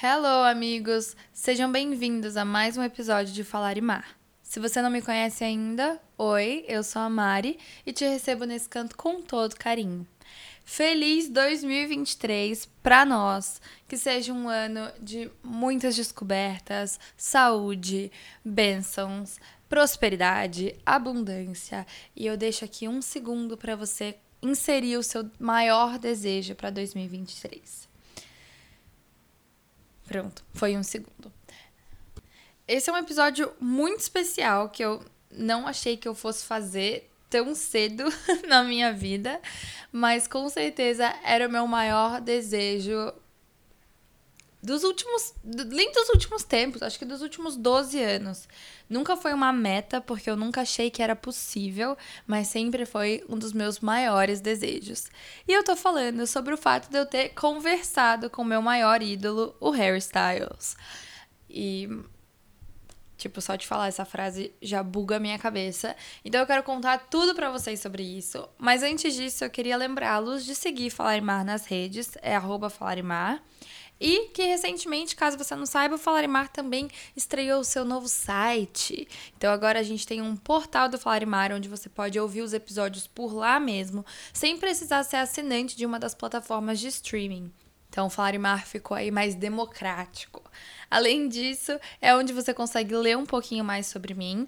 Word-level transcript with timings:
Hello, 0.00 0.44
amigos! 0.44 1.16
Sejam 1.32 1.72
bem-vindos 1.72 2.36
a 2.36 2.44
mais 2.44 2.76
um 2.76 2.84
episódio 2.84 3.34
de 3.34 3.42
Falar 3.42 3.76
e 3.76 3.80
Mar. 3.80 4.16
Se 4.40 4.60
você 4.60 4.80
não 4.80 4.90
me 4.90 5.02
conhece 5.02 5.42
ainda, 5.42 6.00
oi, 6.16 6.64
eu 6.68 6.84
sou 6.84 7.02
a 7.02 7.10
Mari 7.10 7.58
e 7.84 7.92
te 7.92 8.06
recebo 8.06 8.44
nesse 8.44 8.68
canto 8.68 8.96
com 8.96 9.20
todo 9.20 9.56
carinho. 9.56 10.06
Feliz 10.64 11.28
2023 11.28 12.66
para 12.80 13.04
nós! 13.04 13.60
Que 13.88 13.96
seja 13.96 14.32
um 14.32 14.48
ano 14.48 14.88
de 15.00 15.28
muitas 15.42 15.96
descobertas, 15.96 17.00
saúde, 17.16 18.12
bênçãos, 18.44 19.40
prosperidade, 19.68 20.76
abundância. 20.86 21.84
E 22.14 22.24
eu 22.24 22.36
deixo 22.36 22.64
aqui 22.64 22.86
um 22.86 23.02
segundo 23.02 23.56
para 23.56 23.74
você 23.74 24.16
inserir 24.40 24.96
o 24.96 25.02
seu 25.02 25.28
maior 25.40 25.98
desejo 25.98 26.54
para 26.54 26.70
2023. 26.70 27.87
Pronto, 30.08 30.42
foi 30.54 30.76
um 30.76 30.82
segundo. 30.82 31.30
Esse 32.66 32.88
é 32.88 32.92
um 32.92 32.96
episódio 32.96 33.52
muito 33.60 34.00
especial 34.00 34.70
que 34.70 34.82
eu 34.82 35.04
não 35.30 35.68
achei 35.68 35.98
que 35.98 36.08
eu 36.08 36.14
fosse 36.14 36.44
fazer 36.44 37.10
tão 37.28 37.54
cedo 37.54 38.04
na 38.48 38.64
minha 38.64 38.90
vida, 38.90 39.38
mas 39.92 40.26
com 40.26 40.48
certeza 40.48 41.14
era 41.22 41.46
o 41.46 41.52
meu 41.52 41.66
maior 41.66 42.22
desejo 42.22 43.12
dos 44.62 44.82
últimos, 44.82 45.34
nem 45.44 45.92
dos 45.92 46.08
últimos 46.08 46.42
tempos, 46.42 46.82
acho 46.82 46.98
que 46.98 47.04
dos 47.04 47.22
últimos 47.22 47.56
12 47.56 48.02
anos. 48.02 48.48
Nunca 48.88 49.16
foi 49.16 49.32
uma 49.32 49.52
meta, 49.52 50.00
porque 50.00 50.28
eu 50.28 50.36
nunca 50.36 50.62
achei 50.62 50.90
que 50.90 51.02
era 51.02 51.14
possível, 51.14 51.96
mas 52.26 52.48
sempre 52.48 52.84
foi 52.84 53.24
um 53.28 53.38
dos 53.38 53.52
meus 53.52 53.80
maiores 53.80 54.40
desejos. 54.40 55.08
E 55.46 55.52
eu 55.52 55.62
tô 55.62 55.76
falando 55.76 56.26
sobre 56.26 56.54
o 56.54 56.58
fato 56.58 56.90
de 56.90 56.98
eu 56.98 57.06
ter 57.06 57.30
conversado 57.30 58.28
com 58.28 58.42
meu 58.42 58.60
maior 58.60 59.02
ídolo, 59.02 59.54
o 59.60 59.70
Harry 59.70 59.98
Styles. 59.98 60.76
E 61.48 61.88
Tipo, 63.18 63.40
só 63.40 63.56
de 63.56 63.66
falar 63.66 63.88
essa 63.88 64.04
frase 64.04 64.52
já 64.62 64.80
buga 64.80 65.16
a 65.16 65.18
minha 65.18 65.36
cabeça. 65.40 65.96
Então 66.24 66.40
eu 66.40 66.46
quero 66.46 66.62
contar 66.62 66.98
tudo 67.10 67.34
para 67.34 67.50
vocês 67.50 67.80
sobre 67.80 68.04
isso. 68.04 68.48
Mas 68.56 68.84
antes 68.84 69.12
disso, 69.12 69.44
eu 69.44 69.50
queria 69.50 69.76
lembrá-los 69.76 70.44
de 70.44 70.54
seguir 70.54 70.88
Falarimar 70.90 71.44
nas 71.44 71.66
redes, 71.66 72.16
é 72.22 72.36
arroba 72.36 72.70
Falarimar. 72.70 73.42
E 74.00 74.28
que 74.28 74.42
recentemente, 74.44 75.16
caso 75.16 75.36
você 75.36 75.56
não 75.56 75.66
saiba, 75.66 75.96
o 75.96 75.98
Falarimar 75.98 76.48
também 76.48 76.88
estreou 77.16 77.60
o 77.60 77.64
seu 77.64 77.84
novo 77.84 78.08
site. 78.08 79.08
Então 79.36 79.52
agora 79.52 79.80
a 79.80 79.82
gente 79.82 80.06
tem 80.06 80.22
um 80.22 80.36
portal 80.36 80.88
do 80.88 80.98
Falarimar 80.98 81.52
onde 81.52 81.68
você 81.68 81.88
pode 81.88 82.18
ouvir 82.18 82.42
os 82.42 82.52
episódios 82.52 83.06
por 83.06 83.34
lá 83.34 83.58
mesmo, 83.58 84.04
sem 84.32 84.56
precisar 84.56 85.02
ser 85.02 85.16
assinante 85.16 85.76
de 85.76 85.84
uma 85.84 85.98
das 85.98 86.14
plataformas 86.14 86.78
de 86.78 86.88
streaming. 86.88 87.52
Então 87.88 88.06
o 88.06 88.10
Falarimar 88.10 88.66
ficou 88.66 88.96
aí 88.96 89.10
mais 89.10 89.34
democrático. 89.34 90.42
Além 90.90 91.28
disso, 91.28 91.78
é 92.00 92.14
onde 92.14 92.32
você 92.32 92.54
consegue 92.54 92.94
ler 92.94 93.16
um 93.16 93.26
pouquinho 93.26 93.64
mais 93.64 93.86
sobre 93.86 94.14
mim 94.14 94.46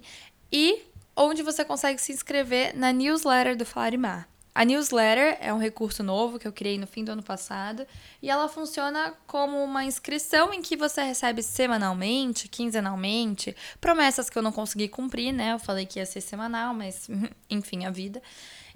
e 0.51 0.81
onde 1.15 1.43
você 1.43 1.65
consegue 1.65 2.01
se 2.01 2.13
inscrever 2.13 2.75
na 2.75 2.93
newsletter 2.93 3.57
do 3.57 3.65
Falarimar. 3.65 4.27
A 4.53 4.65
newsletter 4.65 5.37
é 5.39 5.53
um 5.53 5.57
recurso 5.57 6.03
novo 6.03 6.37
que 6.37 6.47
eu 6.47 6.51
criei 6.51 6.77
no 6.77 6.85
fim 6.85 7.05
do 7.05 7.11
ano 7.13 7.23
passado 7.23 7.87
e 8.21 8.29
ela 8.29 8.49
funciona 8.49 9.13
como 9.25 9.63
uma 9.63 9.85
inscrição 9.85 10.53
em 10.53 10.61
que 10.61 10.75
você 10.75 11.01
recebe 11.01 11.41
semanalmente, 11.41 12.49
quinzenalmente, 12.49 13.55
promessas 13.79 14.29
que 14.29 14.37
eu 14.37 14.41
não 14.41 14.51
consegui 14.51 14.89
cumprir, 14.89 15.31
né? 15.31 15.53
Eu 15.53 15.59
falei 15.59 15.85
que 15.85 15.99
ia 15.99 16.05
ser 16.05 16.19
semanal, 16.19 16.73
mas 16.73 17.09
enfim, 17.49 17.85
a 17.85 17.91
vida. 17.91 18.21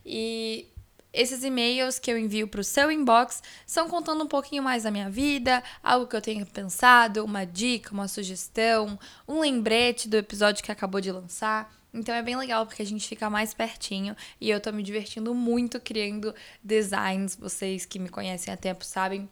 E 0.05 0.67
esses 1.15 1.43
e-mails 1.43 1.97
que 1.99 2.11
eu 2.11 2.17
envio 2.17 2.47
para 2.47 2.61
o 2.61 2.63
seu 2.63 2.91
inbox 2.91 3.41
são 3.65 3.89
contando 3.89 4.23
um 4.23 4.27
pouquinho 4.27 4.63
mais 4.63 4.83
da 4.83 4.91
minha 4.91 5.09
vida, 5.09 5.63
algo 5.81 6.07
que 6.07 6.15
eu 6.15 6.21
tenho 6.21 6.45
pensado, 6.45 7.23
uma 7.23 7.45
dica, 7.45 7.93
uma 7.93 8.07
sugestão, 8.07 8.99
um 9.27 9.39
lembrete 9.39 10.07
do 10.07 10.17
episódio 10.17 10.63
que 10.63 10.71
acabou 10.71 11.01
de 11.01 11.11
lançar. 11.11 11.73
Então 11.95 12.13
é 12.13 12.21
bem 12.21 12.35
legal 12.35 12.65
porque 12.65 12.81
a 12.81 12.85
gente 12.85 13.07
fica 13.07 13.29
mais 13.29 13.53
pertinho 13.53 14.15
e 14.39 14.49
eu 14.49 14.59
tô 14.59 14.71
me 14.71 14.83
divertindo 14.83 15.33
muito 15.33 15.79
criando 15.79 16.35
designs. 16.61 17.35
Vocês 17.35 17.85
que 17.85 17.97
me 17.97 18.09
conhecem 18.09 18.53
há 18.53 18.57
tempo 18.57 18.83
sabem 18.83 19.29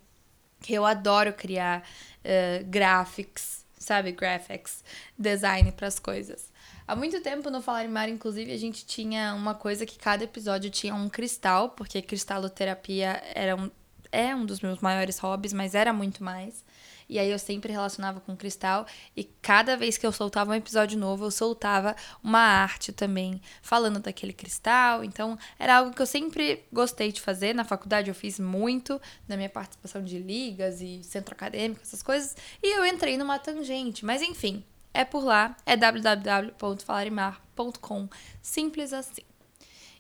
que 0.62 0.74
eu 0.74 0.86
adoro 0.86 1.34
criar 1.34 1.84
uh, 2.24 2.66
graphics, 2.66 3.66
sabe? 3.78 4.14
Graphics, 4.14 4.84
design 5.20 5.74
para 5.74 5.88
as 5.88 6.00
coisas. 6.00 6.52
Há 6.88 6.96
muito 6.96 7.22
tempo 7.22 7.50
no 7.50 7.62
Falar 7.62 7.86
em 7.86 7.90
Mar, 7.90 8.10
inclusive, 8.10 8.52
a 8.52 8.58
gente 8.58 8.86
tinha 8.86 9.34
uma 9.34 9.54
coisa 9.54 9.86
que 9.86 9.98
cada 9.98 10.24
episódio 10.24 10.70
tinha 10.70 10.96
um 10.96 11.10
cristal, 11.10 11.70
porque 11.70 12.02
cristaloterapia 12.02 13.22
era 13.34 13.56
um, 13.56 13.70
é 14.12 14.36
um 14.36 14.46
dos 14.46 14.62
meus 14.62 14.80
maiores 14.80 15.18
hobbies, 15.20 15.54
mas 15.54 15.76
era 15.76 15.94
muito 15.94 16.24
mais. 16.24 16.64
E 17.08 17.20
aí 17.20 17.30
eu 17.30 17.40
sempre 17.40 17.72
relacionava 17.72 18.20
com 18.20 18.36
cristal. 18.36 18.86
E 19.16 19.24
cada 19.42 19.78
vez 19.78 19.98
que 19.98 20.06
eu 20.06 20.12
soltava 20.12 20.52
um 20.52 20.56
episódio 20.56 20.98
novo, 20.98 21.26
eu 21.26 21.32
soltava 21.32 21.96
uma 22.24 22.40
arte 22.40 22.92
também, 22.92 23.42
falando 23.62 24.00
daquele 24.00 24.34
cristal. 24.34 25.04
Então, 25.04 25.38
era 25.58 25.78
algo 25.78 25.94
que 25.94 26.02
eu 26.02 26.06
sempre 26.06 26.64
gostei 26.72 27.12
de 27.12 27.22
fazer. 27.22 27.54
Na 27.54 27.64
faculdade 27.64 28.10
eu 28.10 28.16
fiz 28.16 28.40
muito, 28.40 29.02
na 29.28 29.36
minha 29.36 29.50
participação 29.50 30.04
de 30.04 30.20
ligas 30.20 30.82
e 30.82 31.04
centro 31.04 31.34
acadêmico, 31.34 31.82
essas 31.82 32.04
coisas. 32.04 32.36
E 32.62 32.78
eu 32.78 32.86
entrei 32.86 33.18
numa 33.18 33.40
tangente. 33.40 34.06
Mas 34.06 34.22
enfim, 34.22 34.64
é 34.94 35.04
por 35.04 35.24
lá, 35.24 35.58
é 35.66 35.76
www.falarimar.com. 35.76 38.08
Simples 38.42 38.94
assim. 38.94 39.24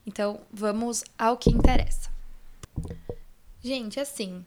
Então, 0.05 0.41
vamos 0.51 1.03
ao 1.17 1.37
que 1.37 1.49
interessa. 1.49 2.11
Gente, 3.61 3.99
assim, 3.99 4.45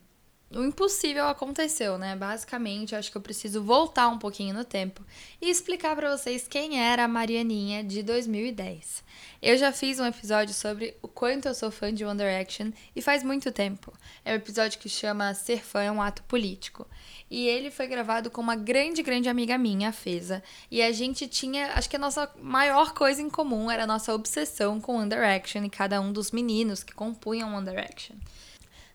o 0.50 0.62
impossível 0.62 1.26
aconteceu, 1.26 1.98
né? 1.98 2.14
Basicamente, 2.14 2.94
acho 2.94 3.10
que 3.10 3.16
eu 3.16 3.22
preciso 3.22 3.62
voltar 3.62 4.08
um 4.08 4.18
pouquinho 4.18 4.54
no 4.54 4.64
tempo 4.64 5.04
e 5.42 5.50
explicar 5.50 5.96
para 5.96 6.16
vocês 6.16 6.46
quem 6.46 6.80
era 6.80 7.04
a 7.04 7.08
Marianinha 7.08 7.82
de 7.82 8.02
2010. 8.02 9.04
Eu 9.42 9.58
já 9.58 9.72
fiz 9.72 9.98
um 9.98 10.06
episódio 10.06 10.54
sobre 10.54 10.96
o 11.02 11.08
quanto 11.08 11.46
eu 11.46 11.54
sou 11.54 11.70
fã 11.70 11.92
de 11.92 12.04
One 12.04 12.18
Direction 12.18 12.70
e 12.94 13.02
faz 13.02 13.24
muito 13.24 13.50
tempo. 13.50 13.92
É 14.24 14.32
um 14.32 14.36
episódio 14.36 14.78
que 14.78 14.88
chama 14.88 15.34
Ser 15.34 15.64
fã 15.64 15.82
é 15.82 15.90
um 15.90 16.00
ato 16.00 16.22
político. 16.22 16.86
E 17.28 17.46
ele 17.48 17.70
foi 17.70 17.88
gravado 17.88 18.30
com 18.30 18.40
uma 18.40 18.54
grande, 18.54 19.02
grande 19.02 19.28
amiga 19.28 19.58
minha, 19.58 19.88
a 19.88 19.92
Feza. 19.92 20.42
E 20.70 20.80
a 20.80 20.92
gente 20.92 21.26
tinha, 21.26 21.72
acho 21.72 21.90
que 21.90 21.96
a 21.96 21.98
nossa 21.98 22.32
maior 22.40 22.94
coisa 22.94 23.20
em 23.20 23.28
comum 23.28 23.68
era 23.68 23.82
a 23.82 23.86
nossa 23.86 24.14
obsessão 24.14 24.80
com 24.80 24.96
One 24.96 25.10
Direction 25.10 25.64
e 25.64 25.70
cada 25.70 26.00
um 26.00 26.12
dos 26.12 26.30
meninos 26.30 26.84
que 26.84 26.94
compunham 26.94 27.52
One 27.52 27.68
Direction. 27.68 28.14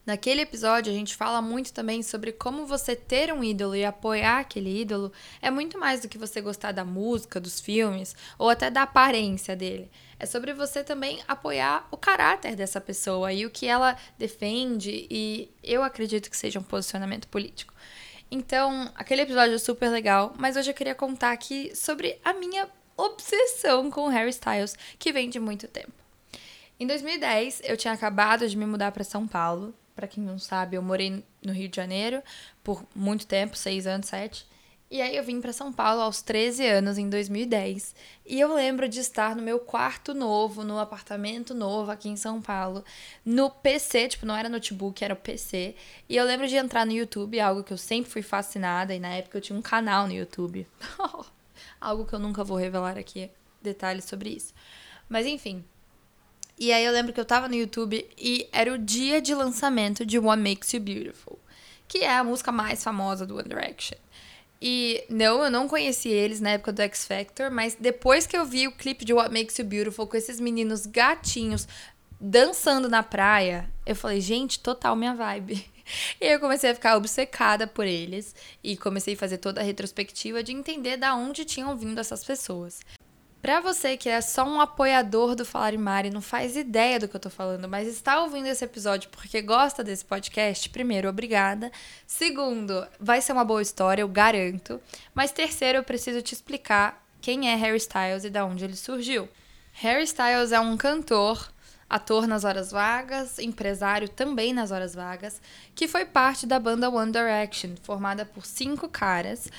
Naquele 0.04 0.42
episódio, 0.42 0.92
a 0.92 0.96
gente 0.96 1.16
fala 1.16 1.44
muito 1.44 1.72
também 1.72 2.02
sobre 2.02 2.32
como 2.32 2.66
você 2.66 2.96
ter 2.96 3.32
um 3.32 3.44
ídolo 3.44 3.76
e 3.76 3.86
apoiar 3.86 4.40
aquele 4.40 4.82
ídolo 4.82 5.12
é 5.40 5.52
muito 5.52 5.78
mais 5.78 6.02
do 6.02 6.10
que 6.10 6.18
você 6.18 6.42
gostar 6.42 6.72
da 6.72 6.84
música, 6.84 7.40
dos 7.40 7.60
filmes 7.60 8.16
ou 8.40 8.50
até 8.50 8.72
da 8.72 8.82
aparência 8.82 9.56
dele. 9.56 9.92
É 10.18 10.26
sobre 10.26 10.54
você 10.54 10.84
também 10.84 11.22
apoiar 11.28 11.88
o 11.92 11.98
caráter 11.98 12.56
dessa 12.56 12.82
pessoa 12.82 13.32
e 13.32 13.46
o 13.46 13.52
que 13.52 13.68
ela 13.68 13.96
defende, 14.18 15.08
e 15.10 15.52
eu 15.64 15.84
acredito 15.84 16.32
que 16.32 16.38
seja 16.38 16.60
um 16.60 16.64
posicionamento 16.64 17.28
político. 17.28 17.72
Então, 18.32 18.92
aquele 18.96 19.22
episódio 19.22 19.54
é 19.54 19.60
super 19.60 19.90
legal, 19.90 20.34
mas 20.36 20.58
hoje 20.58 20.72
eu 20.72 20.76
queria 20.76 20.96
contar 20.96 21.32
aqui 21.32 21.76
sobre 21.76 22.18
a 22.24 22.34
minha 22.34 22.68
obsessão 22.98 23.92
com 23.92 24.08
Harry 24.08 24.32
Styles, 24.32 24.76
que 24.98 25.12
vem 25.12 25.30
de 25.30 25.40
muito 25.40 25.68
tempo. 25.68 25.94
Em 26.80 26.88
2010, 26.88 27.62
eu 27.66 27.78
tinha 27.78 27.94
acabado 27.94 28.50
de 28.50 28.58
me 28.58 28.66
mudar 28.66 28.92
para 28.92 29.04
São 29.04 29.28
Paulo 29.28 29.76
para 29.96 30.08
quem 30.08 30.24
não 30.24 30.40
sabe, 30.40 30.76
eu 30.78 30.82
morei 30.82 31.24
no 31.44 31.54
Rio 31.54 31.70
de 31.70 31.76
Janeiro 31.76 32.22
por 32.64 32.86
muito 32.96 33.26
tempo, 33.28 33.56
seis 33.56 33.88
anos, 33.88 34.08
sete. 34.08 34.46
E 34.92 35.02
aí 35.02 35.16
eu 35.16 35.24
vim 35.24 35.40
para 35.40 35.54
São 35.54 35.72
Paulo 35.72 36.02
aos 36.02 36.22
13 36.22 36.68
anos, 36.68 36.98
em 36.98 37.10
2010. 37.10 37.96
E 38.26 38.38
eu 38.38 38.54
lembro 38.54 38.90
de 38.90 39.00
estar 39.00 39.38
no 39.38 39.42
meu 39.42 39.58
quarto 39.58 40.14
novo, 40.14 40.66
no 40.66 40.78
apartamento 40.78 41.54
novo 41.54 41.92
aqui 41.92 42.10
em 42.10 42.18
São 42.18 42.42
Paulo, 42.42 42.84
no 43.24 43.50
PC, 43.50 44.10
tipo, 44.10 44.26
não 44.26 44.36
era 44.36 44.50
notebook, 44.50 45.02
era 45.02 45.14
o 45.14 45.18
PC. 45.18 45.76
E 46.10 46.18
eu 46.18 46.26
lembro 46.26 46.46
de 46.46 46.58
entrar 46.58 46.86
no 46.86 46.92
YouTube, 46.92 47.40
algo 47.40 47.64
que 47.64 47.72
eu 47.72 47.78
sempre 47.78 48.12
fui 48.12 48.22
fascinada, 48.22 48.94
e 48.94 49.00
na 49.00 49.08
época 49.14 49.38
eu 49.38 49.42
tinha 49.42 49.58
um 49.58 49.62
canal 49.62 50.08
no 50.08 50.14
YouTube. 50.14 50.68
algo 51.80 52.06
que 52.06 52.14
eu 52.14 52.20
nunca 52.20 52.44
vou 52.44 52.58
revelar 52.58 52.98
aqui, 52.98 53.32
detalhes 53.62 54.04
sobre 54.04 54.32
isso. 54.32 54.54
Mas 55.08 55.26
enfim, 55.26 55.64
e 56.62 56.72
aí 56.72 56.86
eu 56.86 56.94
lembro 56.94 57.12
que 57.12 57.20
eu 57.20 57.26
tava 57.26 57.48
no 57.48 57.56
YouTube 57.56 58.08
e 58.16 58.48
era 58.52 58.72
o 58.72 58.78
dia 58.78 59.20
de 59.20 59.34
lançamento 59.34 60.06
de 60.06 60.20
What 60.20 60.40
Makes 60.40 60.72
You 60.74 60.80
Beautiful, 60.80 61.40
que 61.88 62.04
é 62.04 62.16
a 62.16 62.24
música 62.24 62.52
mais 62.52 62.84
famosa 62.84 63.26
do 63.26 63.36
One 63.36 63.50
Direction. 63.50 63.98
E 64.62 65.04
não, 65.10 65.44
eu 65.44 65.50
não 65.50 65.68
conheci 65.68 66.10
eles 66.10 66.40
na 66.40 66.52
época 66.52 66.72
do 66.72 66.84
X 66.84 67.04
Factor, 67.04 67.50
mas 67.50 67.74
depois 67.80 68.28
que 68.28 68.38
eu 68.38 68.46
vi 68.46 68.68
o 68.68 68.72
clipe 68.74 69.04
de 69.04 69.12
What 69.12 69.34
Makes 69.34 69.58
You 69.58 69.66
Beautiful 69.66 70.06
com 70.06 70.16
esses 70.16 70.40
meninos 70.40 70.86
gatinhos 70.86 71.68
dançando 72.20 72.88
na 72.88 73.02
praia, 73.02 73.68
eu 73.84 73.96
falei, 73.96 74.22
gente, 74.22 74.60
total 74.60 74.96
minha 74.96 75.16
vibe. 75.16 75.66
E 76.22 76.26
eu 76.26 76.40
comecei 76.40 76.70
a 76.70 76.76
ficar 76.76 76.96
obcecada 76.96 77.68
por 77.68 77.86
eles 77.86 78.34
e 78.64 78.78
comecei 78.78 79.16
a 79.16 79.18
fazer 79.18 79.40
toda 79.40 79.60
a 79.60 79.64
retrospectiva 79.64 80.42
de 80.42 80.54
entender 80.54 80.96
da 80.96 81.16
onde 81.16 81.44
tinham 81.44 81.76
vindo 81.76 82.00
essas 82.00 82.24
pessoas. 82.24 82.80
Para 83.42 83.60
você 83.60 83.98
que 83.98 84.08
é 84.08 84.22
só 84.22 84.44
um 84.44 84.62
apoiador 84.62 85.34
do 85.34 85.44
Falar 85.44 85.74
em 85.74 85.78
Mar 85.78 86.06
e 86.06 86.12
não 86.12 86.22
faz 86.22 86.56
ideia 86.56 87.00
do 87.00 87.08
que 87.08 87.16
eu 87.16 87.20
tô 87.20 87.30
falando, 87.30 87.68
mas 87.68 87.88
está 87.88 88.22
ouvindo 88.22 88.46
esse 88.46 88.64
episódio 88.64 89.10
porque 89.10 89.42
gosta 89.42 89.84
desse 89.84 90.06
podcast, 90.06 90.70
primeiro, 90.70 91.10
obrigada. 91.10 91.72
Segundo, 92.06 92.88
vai 93.00 93.20
ser 93.20 93.34
uma 93.34 93.44
boa 93.44 93.62
história, 93.62 94.04
eu 94.04 94.08
garanto. 94.08 94.80
Mas 95.16 95.32
terceiro, 95.32 95.80
eu 95.80 95.84
preciso 95.84 96.22
te 96.22 96.36
explicar 96.36 97.04
quem 97.20 97.50
é 97.50 97.56
Harry 97.56 97.78
Styles 97.78 98.24
e 98.26 98.30
de 98.30 98.42
onde 98.42 98.64
ele 98.64 98.76
surgiu. 98.76 99.28
Harry 99.74 100.04
Styles 100.04 100.52
é 100.52 100.60
um 100.60 100.78
cantor, 100.78 101.52
ator 101.90 102.28
nas 102.28 102.44
horas 102.44 102.72
vagas, 102.72 103.40
empresário 103.40 104.08
também 104.08 104.54
nas 104.54 104.70
horas 104.70 104.94
vagas, 104.94 105.42
que 105.74 105.88
foi 105.88 106.06
parte 106.06 106.46
da 106.46 106.60
banda 106.60 106.92
One 106.92 107.12
Direction, 107.12 107.72
formada 107.82 108.24
por 108.24 108.46
cinco 108.46 108.88
caras 108.88 109.50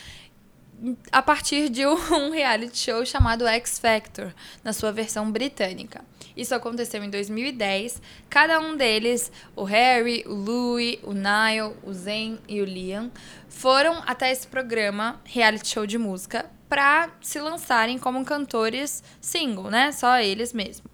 a 1.11 1.23
partir 1.23 1.69
de 1.69 1.87
um 1.87 2.31
reality 2.31 2.79
show 2.79 3.05
chamado 3.05 3.46
X 3.46 3.79
Factor, 3.79 4.32
na 4.64 4.73
sua 4.73 4.93
versão 4.93 5.31
britânica. 5.31 6.05
Isso 6.37 6.55
aconteceu 6.55 7.02
em 7.05 7.11
2010. 7.11 8.00
Cada 8.29 8.58
um 8.58 8.76
deles, 8.76 9.31
o 9.55 9.64
Harry, 9.64 10.25
o 10.26 10.34
Louis, 10.34 10.99
o 11.02 11.12
Niall, 11.12 11.76
o 11.82 11.93
Zayn 11.93 12.38
e 12.49 12.61
o 12.61 12.64
Liam, 12.64 13.11
foram 13.49 14.02
até 14.06 14.31
esse 14.31 14.46
programa, 14.46 15.20
reality 15.25 15.69
show 15.69 15.87
de 15.87 15.99
música, 15.99 16.50
para 16.69 17.11
se 17.20 17.38
lançarem 17.38 17.99
como 17.99 18.25
cantores 18.25 19.05
single, 19.20 19.70
né? 19.70 19.93
Só 19.93 20.19
eles 20.19 20.52
mesmo. 20.52 20.90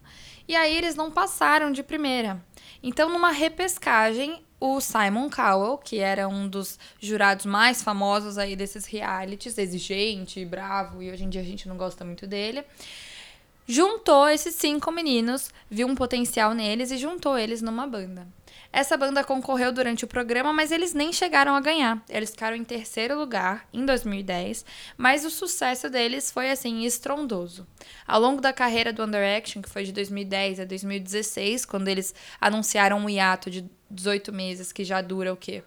E 0.49 0.57
aí 0.57 0.77
eles 0.77 0.97
não 0.97 1.11
passaram 1.11 1.71
de 1.71 1.83
primeira. 1.83 2.43
Então, 2.83 3.09
numa 3.09 3.31
repescagem, 3.31 4.43
o 4.61 4.81
Simon 4.81 5.31
Cowell, 5.31 5.79
que 5.79 5.99
era 5.99 6.29
um 6.29 6.49
dos 6.49 6.79
jurados 7.01 7.47
mais 7.47 7.83
famosos 7.83 8.39
aí 8.39 8.57
desses 8.57 8.87
realities, 8.87 9.59
exigente, 9.59 10.45
bravo, 10.45 11.03
e 11.03 11.11
hoje 11.11 11.25
em 11.25 11.29
dia 11.29 11.41
a 11.41 11.45
gente 11.45 11.69
não 11.69 11.77
gosta 11.77 12.05
muito 12.05 12.27
dele, 12.27 12.65
juntou 13.67 14.29
esses 14.29 14.55
cinco 14.55 14.91
meninos, 14.91 15.51
viu 15.71 15.87
um 15.87 15.95
potencial 15.95 16.55
neles 16.55 16.91
e 16.91 16.97
juntou 16.97 17.39
eles 17.39 17.63
numa 17.63 17.87
banda. 17.87 18.27
Essa 18.71 18.99
banda 18.99 19.25
concorreu 19.25 19.73
durante 19.73 20.05
o 20.05 20.09
programa, 20.09 20.53
mas 20.53 20.71
eles 20.71 20.93
nem 20.93 21.11
chegaram 21.11 21.55
a 21.55 21.61
ganhar. 21.61 22.03
Eles 22.09 22.31
ficaram 22.31 22.57
em 22.57 22.65
terceiro 22.65 23.19
lugar 23.19 23.67
em 23.73 23.85
2010, 23.85 24.65
mas 24.97 25.25
o 25.25 25.31
sucesso 25.31 25.89
deles 25.89 26.31
foi 26.31 26.51
assim 26.51 26.85
estrondoso. 26.85 27.67
Ao 28.07 28.21
longo 28.21 28.43
da 28.43 28.53
carreira 28.53 28.93
do 28.93 29.03
One 29.03 29.13
Direction, 29.13 29.63
que 29.63 29.71
foi 29.71 29.85
de 29.85 29.93
2010 29.93 30.61
a 30.61 30.65
2016, 30.65 31.65
quando 31.65 31.89
eles 31.89 32.15
anunciaram 32.41 32.99
um 32.99 33.09
hiato 33.09 33.51
de 33.51 33.69
18 33.91 34.33
meses, 34.33 34.73
que 34.73 34.85
já 34.85 35.01
dura 35.01 35.33
o 35.33 35.37
quê? 35.37 35.63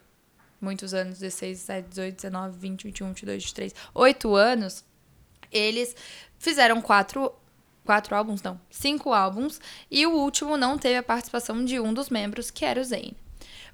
Muitos 0.59 0.93
anos, 0.93 1.19
16, 1.19 1.59
17, 1.59 1.89
18, 1.89 2.15
19, 2.15 2.57
20, 2.57 2.83
21, 2.83 3.07
22, 3.07 3.43
23, 3.43 3.75
8 3.93 4.35
anos, 4.35 4.85
eles 5.51 5.95
fizeram 6.37 6.81
quatro 6.81 7.33
quatro 7.83 8.15
álbuns, 8.15 8.41
não, 8.41 8.61
cinco 8.69 9.11
álbuns, 9.11 9.59
e 9.89 10.05
o 10.05 10.11
último 10.11 10.55
não 10.55 10.77
teve 10.77 10.97
a 10.97 11.03
participação 11.03 11.65
de 11.65 11.79
um 11.79 11.93
dos 11.93 12.09
membros, 12.09 12.51
que 12.51 12.63
era 12.63 12.79
o 12.79 12.83
Zayn. 12.83 13.13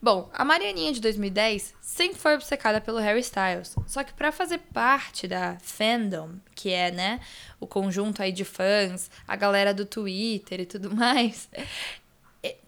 Bom, 0.01 0.29
a 0.31 0.45
Marianinha 0.45 0.93
de 0.93 1.01
2010 1.01 1.73
sempre 1.81 2.19
foi 2.19 2.35
obcecada 2.35 2.79
pelo 2.79 2.99
Harry 2.99 3.19
Styles, 3.21 3.75
só 3.87 4.03
que 4.03 4.13
para 4.13 4.31
fazer 4.31 4.59
parte 4.71 5.27
da 5.27 5.57
fandom, 5.59 6.35
que 6.53 6.71
é, 6.71 6.91
né, 6.91 7.19
o 7.59 7.65
conjunto 7.65 8.21
aí 8.21 8.31
de 8.31 8.45
fãs, 8.45 9.09
a 9.27 9.35
galera 9.35 9.73
do 9.73 9.85
Twitter 9.85 10.61
e 10.61 10.65
tudo 10.65 10.93
mais, 10.95 11.49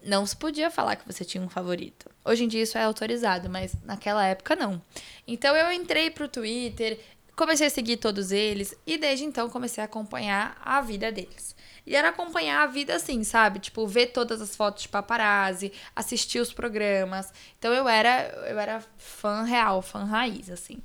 não 0.04 0.26
se 0.26 0.36
podia 0.36 0.70
falar 0.70 0.96
que 0.96 1.06
você 1.06 1.24
tinha 1.24 1.42
um 1.42 1.48
favorito. 1.48 2.10
Hoje 2.24 2.44
em 2.44 2.48
dia 2.48 2.62
isso 2.62 2.78
é 2.78 2.84
autorizado, 2.84 3.48
mas 3.48 3.74
naquela 3.84 4.24
época 4.26 4.56
não. 4.56 4.80
Então 5.26 5.54
eu 5.54 5.72
entrei 5.72 6.10
pro 6.10 6.28
Twitter, 6.28 6.98
comecei 7.36 7.66
a 7.66 7.70
seguir 7.70 7.96
todos 7.96 8.32
eles 8.32 8.74
e 8.86 8.98
desde 8.98 9.24
então 9.24 9.48
comecei 9.48 9.82
a 9.82 9.86
acompanhar 9.86 10.60
a 10.62 10.80
vida 10.80 11.10
deles. 11.10 11.56
E 11.86 11.96
era 11.96 12.10
acompanhar 12.10 12.62
a 12.62 12.66
vida 12.66 12.94
assim, 12.94 13.24
sabe? 13.24 13.58
Tipo, 13.58 13.86
ver 13.86 14.08
todas 14.08 14.40
as 14.40 14.54
fotos 14.54 14.82
de 14.82 14.88
paparazzi, 14.88 15.72
assistir 15.96 16.38
os 16.38 16.52
programas. 16.52 17.32
Então 17.58 17.72
eu 17.72 17.88
era, 17.88 18.28
eu 18.48 18.58
era 18.58 18.84
fã 18.98 19.42
real, 19.42 19.80
fã 19.80 20.04
raiz, 20.04 20.50
assim. 20.50 20.78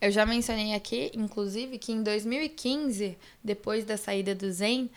Eu 0.00 0.12
já 0.12 0.24
mencionei 0.24 0.74
aqui, 0.74 1.10
inclusive, 1.12 1.76
que 1.76 1.90
em 1.90 2.02
2015, 2.04 3.18
depois 3.42 3.84
da 3.84 3.96
saída 3.96 4.32
do 4.32 4.50
Zen, 4.52 4.88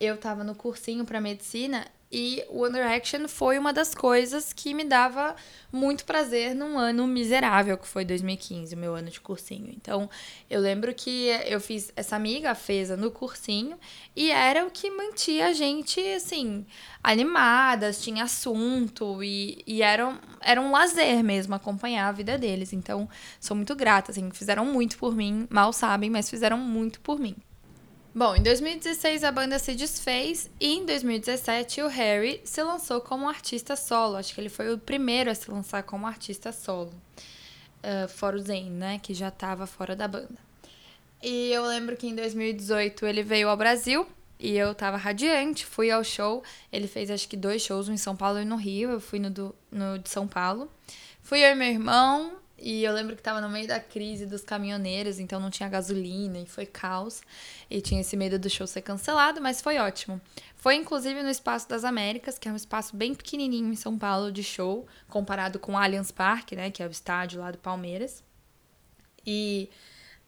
eu 0.00 0.16
tava 0.16 0.42
no 0.42 0.56
cursinho 0.56 1.04
para 1.04 1.20
medicina 1.20 1.86
e 2.12 2.44
One 2.48 2.72
Direction 2.72 3.28
foi 3.28 3.56
uma 3.56 3.72
das 3.72 3.94
coisas 3.94 4.52
que 4.52 4.74
me 4.74 4.82
dava 4.84 5.36
muito 5.72 6.04
prazer 6.04 6.56
num 6.56 6.76
ano 6.76 7.06
miserável, 7.06 7.78
que 7.78 7.86
foi 7.86 8.04
2015, 8.04 8.74
o 8.74 8.78
meu 8.78 8.96
ano 8.96 9.10
de 9.10 9.20
cursinho. 9.20 9.72
Então, 9.76 10.10
eu 10.48 10.60
lembro 10.60 10.92
que 10.92 11.28
eu 11.46 11.60
fiz 11.60 11.92
essa 11.94 12.16
amiga, 12.16 12.50
a 12.50 12.54
Feza, 12.56 12.96
no 12.96 13.12
cursinho, 13.12 13.78
e 14.16 14.30
era 14.32 14.66
o 14.66 14.70
que 14.72 14.90
mantia 14.90 15.46
a 15.46 15.52
gente, 15.52 16.00
assim, 16.12 16.66
animadas, 17.00 18.02
tinha 18.02 18.24
assunto, 18.24 19.22
e, 19.22 19.62
e 19.64 19.80
era, 19.80 20.18
era 20.40 20.60
um 20.60 20.72
lazer 20.72 21.22
mesmo 21.22 21.54
acompanhar 21.54 22.08
a 22.08 22.12
vida 22.12 22.36
deles. 22.36 22.72
Então, 22.72 23.08
sou 23.38 23.56
muito 23.56 23.76
grata, 23.76 24.10
assim, 24.10 24.28
fizeram 24.32 24.66
muito 24.66 24.98
por 24.98 25.14
mim, 25.14 25.46
mal 25.48 25.72
sabem, 25.72 26.10
mas 26.10 26.28
fizeram 26.28 26.58
muito 26.58 27.00
por 27.00 27.20
mim. 27.20 27.36
Bom, 28.12 28.34
em 28.34 28.42
2016 28.42 29.22
a 29.22 29.30
banda 29.30 29.56
se 29.60 29.72
desfez 29.72 30.50
e 30.58 30.74
em 30.74 30.84
2017 30.84 31.80
o 31.82 31.86
Harry 31.86 32.40
se 32.42 32.60
lançou 32.60 33.00
como 33.00 33.28
artista 33.28 33.76
solo. 33.76 34.16
Acho 34.16 34.34
que 34.34 34.40
ele 34.40 34.48
foi 34.48 34.74
o 34.74 34.78
primeiro 34.78 35.30
a 35.30 35.34
se 35.34 35.48
lançar 35.48 35.84
como 35.84 36.08
artista 36.08 36.50
solo. 36.50 36.92
Uh, 37.78 38.08
fora 38.08 38.36
o 38.36 38.40
Zayn, 38.40 38.68
né? 38.68 38.98
Que 38.98 39.14
já 39.14 39.28
estava 39.28 39.64
fora 39.64 39.94
da 39.94 40.08
banda. 40.08 40.36
E 41.22 41.52
eu 41.52 41.64
lembro 41.64 41.96
que 41.96 42.08
em 42.08 42.14
2018 42.16 43.06
ele 43.06 43.22
veio 43.22 43.48
ao 43.48 43.56
Brasil 43.56 44.04
e 44.40 44.56
eu 44.56 44.74
tava 44.74 44.96
radiante, 44.96 45.64
fui 45.64 45.92
ao 45.92 46.02
show. 46.02 46.42
Ele 46.72 46.88
fez 46.88 47.12
acho 47.12 47.28
que 47.28 47.36
dois 47.36 47.62
shows, 47.62 47.88
um 47.88 47.92
em 47.92 47.96
São 47.96 48.16
Paulo 48.16 48.40
e 48.40 48.44
no 48.44 48.56
Rio. 48.56 48.90
Eu 48.90 49.00
fui 49.00 49.20
no, 49.20 49.30
do, 49.30 49.54
no 49.70 50.00
de 50.00 50.10
São 50.10 50.26
Paulo. 50.26 50.68
Fui 51.22 51.38
eu 51.44 51.50
e 51.50 51.54
meu 51.54 51.68
irmão, 51.68 52.39
e 52.60 52.84
eu 52.84 52.92
lembro 52.92 53.16
que 53.16 53.22
tava 53.22 53.40
no 53.40 53.48
meio 53.48 53.66
da 53.66 53.80
crise 53.80 54.26
dos 54.26 54.42
caminhoneiros, 54.42 55.18
então 55.18 55.40
não 55.40 55.50
tinha 55.50 55.68
gasolina 55.68 56.38
e 56.38 56.46
foi 56.46 56.66
caos. 56.66 57.22
E 57.70 57.80
tinha 57.80 58.02
esse 58.02 58.16
medo 58.16 58.38
do 58.38 58.50
show 58.50 58.66
ser 58.66 58.82
cancelado, 58.82 59.40
mas 59.40 59.62
foi 59.62 59.78
ótimo. 59.78 60.20
Foi 60.56 60.74
inclusive 60.74 61.22
no 61.22 61.30
Espaço 61.30 61.68
das 61.68 61.84
Américas, 61.84 62.38
que 62.38 62.48
é 62.48 62.52
um 62.52 62.56
espaço 62.56 62.94
bem 62.94 63.14
pequenininho 63.14 63.72
em 63.72 63.76
São 63.76 63.98
Paulo 63.98 64.30
de 64.30 64.42
show, 64.42 64.86
comparado 65.08 65.58
com 65.58 65.72
o 65.72 65.76
Allianz 65.76 66.10
Parque, 66.10 66.54
né, 66.54 66.70
que 66.70 66.82
é 66.82 66.86
o 66.86 66.90
estádio 66.90 67.40
lá 67.40 67.50
do 67.50 67.58
Palmeiras. 67.58 68.22
E 69.26 69.70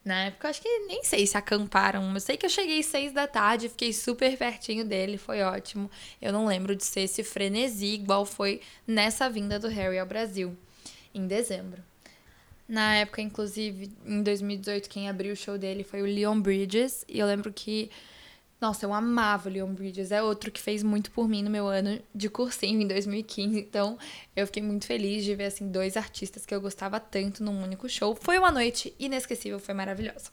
na 0.04 0.24
época, 0.24 0.48
acho 0.48 0.60
que 0.62 0.78
nem 0.86 1.04
sei 1.04 1.26
se 1.26 1.36
acamparam. 1.36 2.12
Eu 2.12 2.20
sei 2.20 2.36
que 2.36 2.46
eu 2.46 2.50
cheguei 2.50 2.82
seis 2.82 3.12
da 3.12 3.26
tarde, 3.26 3.68
fiquei 3.68 3.92
super 3.92 4.36
pertinho 4.38 4.84
dele, 4.84 5.18
foi 5.18 5.42
ótimo. 5.42 5.90
Eu 6.20 6.32
não 6.32 6.46
lembro 6.46 6.74
de 6.74 6.84
ser 6.84 7.02
esse 7.02 7.22
frenesi 7.22 7.94
igual 7.94 8.24
foi 8.24 8.60
nessa 8.86 9.28
vinda 9.28 9.58
do 9.58 9.68
Harry 9.68 9.98
ao 9.98 10.06
Brasil, 10.06 10.56
em 11.14 11.26
dezembro. 11.26 11.91
Na 12.72 12.94
época, 12.94 13.20
inclusive, 13.20 13.92
em 14.06 14.22
2018, 14.22 14.88
quem 14.88 15.06
abriu 15.06 15.34
o 15.34 15.36
show 15.36 15.58
dele 15.58 15.84
foi 15.84 16.00
o 16.00 16.06
Leon 16.06 16.40
Bridges. 16.40 17.04
E 17.06 17.18
eu 17.18 17.26
lembro 17.26 17.52
que. 17.52 17.90
Nossa, 18.58 18.86
eu 18.86 18.94
amava 18.94 19.50
o 19.50 19.52
Leon 19.52 19.74
Bridges. 19.74 20.10
É 20.10 20.22
outro 20.22 20.50
que 20.50 20.58
fez 20.58 20.82
muito 20.82 21.10
por 21.10 21.28
mim 21.28 21.42
no 21.42 21.50
meu 21.50 21.66
ano 21.66 22.00
de 22.14 22.30
cursinho, 22.30 22.80
em 22.80 22.88
2015. 22.88 23.58
Então, 23.58 23.98
eu 24.34 24.46
fiquei 24.46 24.62
muito 24.62 24.86
feliz 24.86 25.22
de 25.22 25.34
ver, 25.34 25.46
assim, 25.46 25.70
dois 25.70 25.98
artistas 25.98 26.46
que 26.46 26.54
eu 26.54 26.62
gostava 26.62 26.98
tanto 26.98 27.44
num 27.44 27.62
único 27.62 27.86
show. 27.90 28.16
Foi 28.18 28.38
uma 28.38 28.50
noite 28.50 28.94
inesquecível, 28.98 29.58
foi 29.58 29.74
maravilhosa. 29.74 30.30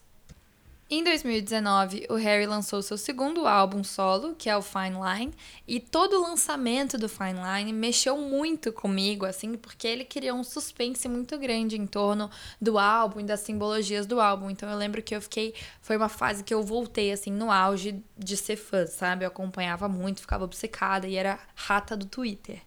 Em 0.92 1.04
2019, 1.04 2.06
o 2.10 2.14
Harry 2.14 2.46
lançou 2.46 2.82
seu 2.82 2.98
segundo 2.98 3.46
álbum 3.46 3.84
solo, 3.84 4.34
que 4.34 4.50
é 4.50 4.56
o 4.56 4.60
Fine 4.60 4.96
Line, 5.00 5.32
e 5.64 5.78
todo 5.78 6.16
o 6.16 6.22
lançamento 6.22 6.98
do 6.98 7.08
Fine 7.08 7.38
Line 7.38 7.72
mexeu 7.72 8.16
muito 8.16 8.72
comigo, 8.72 9.24
assim, 9.24 9.54
porque 9.54 9.86
ele 9.86 10.04
criou 10.04 10.36
um 10.36 10.42
suspense 10.42 11.08
muito 11.08 11.38
grande 11.38 11.76
em 11.76 11.86
torno 11.86 12.28
do 12.60 12.76
álbum 12.76 13.20
e 13.20 13.22
das 13.22 13.38
simbologias 13.38 14.04
do 14.04 14.20
álbum. 14.20 14.50
Então 14.50 14.68
eu 14.68 14.76
lembro 14.76 15.00
que 15.00 15.14
eu 15.14 15.22
fiquei. 15.22 15.54
Foi 15.80 15.96
uma 15.96 16.08
fase 16.08 16.42
que 16.42 16.52
eu 16.52 16.60
voltei, 16.60 17.12
assim, 17.12 17.30
no 17.30 17.52
auge 17.52 18.02
de 18.18 18.36
ser 18.36 18.56
fã, 18.56 18.84
sabe? 18.84 19.24
Eu 19.24 19.28
acompanhava 19.28 19.88
muito, 19.88 20.20
ficava 20.20 20.42
obcecada 20.42 21.06
e 21.06 21.14
era 21.14 21.38
rata 21.54 21.96
do 21.96 22.06
Twitter. 22.06 22.60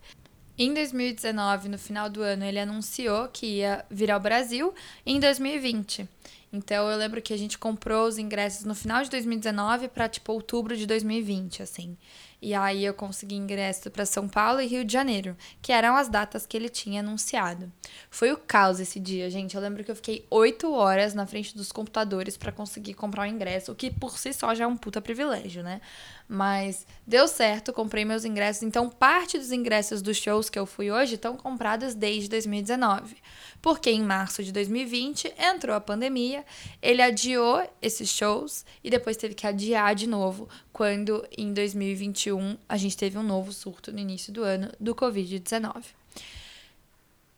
Em 0.57 0.73
2019, 0.73 1.67
no 1.67 1.77
final 1.77 2.09
do 2.09 2.21
ano, 2.21 2.45
ele 2.45 2.59
anunciou 2.59 3.27
que 3.27 3.57
ia 3.57 3.83
vir 3.91 4.09
ao 4.09 4.19
Brasil 4.21 4.73
em 5.05 5.19
2020. 5.19 6.07
Então 6.53 6.87
eu 6.87 6.97
lembro 6.99 7.19
que 7.19 7.33
a 7.33 7.37
gente 7.37 7.57
comprou 7.57 8.07
os 8.07 8.19
ingressos 8.19 8.63
no 8.63 8.75
final 8.75 9.03
de 9.03 9.09
2019 9.09 9.87
para 9.87 10.07
tipo 10.07 10.31
outubro 10.31 10.77
de 10.77 10.85
2020, 10.85 11.63
assim. 11.63 11.97
E 12.39 12.53
aí 12.53 12.85
eu 12.85 12.93
consegui 12.93 13.35
ingresso 13.35 13.89
para 13.89 14.05
São 14.05 14.27
Paulo 14.27 14.61
e 14.61 14.67
Rio 14.67 14.85
de 14.85 14.93
Janeiro, 14.93 15.35
que 15.61 15.71
eram 15.71 15.95
as 15.95 16.09
datas 16.09 16.45
que 16.45 16.55
ele 16.55 16.69
tinha 16.69 16.99
anunciado. 16.99 17.71
Foi 18.09 18.31
o 18.31 18.37
caos 18.37 18.79
esse 18.79 18.99
dia, 18.99 19.31
gente. 19.31 19.55
Eu 19.55 19.61
lembro 19.61 19.83
que 19.83 19.89
eu 19.89 19.95
fiquei 19.95 20.27
oito 20.29 20.71
horas 20.71 21.15
na 21.15 21.25
frente 21.25 21.55
dos 21.57 21.71
computadores 21.71 22.37
para 22.37 22.51
conseguir 22.51 22.93
comprar 22.93 23.23
o 23.23 23.25
ingresso, 23.25 23.71
o 23.71 23.75
que 23.75 23.89
por 23.89 24.19
si 24.19 24.31
só 24.31 24.53
já 24.53 24.65
é 24.65 24.67
um 24.67 24.77
puta 24.77 25.01
privilégio, 25.01 25.63
né? 25.63 25.81
Mas 26.27 26.87
deu 27.05 27.27
certo, 27.27 27.73
comprei 27.73 28.05
meus 28.05 28.25
ingressos. 28.25 28.63
Então, 28.63 28.89
parte 28.89 29.37
dos 29.37 29.51
ingressos 29.51 30.01
dos 30.01 30.17
shows 30.17 30.49
que 30.49 30.57
eu 30.57 30.65
fui 30.65 30.89
hoje 30.89 31.15
estão 31.15 31.35
comprados 31.35 31.93
desde 31.93 32.29
2019. 32.29 33.17
Porque 33.61 33.89
em 33.89 34.01
março 34.01 34.43
de 34.43 34.51
2020 34.51 35.33
entrou 35.37 35.75
a 35.75 35.81
pandemia 35.81 36.43
ele 36.81 37.01
adiou 37.01 37.67
esses 37.81 38.09
shows 38.09 38.65
e 38.83 38.89
depois 38.89 39.17
teve 39.17 39.33
que 39.33 39.47
adiar 39.47 39.95
de 39.95 40.07
novo, 40.07 40.47
quando 40.71 41.25
em 41.37 41.53
2021 41.53 42.57
a 42.67 42.77
gente 42.77 42.97
teve 42.97 43.17
um 43.17 43.23
novo 43.23 43.51
surto 43.51 43.91
no 43.91 43.99
início 43.99 44.31
do 44.31 44.43
ano 44.43 44.71
do 44.79 44.95
Covid-19. 44.95 45.83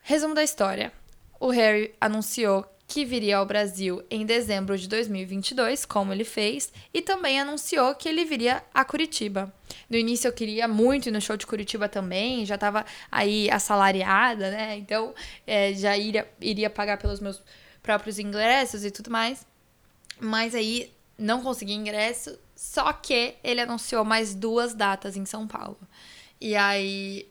Resumo 0.01 0.33
da 0.33 0.43
história: 0.43 0.91
o 1.39 1.49
Harry 1.49 1.93
anunciou 1.99 2.65
que 2.87 3.03
viria 3.03 3.37
ao 3.37 3.45
Brasil 3.45 4.03
em 4.11 4.25
dezembro 4.25 4.77
de 4.77 4.87
2022, 4.87 5.85
como 5.85 6.13
ele 6.13 6.23
fez, 6.23 6.71
e 6.93 7.01
também 7.01 7.39
anunciou 7.39 7.95
que 7.95 8.07
ele 8.07 8.23
viria 8.23 8.63
a 8.73 8.85
Curitiba. 8.85 9.51
No 9.89 9.97
início 9.97 10.27
eu 10.27 10.33
queria 10.33 10.67
muito 10.67 11.09
ir 11.09 11.11
no 11.11 11.19
show 11.19 11.35
de 11.35 11.47
Curitiba 11.47 11.89
também, 11.89 12.45
já 12.45 12.55
estava 12.55 12.85
aí 13.11 13.49
assalariada, 13.49 14.51
né? 14.51 14.77
Então 14.77 15.13
é, 15.47 15.73
já 15.73 15.97
iria, 15.97 16.29
iria 16.39 16.69
pagar 16.69 16.97
pelos 16.97 17.19
meus 17.19 17.41
próprios 17.81 18.19
ingressos 18.19 18.85
e 18.85 18.91
tudo 18.91 19.09
mais. 19.09 19.45
Mas 20.19 20.53
aí 20.53 20.91
não 21.17 21.41
consegui 21.41 21.73
ingresso, 21.73 22.37
só 22.55 22.93
que 22.93 23.35
ele 23.43 23.61
anunciou 23.61 24.05
mais 24.05 24.35
duas 24.35 24.73
datas 24.73 25.17
em 25.17 25.25
São 25.25 25.47
Paulo. 25.47 25.79
E 26.39 26.55
aí 26.55 27.27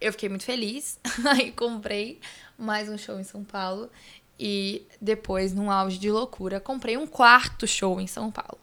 eu 0.00 0.12
fiquei 0.12 0.28
muito 0.28 0.44
feliz, 0.44 0.98
aí 1.28 1.50
comprei 1.50 2.20
mais 2.56 2.88
um 2.88 2.96
show 2.96 3.18
em 3.18 3.24
São 3.24 3.42
Paulo 3.42 3.90
e 4.44 4.84
depois, 5.00 5.54
num 5.54 5.70
auge 5.70 5.98
de 5.98 6.10
loucura, 6.10 6.58
comprei 6.58 6.96
um 6.96 7.06
quarto 7.06 7.64
show 7.64 8.00
em 8.00 8.08
São 8.08 8.28
Paulo. 8.28 8.58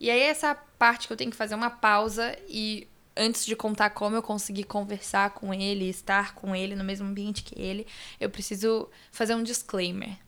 E 0.00 0.10
aí, 0.10 0.20
essa 0.20 0.52
parte 0.52 1.06
que 1.06 1.12
eu 1.12 1.16
tenho 1.16 1.30
que 1.30 1.36
fazer 1.36 1.54
uma 1.54 1.70
pausa 1.70 2.36
e 2.48 2.88
antes 3.16 3.46
de 3.46 3.54
contar 3.54 3.90
como 3.90 4.16
eu 4.16 4.22
consegui 4.22 4.64
conversar 4.64 5.30
com 5.30 5.54
ele, 5.54 5.88
estar 5.88 6.34
com 6.34 6.56
ele 6.56 6.74
no 6.74 6.82
mesmo 6.82 7.06
ambiente 7.06 7.44
que 7.44 7.56
ele, 7.56 7.86
eu 8.18 8.28
preciso 8.28 8.88
fazer 9.12 9.36
um 9.36 9.44
disclaimer. 9.44 10.18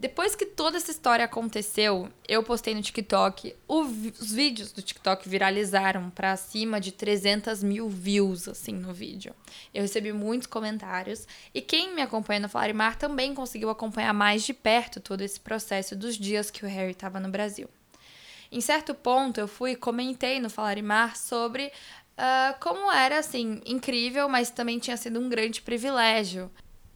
Depois 0.00 0.36
que 0.36 0.46
toda 0.46 0.76
essa 0.76 0.92
história 0.92 1.24
aconteceu, 1.24 2.08
eu 2.28 2.44
postei 2.44 2.72
no 2.72 2.80
TikTok. 2.80 3.56
os 3.66 4.30
vídeos 4.30 4.70
do 4.70 4.80
TikTok 4.80 5.28
viralizaram 5.28 6.08
para 6.10 6.36
cima 6.36 6.80
de 6.80 6.92
300 6.92 7.64
mil 7.64 7.88
views, 7.88 8.46
assim, 8.46 8.74
no 8.74 8.94
vídeo. 8.94 9.34
Eu 9.74 9.82
recebi 9.82 10.12
muitos 10.12 10.46
comentários. 10.46 11.26
E 11.52 11.60
quem 11.60 11.96
me 11.96 12.02
acompanha 12.02 12.38
no 12.38 12.48
Flarimar 12.48 12.96
também 12.96 13.34
conseguiu 13.34 13.70
acompanhar 13.70 14.14
mais 14.14 14.44
de 14.44 14.54
perto 14.54 15.00
todo 15.00 15.22
esse 15.22 15.40
processo 15.40 15.96
dos 15.96 16.16
dias 16.16 16.48
que 16.48 16.64
o 16.64 16.68
Harry 16.68 16.92
estava 16.92 17.18
no 17.18 17.28
Brasil. 17.28 17.68
Em 18.52 18.60
certo 18.60 18.94
ponto, 18.94 19.40
eu 19.40 19.48
fui 19.48 19.72
e 19.72 19.76
comentei 19.76 20.38
no 20.38 20.48
Falarimar 20.48 21.16
sobre 21.16 21.66
uh, 21.66 22.58
como 22.60 22.90
era, 22.92 23.18
assim, 23.18 23.60
incrível, 23.66 24.28
mas 24.28 24.48
também 24.48 24.78
tinha 24.78 24.96
sido 24.96 25.18
um 25.18 25.28
grande 25.28 25.60
privilégio 25.60 26.48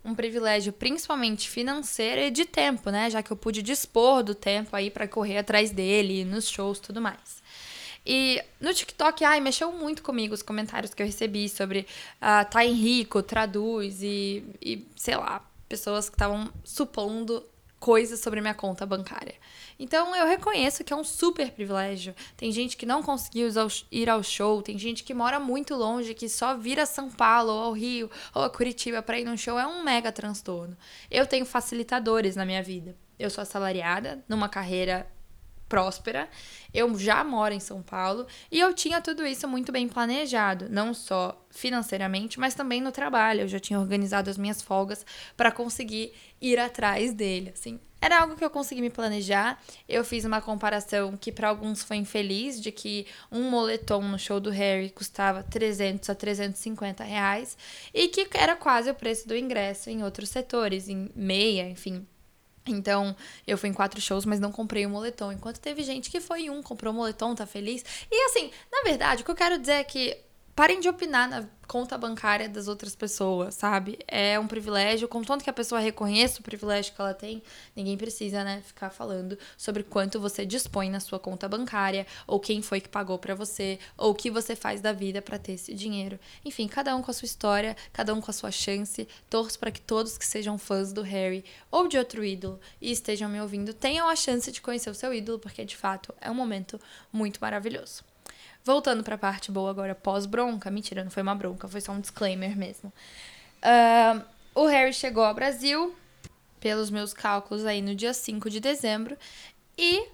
um 0.05 0.15
privilégio 0.15 0.73
principalmente 0.73 1.49
financeiro 1.49 2.21
e 2.23 2.31
de 2.31 2.45
tempo, 2.45 2.91
né? 2.91 3.09
Já 3.11 3.23
que 3.23 3.31
eu 3.31 3.37
pude 3.37 3.63
dispor 3.63 4.23
do 4.23 4.35
tempo 4.35 4.75
aí 4.75 4.91
para 4.91 5.07
correr 5.07 5.39
atrás 5.39 5.71
dele, 5.71 6.25
nos 6.25 6.49
shows 6.49 6.79
tudo 6.79 7.01
mais. 7.01 7.43
E 8.05 8.43
no 8.61 8.75
TikTok, 8.75 9.25
ai, 9.25 9.41
mexeu 9.41 9.71
muito 9.73 10.03
comigo 10.03 10.35
os 10.35 10.43
comentários 10.43 10.93
que 10.93 11.01
eu 11.03 11.07
recebi 11.07 11.49
sobre 11.49 11.87
uh, 12.21 12.51
tá 12.51 12.65
em 12.65 12.73
rico, 12.73 13.23
traduz 13.23 14.03
e, 14.03 14.45
e 14.61 14.85
sei 14.97 15.17
lá, 15.17 15.45
pessoas 15.69 16.09
que 16.09 16.17
estavam 16.17 16.53
supondo 16.65 17.45
coisas 17.83 18.21
sobre 18.21 18.41
minha 18.41 18.55
conta 18.55 18.87
bancária. 18.87 19.35
Então 19.77 20.15
eu 20.15 20.25
reconheço 20.25 20.85
que 20.85 20.93
é 20.93 20.97
um 20.97 21.03
super 21.03 21.51
privilégio. 21.51 22.15
Tem 22.37 22.53
gente 22.53 22.77
que 22.77 22.87
não 22.87 23.03
conseguiu 23.03 23.49
ir 23.91 24.09
ao 24.09 24.23
show, 24.23 24.63
tem 24.63 24.79
gente 24.79 25.03
que 25.03 25.13
mora 25.13 25.41
muito 25.41 25.75
longe, 25.75 26.15
que 26.15 26.29
só 26.29 26.57
vira 26.57 26.87
São 26.87 27.11
Paulo 27.11 27.51
ou 27.51 27.63
ao 27.65 27.73
Rio 27.73 28.09
ou 28.33 28.45
a 28.45 28.49
Curitiba 28.49 29.03
para 29.03 29.19
ir 29.19 29.25
num 29.25 29.37
show, 29.37 29.59
é 29.59 29.67
um 29.67 29.83
mega 29.83 30.13
transtorno. 30.13 30.77
Eu 31.11 31.27
tenho 31.27 31.45
facilitadores 31.45 32.37
na 32.37 32.47
minha 32.47 32.63
vida. 32.63 32.97
Eu 33.19 33.29
sou 33.29 33.43
assalariada 33.43 34.25
numa 34.29 34.49
carreira 34.49 35.11
próspera. 35.73 36.29
Eu 36.75 36.99
já 36.99 37.25
moro 37.25 37.55
em 37.55 37.61
São 37.61 37.81
Paulo 37.81 38.27
e 38.51 38.61
eu 38.61 38.75
tinha 38.75 39.01
tudo 39.01 39.27
isso 39.27 39.49
muito 39.49 39.73
bem 39.73 39.89
planejado, 39.89 40.69
não 40.69 40.93
só 40.93 41.43
financeiramente, 41.51 42.39
mas 42.39 42.55
também 42.55 42.79
no 42.83 42.93
trabalho. 42.93 43.41
Eu 43.41 43.49
já 43.49 43.59
tinha 43.59 43.81
organizado 43.81 44.29
as 44.29 44.37
minhas 44.37 44.61
folgas 44.61 45.07
para 45.35 45.51
conseguir 45.51 46.13
ir 46.43 46.59
atrás 46.59 47.15
dele, 47.15 47.53
assim. 47.55 47.81
Era 48.03 48.21
algo 48.21 48.37
que 48.37 48.45
eu 48.45 48.51
consegui 48.51 48.83
me 48.83 48.91
planejar. 48.91 49.63
Eu 49.89 50.05
fiz 50.05 50.27
uma 50.27 50.43
comparação 50.43 51.17
que 51.17 51.33
para 51.33 51.49
alguns 51.49 51.83
foi 51.83 51.97
infeliz, 51.97 52.61
de 52.61 52.71
que 52.71 53.07
um 53.31 53.49
moletom 53.49 54.03
no 54.03 54.19
show 54.19 54.41
do 54.41 54.51
Harry 54.51 54.91
custava 54.91 55.43
300 55.43 56.11
a 56.11 56.15
350 56.15 57.03
reais 57.03 57.57
e 57.95 58.09
que 58.09 58.29
era 58.35 58.57
quase 58.57 58.91
o 58.91 58.95
preço 58.95 59.27
do 59.27 59.35
ingresso 59.35 59.89
em 59.89 60.03
outros 60.03 60.29
setores, 60.29 60.89
em 60.89 61.09
meia, 61.15 61.71
enfim, 61.71 62.07
então, 62.67 63.15
eu 63.47 63.59
fui 63.59 63.69
em 63.69 63.73
quatro 63.73 64.01
shows, 64.01 64.25
mas 64.25 64.39
não 64.41 64.53
comprei 64.53 64.87
o 64.87 64.89
um 64.89 64.93
moletom. 64.93 65.33
Enquanto 65.33 65.59
teve 65.59 65.83
gente 65.83 66.11
que 66.11 66.21
foi 66.21 66.43
em 66.43 66.51
um, 66.51 66.63
comprou 66.63 66.93
o 66.93 66.97
um 66.97 66.99
moletom, 66.99 67.35
tá 67.35 67.47
feliz. 67.47 67.85
E 68.11 68.25
assim, 68.27 68.51
na 68.71 68.83
verdade, 68.83 69.23
o 69.23 69.25
que 69.25 69.31
eu 69.31 69.37
quero 69.37 69.59
dizer 69.59 69.73
é 69.73 69.85
que 69.85 70.17
parem 70.55 70.81
de 70.81 70.89
opinar 70.89 71.29
na 71.29 71.49
conta 71.67 71.97
bancária 71.97 72.51
das 72.51 72.69
outras 72.69 72.95
pessoas, 72.95 73.55
sabe? 73.55 73.99
É 74.07 74.39
um 74.39 74.47
privilégio, 74.47 75.09
contanto 75.09 75.43
que 75.43 75.49
a 75.49 75.55
pessoa 75.55 75.81
reconheça 75.81 76.41
o 76.41 76.43
privilégio 76.43 76.93
que 76.95 77.01
ela 77.01 77.15
tem, 77.15 77.43
ninguém 77.75 77.97
precisa, 77.97 78.45
né, 78.45 78.61
ficar 78.63 78.91
falando 78.91 79.39
sobre 79.57 79.83
quanto 79.83 80.21
você 80.21 80.45
dispõe 80.45 80.91
na 80.91 81.01
sua 81.01 81.19
conta 81.19 81.49
bancária, 81.49 82.07
ou 82.27 82.39
quem 82.39 82.61
foi 82.61 82.79
que 82.79 82.91
pagou 82.91 83.19
para 83.19 83.35
você, 83.35 83.79
ou 83.97 84.11
o 84.11 84.15
que 84.15 84.31
você 84.31 84.55
faz 84.55 84.83
da 84.83 84.93
vida 84.93 85.23
para 85.23 85.39
ter 85.39 85.53
esse 85.53 85.73
dinheiro. 85.73 86.21
Enfim, 86.45 86.69
cada 86.69 86.95
um 86.95 87.01
com 87.01 87.11
a 87.11 87.15
sua 87.15 87.27
história, 87.27 87.75
cada 87.91 88.13
um 88.13 88.21
com 88.21 88.31
a 88.31 88.35
sua 88.35 88.51
chance. 88.51 89.09
Torço 89.31 89.59
para 89.59 89.71
que 89.71 89.81
todos 89.81 90.19
que 90.19 90.27
sejam 90.27 90.59
fãs 90.59 90.93
do 90.93 91.01
Harry 91.01 91.43
ou 91.71 91.89
de 91.89 91.97
outro 91.97 92.23
ídolo 92.23 92.61
e 92.81 92.91
estejam 92.93 93.31
me 93.31 93.41
ouvindo 93.41 93.73
tenham 93.73 94.09
a 94.09 94.17
chance 94.17 94.53
de 94.53 94.61
conhecer 94.61 94.91
o 94.91 94.95
seu 94.95 95.15
ídolo, 95.15 95.39
porque 95.39 95.65
de 95.65 95.77
fato 95.77 96.15
é 96.21 96.31
um 96.31 96.35
momento 96.35 96.79
muito 97.11 97.41
maravilhoso. 97.41 98.12
Voltando 98.65 99.03
para 99.03 99.17
a 99.17 99.19
parte 99.19 99.51
boa 99.51 99.71
agora, 99.71 99.95
pós-bronca. 99.95 100.71
Mentira, 100.71 101.03
não 101.03 101.11
foi 101.11 101.23
uma 101.23 101.35
bronca, 101.35 101.67
foi 101.67 101.81
só 101.81 101.93
um 101.93 102.01
disclaimer 102.01 102.57
mesmo. 102.57 102.93
Uh, 103.63 104.25
o 104.55 104.67
Harry 104.67 104.93
chegou 104.93 105.25
ao 105.25 105.35
Brasil, 105.35 105.95
pelos 106.61 106.91
meus 106.91 107.13
cálculos, 107.13 107.65
aí 107.65 107.83
no 107.83 107.95
dia 107.95 108.15
5 108.15 108.49
de 108.49 108.61
dezembro. 108.61 109.17
E 109.77 110.07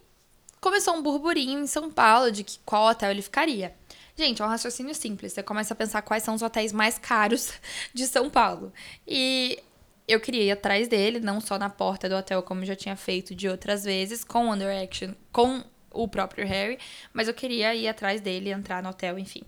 começou 0.60 0.94
um 0.94 1.02
burburinho 1.02 1.60
em 1.60 1.66
São 1.66 1.90
Paulo 1.90 2.32
de 2.32 2.42
que 2.42 2.58
qual 2.64 2.90
hotel 2.90 3.10
ele 3.10 3.22
ficaria. 3.22 3.74
Gente, 4.16 4.40
é 4.40 4.44
um 4.44 4.48
raciocínio 4.48 4.94
simples. 4.94 5.32
Você 5.32 5.42
começa 5.42 5.74
a 5.74 5.76
pensar 5.76 6.02
quais 6.02 6.22
são 6.22 6.34
os 6.34 6.42
hotéis 6.42 6.72
mais 6.72 6.98
caros 6.98 7.52
de 7.92 8.06
São 8.06 8.30
Paulo. 8.30 8.72
E 9.06 9.62
eu 10.08 10.18
queria 10.18 10.42
ir 10.42 10.50
atrás 10.50 10.88
dele, 10.88 11.20
não 11.20 11.40
só 11.40 11.58
na 11.58 11.68
porta 11.68 12.08
do 12.08 12.16
hotel, 12.16 12.42
como 12.42 12.64
já 12.64 12.74
tinha 12.74 12.96
feito 12.96 13.34
de 13.34 13.46
outras 13.48 13.84
vezes, 13.84 14.24
com 14.24 14.50
Under 14.50 14.82
Action, 14.82 15.12
com 15.30 15.62
o 15.90 16.08
próprio 16.08 16.46
Harry, 16.46 16.78
mas 17.12 17.28
eu 17.28 17.34
queria 17.34 17.74
ir 17.74 17.88
atrás 17.88 18.20
dele, 18.20 18.50
entrar 18.50 18.82
no 18.82 18.90
hotel, 18.90 19.18
enfim. 19.18 19.42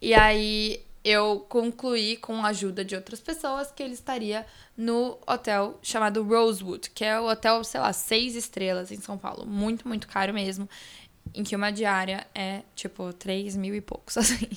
E 0.00 0.14
aí 0.14 0.84
eu 1.04 1.44
concluí 1.48 2.16
com 2.16 2.44
a 2.44 2.48
ajuda 2.48 2.84
de 2.84 2.94
outras 2.94 3.20
pessoas 3.20 3.72
que 3.72 3.82
ele 3.82 3.94
estaria 3.94 4.46
no 4.76 5.18
hotel 5.26 5.78
chamado 5.82 6.22
Rosewood, 6.22 6.90
que 6.90 7.04
é 7.04 7.18
o 7.18 7.28
hotel, 7.28 7.62
sei 7.64 7.80
lá, 7.80 7.92
seis 7.92 8.36
estrelas 8.36 8.92
em 8.92 9.00
São 9.00 9.18
Paulo. 9.18 9.44
Muito, 9.46 9.86
muito 9.86 10.06
caro 10.06 10.32
mesmo. 10.32 10.68
Em 11.34 11.42
que 11.42 11.56
uma 11.56 11.70
diária 11.70 12.26
é, 12.34 12.62
tipo, 12.74 13.12
três 13.12 13.56
mil 13.56 13.74
e 13.74 13.80
poucos, 13.80 14.16
assim. 14.18 14.48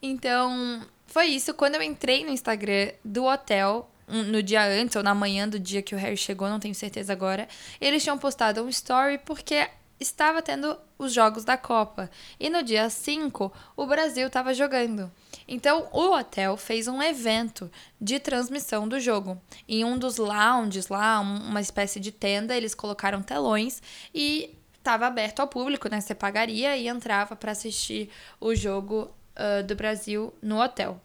Então, 0.00 0.82
foi 1.06 1.26
isso. 1.26 1.52
Quando 1.54 1.74
eu 1.74 1.82
entrei 1.82 2.24
no 2.24 2.30
Instagram 2.30 2.92
do 3.04 3.24
hotel, 3.24 3.90
no 4.08 4.42
dia 4.42 4.64
antes 4.64 4.96
ou 4.96 5.02
na 5.02 5.14
manhã 5.14 5.48
do 5.48 5.58
dia 5.58 5.82
que 5.82 5.94
o 5.94 5.98
Harry 5.98 6.16
chegou, 6.16 6.48
não 6.48 6.58
tenho 6.58 6.74
certeza 6.74 7.12
agora, 7.12 7.48
eles 7.80 8.02
tinham 8.02 8.18
postado 8.18 8.62
um 8.62 8.68
story 8.68 9.18
porque 9.18 9.68
estava 10.00 10.40
tendo 10.40 10.76
os 10.98 11.12
jogos 11.12 11.44
da 11.44 11.56
Copa. 11.56 12.10
E 12.38 12.48
no 12.48 12.62
dia 12.62 12.88
5, 12.88 13.52
o 13.76 13.86
Brasil 13.86 14.26
estava 14.26 14.54
jogando. 14.54 15.12
Então, 15.46 15.88
o 15.92 16.16
hotel 16.16 16.56
fez 16.56 16.88
um 16.88 17.02
evento 17.02 17.70
de 18.00 18.18
transmissão 18.18 18.88
do 18.88 18.98
jogo. 18.98 19.40
Em 19.68 19.84
um 19.84 19.98
dos 19.98 20.16
lounges 20.16 20.88
lá, 20.88 21.20
uma 21.20 21.60
espécie 21.60 22.00
de 22.00 22.10
tenda, 22.10 22.56
eles 22.56 22.74
colocaram 22.74 23.22
telões 23.22 23.82
e 24.14 24.56
estava 24.78 25.06
aberto 25.06 25.40
ao 25.40 25.48
público, 25.48 25.88
né? 25.88 26.00
Você 26.00 26.14
pagaria 26.14 26.76
e 26.76 26.88
entrava 26.88 27.36
para 27.36 27.52
assistir 27.52 28.10
o 28.40 28.54
jogo 28.54 29.14
uh, 29.36 29.62
do 29.62 29.74
Brasil 29.74 30.32
no 30.40 30.60
hotel. 30.60 31.00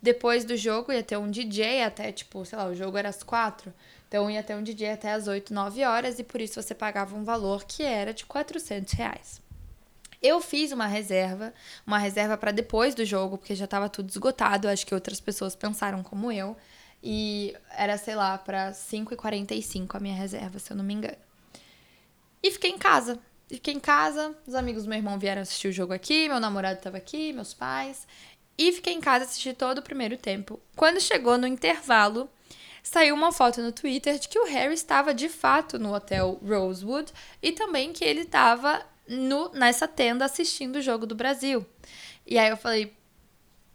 Depois 0.00 0.44
do 0.44 0.56
jogo 0.56 0.92
ia 0.92 1.02
ter 1.02 1.16
um 1.16 1.28
DJ 1.28 1.82
até, 1.82 2.12
tipo, 2.12 2.44
sei 2.44 2.56
lá, 2.56 2.66
o 2.66 2.74
jogo 2.74 2.96
era 2.96 3.08
às 3.08 3.22
quatro. 3.22 3.72
Então 4.08 4.30
ia 4.30 4.42
ter 4.42 4.54
um 4.54 4.62
DJ 4.62 4.92
até 4.92 5.12
às 5.12 5.26
8, 5.26 5.52
9 5.52 5.84
horas 5.84 6.18
e 6.18 6.24
por 6.24 6.40
isso 6.40 6.62
você 6.62 6.74
pagava 6.74 7.16
um 7.16 7.24
valor 7.24 7.64
que 7.64 7.82
era 7.82 8.14
de 8.14 8.24
400 8.24 8.92
reais. 8.92 9.42
Eu 10.22 10.40
fiz 10.40 10.72
uma 10.72 10.86
reserva, 10.86 11.52
uma 11.86 11.98
reserva 11.98 12.36
para 12.36 12.50
depois 12.50 12.94
do 12.94 13.04
jogo, 13.04 13.36
porque 13.36 13.54
já 13.54 13.66
estava 13.66 13.88
tudo 13.88 14.08
esgotado. 14.08 14.68
Acho 14.68 14.86
que 14.86 14.94
outras 14.94 15.20
pessoas 15.20 15.54
pensaram 15.54 16.02
como 16.02 16.32
eu. 16.32 16.56
E 17.02 17.54
era, 17.76 17.98
sei 17.98 18.14
lá, 18.14 18.38
para 18.38 18.72
5h45 18.72 19.94
a 19.94 20.00
minha 20.00 20.14
reserva, 20.14 20.58
se 20.58 20.70
eu 20.70 20.76
não 20.76 20.84
me 20.84 20.94
engano. 20.94 21.18
E 22.42 22.50
fiquei 22.50 22.70
em 22.70 22.78
casa. 22.78 23.18
Fiquei 23.48 23.74
em 23.74 23.80
casa, 23.80 24.36
os 24.44 24.56
amigos 24.56 24.82
do 24.82 24.88
meu 24.88 24.98
irmão 24.98 25.16
vieram 25.20 25.42
assistir 25.42 25.68
o 25.68 25.72
jogo 25.72 25.92
aqui, 25.92 26.28
meu 26.28 26.40
namorado 26.40 26.78
estava 26.78 26.96
aqui, 26.96 27.32
meus 27.32 27.54
pais. 27.54 28.04
E 28.58 28.72
fiquei 28.72 28.92
em 28.92 29.00
casa 29.00 29.24
assistir 29.24 29.54
todo 29.54 29.78
o 29.78 29.82
primeiro 29.82 30.16
tempo. 30.16 30.58
Quando 30.74 31.00
chegou 31.00 31.38
no 31.38 31.46
intervalo, 31.46 32.28
saiu 32.86 33.16
uma 33.16 33.32
foto 33.32 33.60
no 33.60 33.72
Twitter 33.72 34.16
de 34.16 34.28
que 34.28 34.38
o 34.38 34.46
Harry 34.46 34.72
estava 34.72 35.12
de 35.12 35.28
fato 35.28 35.76
no 35.76 35.92
hotel 35.92 36.38
Rosewood 36.40 37.12
e 37.42 37.50
também 37.50 37.92
que 37.92 38.04
ele 38.04 38.20
estava 38.20 38.80
no, 39.08 39.50
nessa 39.50 39.88
tenda 39.88 40.24
assistindo 40.24 40.76
o 40.76 40.80
jogo 40.80 41.04
do 41.04 41.14
Brasil. 41.14 41.66
E 42.24 42.38
aí 42.38 42.48
eu 42.48 42.56
falei, 42.56 42.94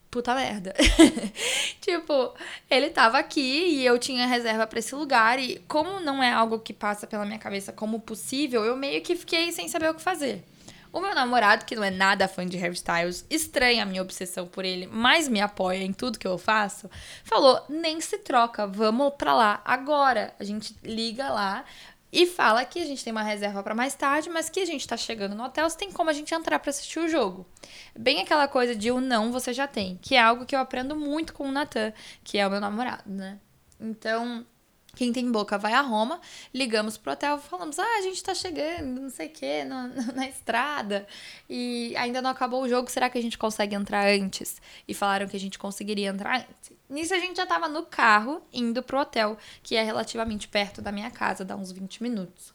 puta 0.09 0.33
merda. 0.33 0.73
tipo, 1.81 2.33
ele 2.69 2.89
tava 2.89 3.17
aqui 3.17 3.41
e 3.41 3.85
eu 3.85 3.99
tinha 3.99 4.25
reserva 4.25 4.65
para 4.65 4.79
esse 4.79 4.95
lugar 4.95 5.39
e 5.39 5.59
como 5.67 5.99
não 5.99 6.23
é 6.23 6.31
algo 6.31 6.59
que 6.59 6.71
passa 6.71 7.05
pela 7.05 7.25
minha 7.25 7.39
cabeça 7.39 7.73
como 7.73 7.99
possível, 7.99 8.63
eu 8.63 8.77
meio 8.77 9.01
que 9.01 9.17
fiquei 9.17 9.51
sem 9.51 9.67
saber 9.67 9.89
o 9.89 9.93
que 9.93 10.01
fazer. 10.01 10.41
O 10.93 10.99
meu 10.99 11.15
namorado, 11.15 11.65
que 11.65 11.75
não 11.75 11.83
é 11.83 11.89
nada 11.89 12.27
fã 12.27 12.45
de 12.45 12.57
Harry 12.57 12.73
Styles, 12.73 13.25
estranha 13.29 13.83
a 13.83 13.85
minha 13.85 14.01
obsessão 14.01 14.45
por 14.45 14.65
ele, 14.65 14.87
mas 14.87 15.27
me 15.27 15.39
apoia 15.39 15.83
em 15.83 15.93
tudo 15.93 16.19
que 16.19 16.27
eu 16.27 16.37
faço, 16.37 16.89
falou: 17.23 17.63
nem 17.69 18.01
se 18.01 18.17
troca, 18.17 18.67
vamos 18.67 19.13
pra 19.17 19.33
lá 19.33 19.61
agora. 19.63 20.33
A 20.37 20.43
gente 20.43 20.75
liga 20.83 21.29
lá, 21.29 21.63
e 22.11 22.25
fala 22.25 22.65
que 22.65 22.81
a 22.81 22.85
gente 22.85 23.03
tem 23.03 23.11
uma 23.11 23.23
reserva 23.23 23.63
para 23.63 23.73
mais 23.73 23.95
tarde, 23.95 24.29
mas 24.29 24.49
que 24.49 24.59
a 24.59 24.65
gente 24.65 24.85
tá 24.85 24.97
chegando 24.97 25.33
no 25.33 25.45
hotel, 25.45 25.69
se 25.69 25.77
tem 25.77 25.91
como 25.91 26.09
a 26.09 26.13
gente 26.13 26.33
entrar 26.33 26.59
para 26.59 26.69
assistir 26.69 26.99
o 26.99 27.07
jogo. 27.07 27.45
Bem 27.97 28.19
aquela 28.19 28.49
coisa 28.49 28.75
de 28.75 28.91
o 28.91 28.99
não 28.99 29.31
você 29.31 29.53
já 29.53 29.65
tem, 29.65 29.97
que 30.01 30.15
é 30.15 30.21
algo 30.21 30.45
que 30.45 30.53
eu 30.53 30.59
aprendo 30.59 30.93
muito 30.95 31.33
com 31.33 31.47
o 31.47 31.51
Natan, 31.51 31.93
que 32.23 32.37
é 32.37 32.45
o 32.45 32.51
meu 32.51 32.59
namorado, 32.59 33.03
né? 33.05 33.39
Então, 33.79 34.45
quem 34.95 35.11
tem 35.13 35.31
boca 35.31 35.57
vai 35.57 35.73
a 35.73 35.81
Roma, 35.81 36.19
ligamos 36.53 36.97
pro 36.97 37.13
hotel, 37.13 37.37
falamos, 37.37 37.79
ah, 37.79 37.97
a 37.97 38.01
gente 38.01 38.21
tá 38.23 38.33
chegando, 38.33 39.01
não 39.01 39.09
sei 39.09 39.27
o 39.27 39.31
quê, 39.31 39.63
na, 39.63 39.87
na 40.13 40.27
estrada, 40.27 41.07
e 41.49 41.95
ainda 41.97 42.21
não 42.21 42.29
acabou 42.29 42.63
o 42.63 42.69
jogo, 42.69 42.89
será 42.89 43.09
que 43.09 43.17
a 43.17 43.21
gente 43.21 43.37
consegue 43.37 43.75
entrar 43.75 44.07
antes? 44.07 44.61
E 44.87 44.93
falaram 44.93 45.27
que 45.27 45.37
a 45.37 45.39
gente 45.39 45.57
conseguiria 45.57 46.09
entrar 46.09 46.39
antes. 46.39 46.71
Nisso 46.89 47.13
a 47.13 47.19
gente 47.19 47.37
já 47.37 47.45
tava 47.45 47.69
no 47.69 47.85
carro, 47.85 48.41
indo 48.51 48.83
pro 48.83 48.99
hotel, 48.99 49.37
que 49.63 49.75
é 49.75 49.83
relativamente 49.83 50.47
perto 50.47 50.81
da 50.81 50.91
minha 50.91 51.09
casa, 51.09 51.45
dá 51.45 51.55
uns 51.55 51.71
20 51.71 52.03
minutos. 52.03 52.53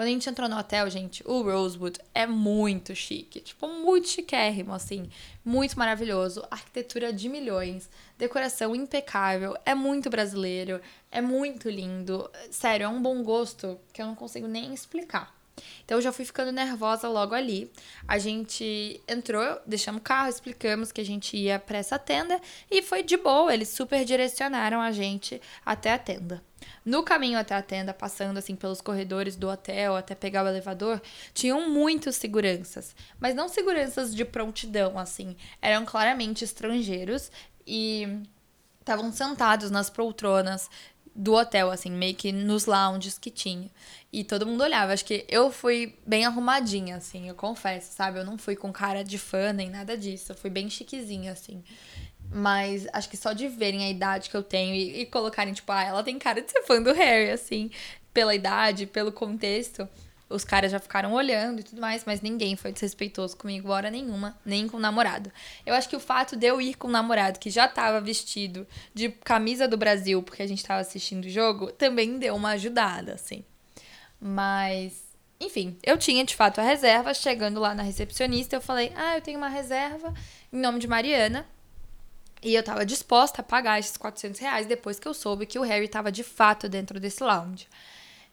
Quando 0.00 0.08
a 0.08 0.12
gente 0.12 0.30
entrou 0.30 0.48
no 0.48 0.56
hotel, 0.56 0.88
gente, 0.88 1.22
o 1.26 1.42
Rosewood 1.42 2.00
é 2.14 2.26
muito 2.26 2.94
chique. 2.94 3.38
Tipo, 3.38 3.68
muito 3.68 4.08
chiquérrimo, 4.08 4.72
assim. 4.72 5.10
Muito 5.44 5.78
maravilhoso. 5.78 6.42
Arquitetura 6.50 7.12
de 7.12 7.28
milhões. 7.28 7.90
Decoração 8.16 8.74
impecável. 8.74 9.54
É 9.62 9.74
muito 9.74 10.08
brasileiro. 10.08 10.80
É 11.10 11.20
muito 11.20 11.68
lindo. 11.68 12.30
Sério, 12.50 12.84
é 12.84 12.88
um 12.88 13.02
bom 13.02 13.22
gosto 13.22 13.78
que 13.92 14.00
eu 14.00 14.06
não 14.06 14.14
consigo 14.14 14.48
nem 14.48 14.72
explicar. 14.72 15.38
Então 15.84 15.98
eu 15.98 16.02
já 16.02 16.12
fui 16.12 16.24
ficando 16.24 16.52
nervosa 16.52 17.08
logo 17.08 17.34
ali. 17.34 17.70
A 18.06 18.18
gente 18.18 19.00
entrou, 19.06 19.60
deixamos 19.66 20.00
o 20.00 20.04
carro, 20.04 20.28
explicamos 20.28 20.92
que 20.92 21.00
a 21.00 21.04
gente 21.04 21.36
ia 21.36 21.58
para 21.58 21.78
essa 21.78 21.98
tenda 21.98 22.40
e 22.70 22.82
foi 22.82 23.02
de 23.02 23.16
boa, 23.16 23.52
eles 23.52 23.68
super 23.68 24.04
direcionaram 24.04 24.80
a 24.80 24.92
gente 24.92 25.40
até 25.64 25.92
a 25.92 25.98
tenda. 25.98 26.42
No 26.84 27.02
caminho 27.02 27.38
até 27.38 27.54
a 27.54 27.62
tenda, 27.62 27.92
passando 27.92 28.38
assim 28.38 28.54
pelos 28.54 28.80
corredores 28.80 29.36
do 29.36 29.48
hotel 29.48 29.96
até 29.96 30.14
pegar 30.14 30.44
o 30.44 30.48
elevador, 30.48 31.00
tinham 31.32 31.68
muitos 31.68 32.16
seguranças, 32.16 32.94
mas 33.18 33.34
não 33.34 33.48
seguranças 33.48 34.14
de 34.14 34.24
prontidão 34.24 34.98
assim, 34.98 35.36
eram 35.60 35.84
claramente 35.84 36.44
estrangeiros 36.44 37.30
e 37.66 38.22
estavam 38.80 39.12
sentados 39.12 39.70
nas 39.70 39.88
poltronas 39.88 40.68
do 41.20 41.34
hotel, 41.34 41.70
assim, 41.70 41.90
meio 41.90 42.14
que 42.14 42.32
nos 42.32 42.64
lounges 42.64 43.18
que 43.18 43.30
tinha. 43.30 43.68
E 44.10 44.24
todo 44.24 44.46
mundo 44.46 44.62
olhava. 44.62 44.94
Acho 44.94 45.04
que 45.04 45.26
eu 45.28 45.52
fui 45.52 45.94
bem 46.06 46.24
arrumadinha, 46.24 46.96
assim, 46.96 47.28
eu 47.28 47.34
confesso, 47.34 47.92
sabe? 47.92 48.18
Eu 48.18 48.24
não 48.24 48.38
fui 48.38 48.56
com 48.56 48.72
cara 48.72 49.04
de 49.04 49.18
fã 49.18 49.52
nem 49.52 49.68
nada 49.68 49.98
disso. 49.98 50.32
Eu 50.32 50.36
fui 50.36 50.48
bem 50.48 50.70
chiquezinha, 50.70 51.32
assim. 51.32 51.62
Mas 52.32 52.86
acho 52.92 53.10
que 53.10 53.18
só 53.18 53.34
de 53.34 53.48
verem 53.48 53.84
a 53.84 53.90
idade 53.90 54.30
que 54.30 54.36
eu 54.36 54.42
tenho 54.42 54.74
e, 54.74 55.02
e 55.02 55.06
colocarem, 55.06 55.52
tipo, 55.52 55.70
ah, 55.70 55.84
ela 55.84 56.02
tem 56.02 56.18
cara 56.18 56.40
de 56.40 56.50
ser 56.50 56.62
fã 56.62 56.80
do 56.80 56.92
Harry, 56.92 57.30
assim, 57.30 57.70
pela 58.14 58.34
idade, 58.34 58.86
pelo 58.86 59.12
contexto 59.12 59.86
os 60.30 60.44
caras 60.44 60.70
já 60.70 60.78
ficaram 60.78 61.12
olhando 61.12 61.60
e 61.60 61.62
tudo 61.64 61.80
mais, 61.80 62.04
mas 62.06 62.20
ninguém 62.20 62.54
foi 62.56 62.72
desrespeitoso 62.72 63.36
comigo 63.36 63.70
hora 63.70 63.90
nenhuma, 63.90 64.38
nem 64.44 64.68
com 64.68 64.76
o 64.76 64.80
namorado. 64.80 65.30
Eu 65.66 65.74
acho 65.74 65.88
que 65.88 65.96
o 65.96 66.00
fato 66.00 66.36
de 66.36 66.46
eu 66.46 66.60
ir 66.60 66.74
com 66.74 66.86
o 66.86 66.90
namorado, 66.90 67.40
que 67.40 67.50
já 67.50 67.66
tava 67.66 68.00
vestido 68.00 68.66
de 68.94 69.08
camisa 69.08 69.66
do 69.66 69.76
Brasil, 69.76 70.22
porque 70.22 70.42
a 70.42 70.46
gente 70.46 70.64
tava 70.64 70.80
assistindo 70.80 71.24
o 71.24 71.28
jogo, 71.28 71.72
também 71.72 72.18
deu 72.18 72.36
uma 72.36 72.50
ajudada, 72.50 73.14
assim. 73.14 73.44
Mas, 74.20 75.02
enfim, 75.40 75.76
eu 75.82 75.98
tinha 75.98 76.24
de 76.24 76.36
fato 76.36 76.60
a 76.60 76.64
reserva. 76.64 77.12
Chegando 77.12 77.58
lá 77.58 77.74
na 77.74 77.82
recepcionista, 77.82 78.56
eu 78.56 78.60
falei: 78.60 78.92
Ah, 78.94 79.16
eu 79.16 79.22
tenho 79.22 79.38
uma 79.38 79.48
reserva 79.48 80.14
em 80.52 80.58
nome 80.58 80.78
de 80.78 80.86
Mariana. 80.86 81.46
E 82.42 82.54
eu 82.54 82.62
tava 82.62 82.86
disposta 82.86 83.42
a 83.42 83.44
pagar 83.44 83.78
esses 83.78 83.96
400 83.96 84.40
reais 84.40 84.66
depois 84.66 84.98
que 84.98 85.06
eu 85.06 85.12
soube 85.12 85.44
que 85.44 85.58
o 85.58 85.62
Harry 85.62 85.88
tava 85.88 86.10
de 86.10 86.22
fato 86.22 86.68
dentro 86.68 86.98
desse 86.98 87.22
lounge. 87.22 87.68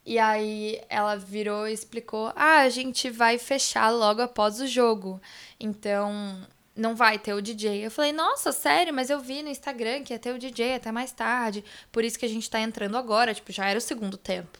E 0.07 0.17
aí 0.17 0.81
ela 0.87 1.17
virou 1.17 1.67
e 1.67 1.73
explicou: 1.73 2.31
ah, 2.33 2.59
a 2.61 2.69
gente 2.69 3.09
vai 3.09 3.37
fechar 3.37 3.89
logo 3.89 4.21
após 4.21 4.61
o 4.61 4.65
jogo. 4.65 5.21
Então 5.59 6.47
não 6.73 6.95
vai 6.95 7.19
ter 7.19 7.33
o 7.33 7.41
DJ. 7.41 7.85
Eu 7.85 7.91
falei, 7.91 8.13
nossa, 8.13 8.53
sério, 8.53 8.93
mas 8.93 9.09
eu 9.09 9.19
vi 9.19 9.43
no 9.43 9.49
Instagram 9.49 10.03
que 10.03 10.13
ia 10.13 10.19
ter 10.19 10.33
o 10.33 10.39
DJ 10.39 10.75
até 10.75 10.93
mais 10.93 11.11
tarde. 11.11 11.61
Por 11.91 12.05
isso 12.05 12.17
que 12.17 12.25
a 12.25 12.29
gente 12.29 12.49
tá 12.49 12.61
entrando 12.61 12.95
agora, 12.97 13.33
tipo, 13.33 13.51
já 13.51 13.67
era 13.67 13.79
o 13.79 13.81
segundo 13.81 14.15
tempo. 14.15 14.57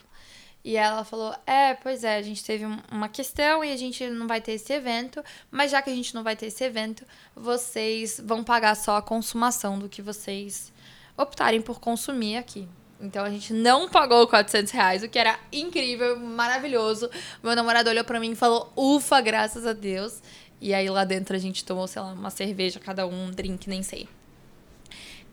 E 0.65 0.75
ela 0.75 1.05
falou: 1.05 1.33
É, 1.45 1.75
pois 1.75 2.03
é, 2.03 2.17
a 2.17 2.21
gente 2.21 2.43
teve 2.43 2.65
uma 2.91 3.07
questão 3.07 3.63
e 3.63 3.71
a 3.71 3.77
gente 3.77 4.05
não 4.09 4.27
vai 4.27 4.41
ter 4.41 4.51
esse 4.51 4.73
evento, 4.73 5.23
mas 5.49 5.71
já 5.71 5.81
que 5.81 5.89
a 5.89 5.95
gente 5.95 6.13
não 6.13 6.23
vai 6.23 6.35
ter 6.35 6.47
esse 6.47 6.61
evento, 6.61 7.05
vocês 7.33 8.19
vão 8.21 8.43
pagar 8.43 8.75
só 8.75 8.97
a 8.97 9.01
consumação 9.01 9.79
do 9.79 9.87
que 9.87 10.01
vocês 10.01 10.73
optarem 11.15 11.61
por 11.61 11.79
consumir 11.79 12.35
aqui. 12.35 12.67
Então 12.99 13.23
a 13.23 13.29
gente 13.29 13.53
não 13.53 13.87
pagou 13.87 14.27
400 14.27 14.71
reais, 14.71 15.03
o 15.03 15.09
que 15.09 15.19
era 15.19 15.39
incrível, 15.51 16.19
maravilhoso. 16.19 17.09
Meu 17.43 17.55
namorado 17.55 17.89
olhou 17.89 18.03
pra 18.03 18.19
mim 18.19 18.31
e 18.31 18.35
falou: 18.35 18.71
Ufa, 18.75 19.21
graças 19.21 19.65
a 19.65 19.73
Deus. 19.73 20.21
E 20.59 20.73
aí 20.73 20.89
lá 20.89 21.03
dentro 21.03 21.35
a 21.35 21.39
gente 21.39 21.63
tomou, 21.63 21.87
sei 21.87 22.01
lá, 22.01 22.11
uma 22.13 22.31
cerveja, 22.31 22.79
cada 22.79 23.05
um, 23.05 23.27
um 23.27 23.31
drink, 23.31 23.69
nem 23.69 23.83
sei. 23.83 24.09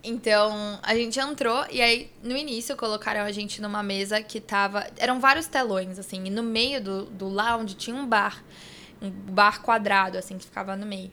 Então, 0.07 0.79
a 0.83 0.94
gente 0.94 1.18
entrou 1.18 1.64
e 1.70 1.81
aí, 1.81 2.11
no 2.22 2.37
início, 2.37 2.77
colocaram 2.77 3.22
a 3.22 3.33
gente 3.33 3.62
numa 3.62 3.83
mesa 3.83 4.22
que 4.22 4.38
tava. 4.38 4.87
Eram 4.98 5.18
vários 5.18 5.46
telões, 5.46 5.98
assim, 5.98 6.27
e 6.27 6.31
no 6.31 6.42
meio 6.42 6.83
do, 6.83 7.05
do 7.07 7.27
lounge 7.27 7.74
tinha 7.74 7.96
um 7.96 8.07
bar. 8.07 8.44
Um 9.00 9.11
bar 9.11 9.62
quadrado, 9.62 10.18
assim, 10.18 10.37
que 10.37 10.44
ficava 10.44 10.77
no 10.77 10.85
meio. 10.85 11.11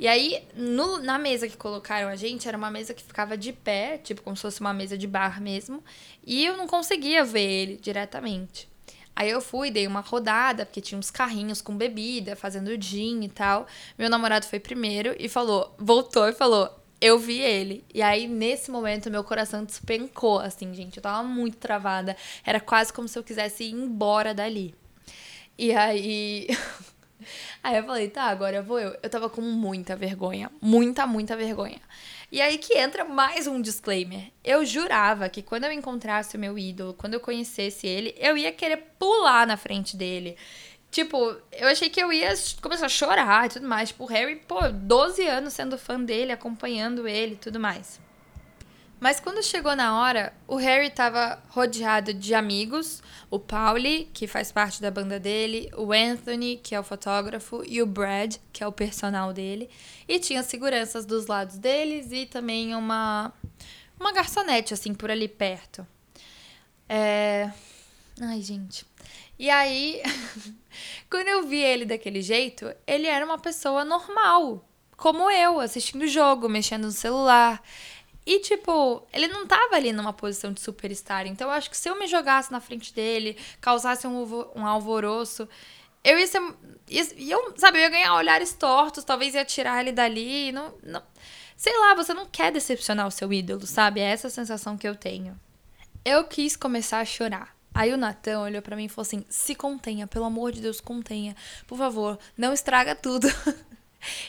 E 0.00 0.08
aí, 0.08 0.42
no, 0.56 0.96
na 0.96 1.18
mesa 1.18 1.46
que 1.46 1.58
colocaram 1.58 2.08
a 2.08 2.16
gente, 2.16 2.48
era 2.48 2.56
uma 2.56 2.70
mesa 2.70 2.94
que 2.94 3.02
ficava 3.02 3.36
de 3.36 3.52
pé, 3.52 3.98
tipo 3.98 4.22
como 4.22 4.34
se 4.34 4.40
fosse 4.40 4.58
uma 4.58 4.72
mesa 4.72 4.96
de 4.96 5.06
bar 5.06 5.42
mesmo. 5.42 5.84
E 6.26 6.42
eu 6.42 6.56
não 6.56 6.66
conseguia 6.66 7.22
ver 7.22 7.42
ele 7.42 7.76
diretamente. 7.76 8.66
Aí 9.14 9.28
eu 9.28 9.42
fui, 9.42 9.70
dei 9.70 9.86
uma 9.86 10.00
rodada, 10.00 10.64
porque 10.64 10.80
tinha 10.80 10.98
uns 10.98 11.10
carrinhos 11.10 11.60
com 11.60 11.76
bebida, 11.76 12.34
fazendo 12.34 12.80
gin 12.80 13.24
e 13.24 13.28
tal. 13.28 13.66
Meu 13.98 14.08
namorado 14.08 14.46
foi 14.46 14.58
primeiro 14.58 15.14
e 15.18 15.28
falou, 15.28 15.74
voltou 15.78 16.26
e 16.26 16.32
falou: 16.32 16.74
Eu 16.98 17.18
vi 17.18 17.38
ele. 17.38 17.84
E 17.92 18.00
aí, 18.00 18.26
nesse 18.26 18.70
momento, 18.70 19.10
meu 19.10 19.22
coração 19.22 19.66
despencou, 19.66 20.38
assim, 20.38 20.72
gente. 20.72 20.96
Eu 20.96 21.02
tava 21.02 21.22
muito 21.28 21.58
travada. 21.58 22.16
Era 22.42 22.58
quase 22.58 22.90
como 22.90 23.06
se 23.06 23.18
eu 23.18 23.22
quisesse 23.22 23.64
ir 23.64 23.72
embora 23.72 24.32
dali. 24.32 24.74
E 25.58 25.74
aí. 25.74 26.48
Aí 27.62 27.76
eu 27.76 27.84
falei, 27.84 28.08
tá, 28.08 28.24
agora 28.24 28.62
vou 28.62 28.78
eu. 28.78 28.96
Eu 29.02 29.10
tava 29.10 29.28
com 29.28 29.40
muita 29.40 29.96
vergonha. 29.96 30.50
Muita, 30.60 31.06
muita 31.06 31.36
vergonha. 31.36 31.80
E 32.32 32.40
aí 32.40 32.58
que 32.58 32.78
entra 32.78 33.04
mais 33.04 33.48
um 33.48 33.60
disclaimer. 33.60 34.30
Eu 34.44 34.64
jurava 34.64 35.28
que 35.28 35.42
quando 35.42 35.64
eu 35.64 35.72
encontrasse 35.72 36.36
o 36.36 36.38
meu 36.38 36.56
ídolo, 36.56 36.94
quando 36.94 37.14
eu 37.14 37.20
conhecesse 37.20 37.88
ele, 37.88 38.14
eu 38.18 38.36
ia 38.36 38.52
querer 38.52 38.76
pular 38.98 39.46
na 39.46 39.56
frente 39.56 39.96
dele. 39.96 40.36
Tipo, 40.90 41.36
eu 41.52 41.68
achei 41.68 41.88
que 41.88 42.00
eu 42.00 42.12
ia 42.12 42.32
começar 42.60 42.86
a 42.86 42.88
chorar 42.88 43.46
e 43.46 43.48
tudo 43.50 43.66
mais. 43.66 43.88
Tipo, 43.88 44.04
o 44.04 44.06
Harry, 44.06 44.36
pô, 44.36 44.60
12 44.68 45.26
anos 45.26 45.52
sendo 45.52 45.76
fã 45.78 46.00
dele, 46.00 46.32
acompanhando 46.32 47.06
ele 47.08 47.34
e 47.34 47.38
tudo 47.38 47.58
mais. 47.58 48.00
Mas 49.00 49.18
quando 49.18 49.42
chegou 49.42 49.74
na 49.74 49.98
hora, 49.98 50.32
o 50.46 50.56
Harry 50.56 50.88
estava 50.88 51.42
rodeado 51.48 52.12
de 52.12 52.34
amigos, 52.34 53.02
o 53.30 53.38
Pauli, 53.38 54.10
que 54.12 54.26
faz 54.26 54.52
parte 54.52 54.82
da 54.82 54.90
banda 54.90 55.18
dele, 55.18 55.70
o 55.74 55.90
Anthony, 55.90 56.60
que 56.62 56.74
é 56.74 56.80
o 56.80 56.84
fotógrafo, 56.84 57.62
e 57.66 57.80
o 57.80 57.86
Brad, 57.86 58.36
que 58.52 58.62
é 58.62 58.66
o 58.66 58.72
personal 58.72 59.32
dele, 59.32 59.70
e 60.06 60.18
tinha 60.18 60.42
seguranças 60.42 61.06
dos 61.06 61.26
lados 61.26 61.56
deles 61.56 62.12
e 62.12 62.26
também 62.26 62.74
uma 62.74 63.32
uma 63.98 64.12
garçonete 64.12 64.72
assim 64.74 64.94
por 64.94 65.10
ali 65.10 65.28
perto. 65.28 65.86
É... 66.88 67.50
Ai, 68.20 68.42
gente. 68.42 68.84
E 69.38 69.48
aí, 69.48 70.02
quando 71.08 71.28
eu 71.28 71.46
vi 71.46 71.62
ele 71.62 71.84
daquele 71.84 72.20
jeito, 72.20 72.74
ele 72.86 73.06
era 73.06 73.24
uma 73.24 73.38
pessoa 73.38 73.84
normal, 73.84 74.68
como 74.96 75.30
eu, 75.30 75.60
assistindo 75.60 76.02
o 76.02 76.08
jogo, 76.08 76.48
mexendo 76.48 76.84
no 76.84 76.92
celular. 76.92 77.62
E, 78.26 78.40
tipo, 78.40 79.06
ele 79.12 79.28
não 79.28 79.46
tava 79.46 79.76
ali 79.76 79.92
numa 79.92 80.12
posição 80.12 80.52
de 80.52 80.60
superstar. 80.60 81.26
Então, 81.26 81.48
eu 81.48 81.52
acho 81.52 81.70
que 81.70 81.76
se 81.76 81.88
eu 81.88 81.98
me 81.98 82.06
jogasse 82.06 82.52
na 82.52 82.60
frente 82.60 82.94
dele, 82.94 83.36
causasse 83.60 84.06
um, 84.06 84.44
um 84.54 84.66
alvoroço, 84.66 85.48
eu 86.04 86.18
ia 86.18 86.26
ser. 86.26 86.42
Ia, 86.88 87.34
eu, 87.34 87.54
sabe, 87.56 87.78
eu 87.78 87.82
ia 87.82 87.88
ganhar 87.88 88.14
olhares 88.14 88.52
tortos, 88.52 89.04
talvez 89.04 89.34
ia 89.34 89.44
tirar 89.44 89.80
ele 89.80 89.92
dali. 89.92 90.52
Não, 90.52 90.74
não, 90.82 91.02
sei 91.56 91.76
lá, 91.78 91.94
você 91.94 92.12
não 92.12 92.26
quer 92.26 92.52
decepcionar 92.52 93.06
o 93.06 93.10
seu 93.10 93.32
ídolo, 93.32 93.66
sabe? 93.66 94.00
É 94.00 94.04
essa 94.04 94.30
sensação 94.30 94.76
que 94.76 94.88
eu 94.88 94.94
tenho. 94.94 95.38
Eu 96.04 96.24
quis 96.24 96.56
começar 96.56 97.00
a 97.00 97.04
chorar. 97.04 97.54
Aí 97.72 97.92
o 97.92 97.96
Natan 97.96 98.40
olhou 98.40 98.62
para 98.62 98.76
mim 98.76 98.86
e 98.86 98.88
falou 98.88 99.02
assim: 99.02 99.24
se 99.28 99.54
contenha, 99.54 100.06
pelo 100.06 100.24
amor 100.24 100.52
de 100.52 100.60
Deus, 100.60 100.80
contenha. 100.80 101.36
Por 101.66 101.78
favor, 101.78 102.18
não 102.36 102.52
estraga 102.52 102.94
tudo. 102.94 103.28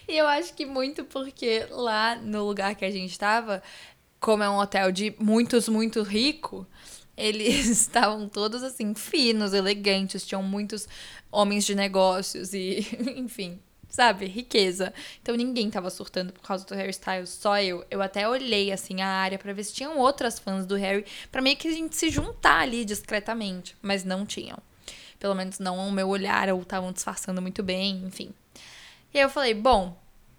e 0.07 0.17
eu 0.17 0.27
acho 0.27 0.53
que 0.53 0.65
muito 0.65 1.03
porque 1.03 1.65
lá 1.69 2.15
no 2.15 2.45
lugar 2.45 2.75
que 2.75 2.85
a 2.85 2.91
gente 2.91 3.11
estava, 3.11 3.61
como 4.19 4.43
é 4.43 4.49
um 4.49 4.57
hotel 4.57 4.91
de 4.91 5.15
muitos, 5.19 5.67
muito 5.67 6.01
rico, 6.03 6.67
eles 7.17 7.67
estavam 7.69 8.27
todos 8.27 8.63
assim, 8.63 8.93
finos, 8.93 9.53
elegantes, 9.53 10.25
tinham 10.25 10.43
muitos 10.43 10.87
homens 11.31 11.65
de 11.65 11.75
negócios 11.75 12.53
e, 12.53 12.85
enfim, 13.15 13.59
sabe, 13.89 14.25
riqueza. 14.25 14.93
Então 15.21 15.35
ninguém 15.35 15.69
tava 15.69 15.89
surtando 15.89 16.33
por 16.33 16.41
causa 16.41 16.65
do 16.65 16.75
Harry 16.75 16.91
Styles, 16.91 17.29
só 17.29 17.59
eu. 17.59 17.85
Eu 17.91 18.01
até 18.01 18.27
olhei 18.27 18.71
assim 18.71 19.01
a 19.01 19.07
área 19.07 19.37
para 19.37 19.53
ver 19.53 19.63
se 19.63 19.73
tinham 19.73 19.97
outras 19.97 20.39
fãs 20.39 20.65
do 20.65 20.75
Harry, 20.75 21.05
para 21.31 21.41
meio 21.41 21.57
que 21.57 21.67
a 21.67 21.73
gente 21.73 21.95
se 21.95 22.09
juntar 22.09 22.61
ali 22.61 22.83
discretamente, 22.85 23.75
mas 23.81 24.03
não 24.03 24.25
tinham. 24.25 24.57
Pelo 25.19 25.35
menos 25.35 25.59
não 25.59 25.77
o 25.87 25.91
meu 25.91 26.09
olhar, 26.09 26.49
ou 26.49 26.61
estavam 26.61 26.91
disfarçando 26.91 27.41
muito 27.41 27.61
bem, 27.61 28.03
enfim. 28.05 28.33
E 29.13 29.17
aí 29.17 29.23
eu 29.23 29.29
falei, 29.29 29.53
bom, 29.53 29.97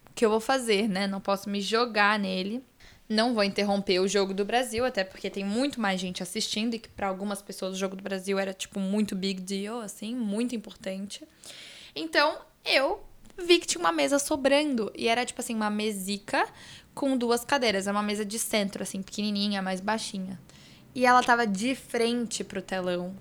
o 0.09 0.15
que 0.15 0.25
eu 0.25 0.31
vou 0.31 0.41
fazer, 0.41 0.89
né? 0.89 1.07
Não 1.07 1.21
posso 1.21 1.49
me 1.49 1.61
jogar 1.61 2.19
nele. 2.19 2.65
Não 3.09 3.35
vou 3.35 3.45
interromper 3.45 4.01
o 4.01 4.09
jogo 4.09 4.33
do 4.33 4.45
Brasil, 4.45 4.85
até 4.85 5.05
porque 5.05 5.29
tem 5.29 5.45
muito 5.45 5.81
mais 5.81 6.01
gente 6.01 6.23
assistindo 6.23 6.75
e 6.75 6.79
que 6.79 6.89
para 6.89 7.09
algumas 7.09 7.43
pessoas 7.43 7.75
o 7.75 7.79
jogo 7.79 7.95
do 7.95 8.03
Brasil 8.03 8.39
era 8.39 8.55
tipo 8.55 8.81
muito 8.81 9.15
big 9.15 9.41
deal, 9.41 9.81
assim, 9.81 10.15
muito 10.15 10.55
importante. 10.57 11.27
Então, 11.95 12.39
eu 12.65 13.05
vi 13.37 13.59
que 13.59 13.67
tinha 13.67 13.81
uma 13.81 13.93
mesa 13.93 14.19
sobrando. 14.19 14.91
E 14.97 15.09
era, 15.09 15.25
tipo 15.25 15.41
assim, 15.41 15.55
uma 15.55 15.71
mesica 15.71 16.47
com 16.95 17.17
duas 17.17 17.45
cadeiras. 17.45 17.87
É 17.87 17.93
uma 17.93 18.03
mesa 18.03 18.25
de 18.25 18.39
centro, 18.39 18.83
assim, 18.83 19.03
pequenininha, 19.03 19.61
mais 19.61 19.81
baixinha. 19.81 20.41
E 20.95 21.07
ela 21.07 21.23
tava 21.23 21.47
de 21.47 21.75
frente 21.75 22.45
pro 22.45 22.63
telão. 22.63 23.15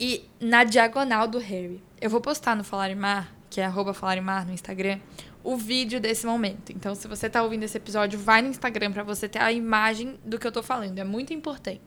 E 0.00 0.24
na 0.40 0.64
diagonal 0.64 1.26
do 1.26 1.38
Harry. 1.38 1.82
Eu 2.00 2.10
vou 2.10 2.20
postar 2.20 2.54
no 2.54 2.62
Falarimar, 2.62 3.32
que 3.58 3.62
é 3.62 3.64
arroba 3.64 3.92
Falarimar 3.92 4.46
no 4.46 4.52
Instagram, 4.52 5.00
o 5.42 5.56
vídeo 5.56 5.98
desse 5.98 6.24
momento. 6.24 6.70
Então, 6.70 6.94
se 6.94 7.08
você 7.08 7.28
tá 7.28 7.42
ouvindo 7.42 7.64
esse 7.64 7.76
episódio, 7.76 8.16
vai 8.16 8.40
no 8.40 8.50
Instagram 8.50 8.92
para 8.92 9.02
você 9.02 9.28
ter 9.28 9.40
a 9.40 9.50
imagem 9.50 10.16
do 10.24 10.38
que 10.38 10.46
eu 10.46 10.52
tô 10.52 10.62
falando. 10.62 10.96
É 10.96 11.02
muito 11.02 11.34
importante. 11.34 11.80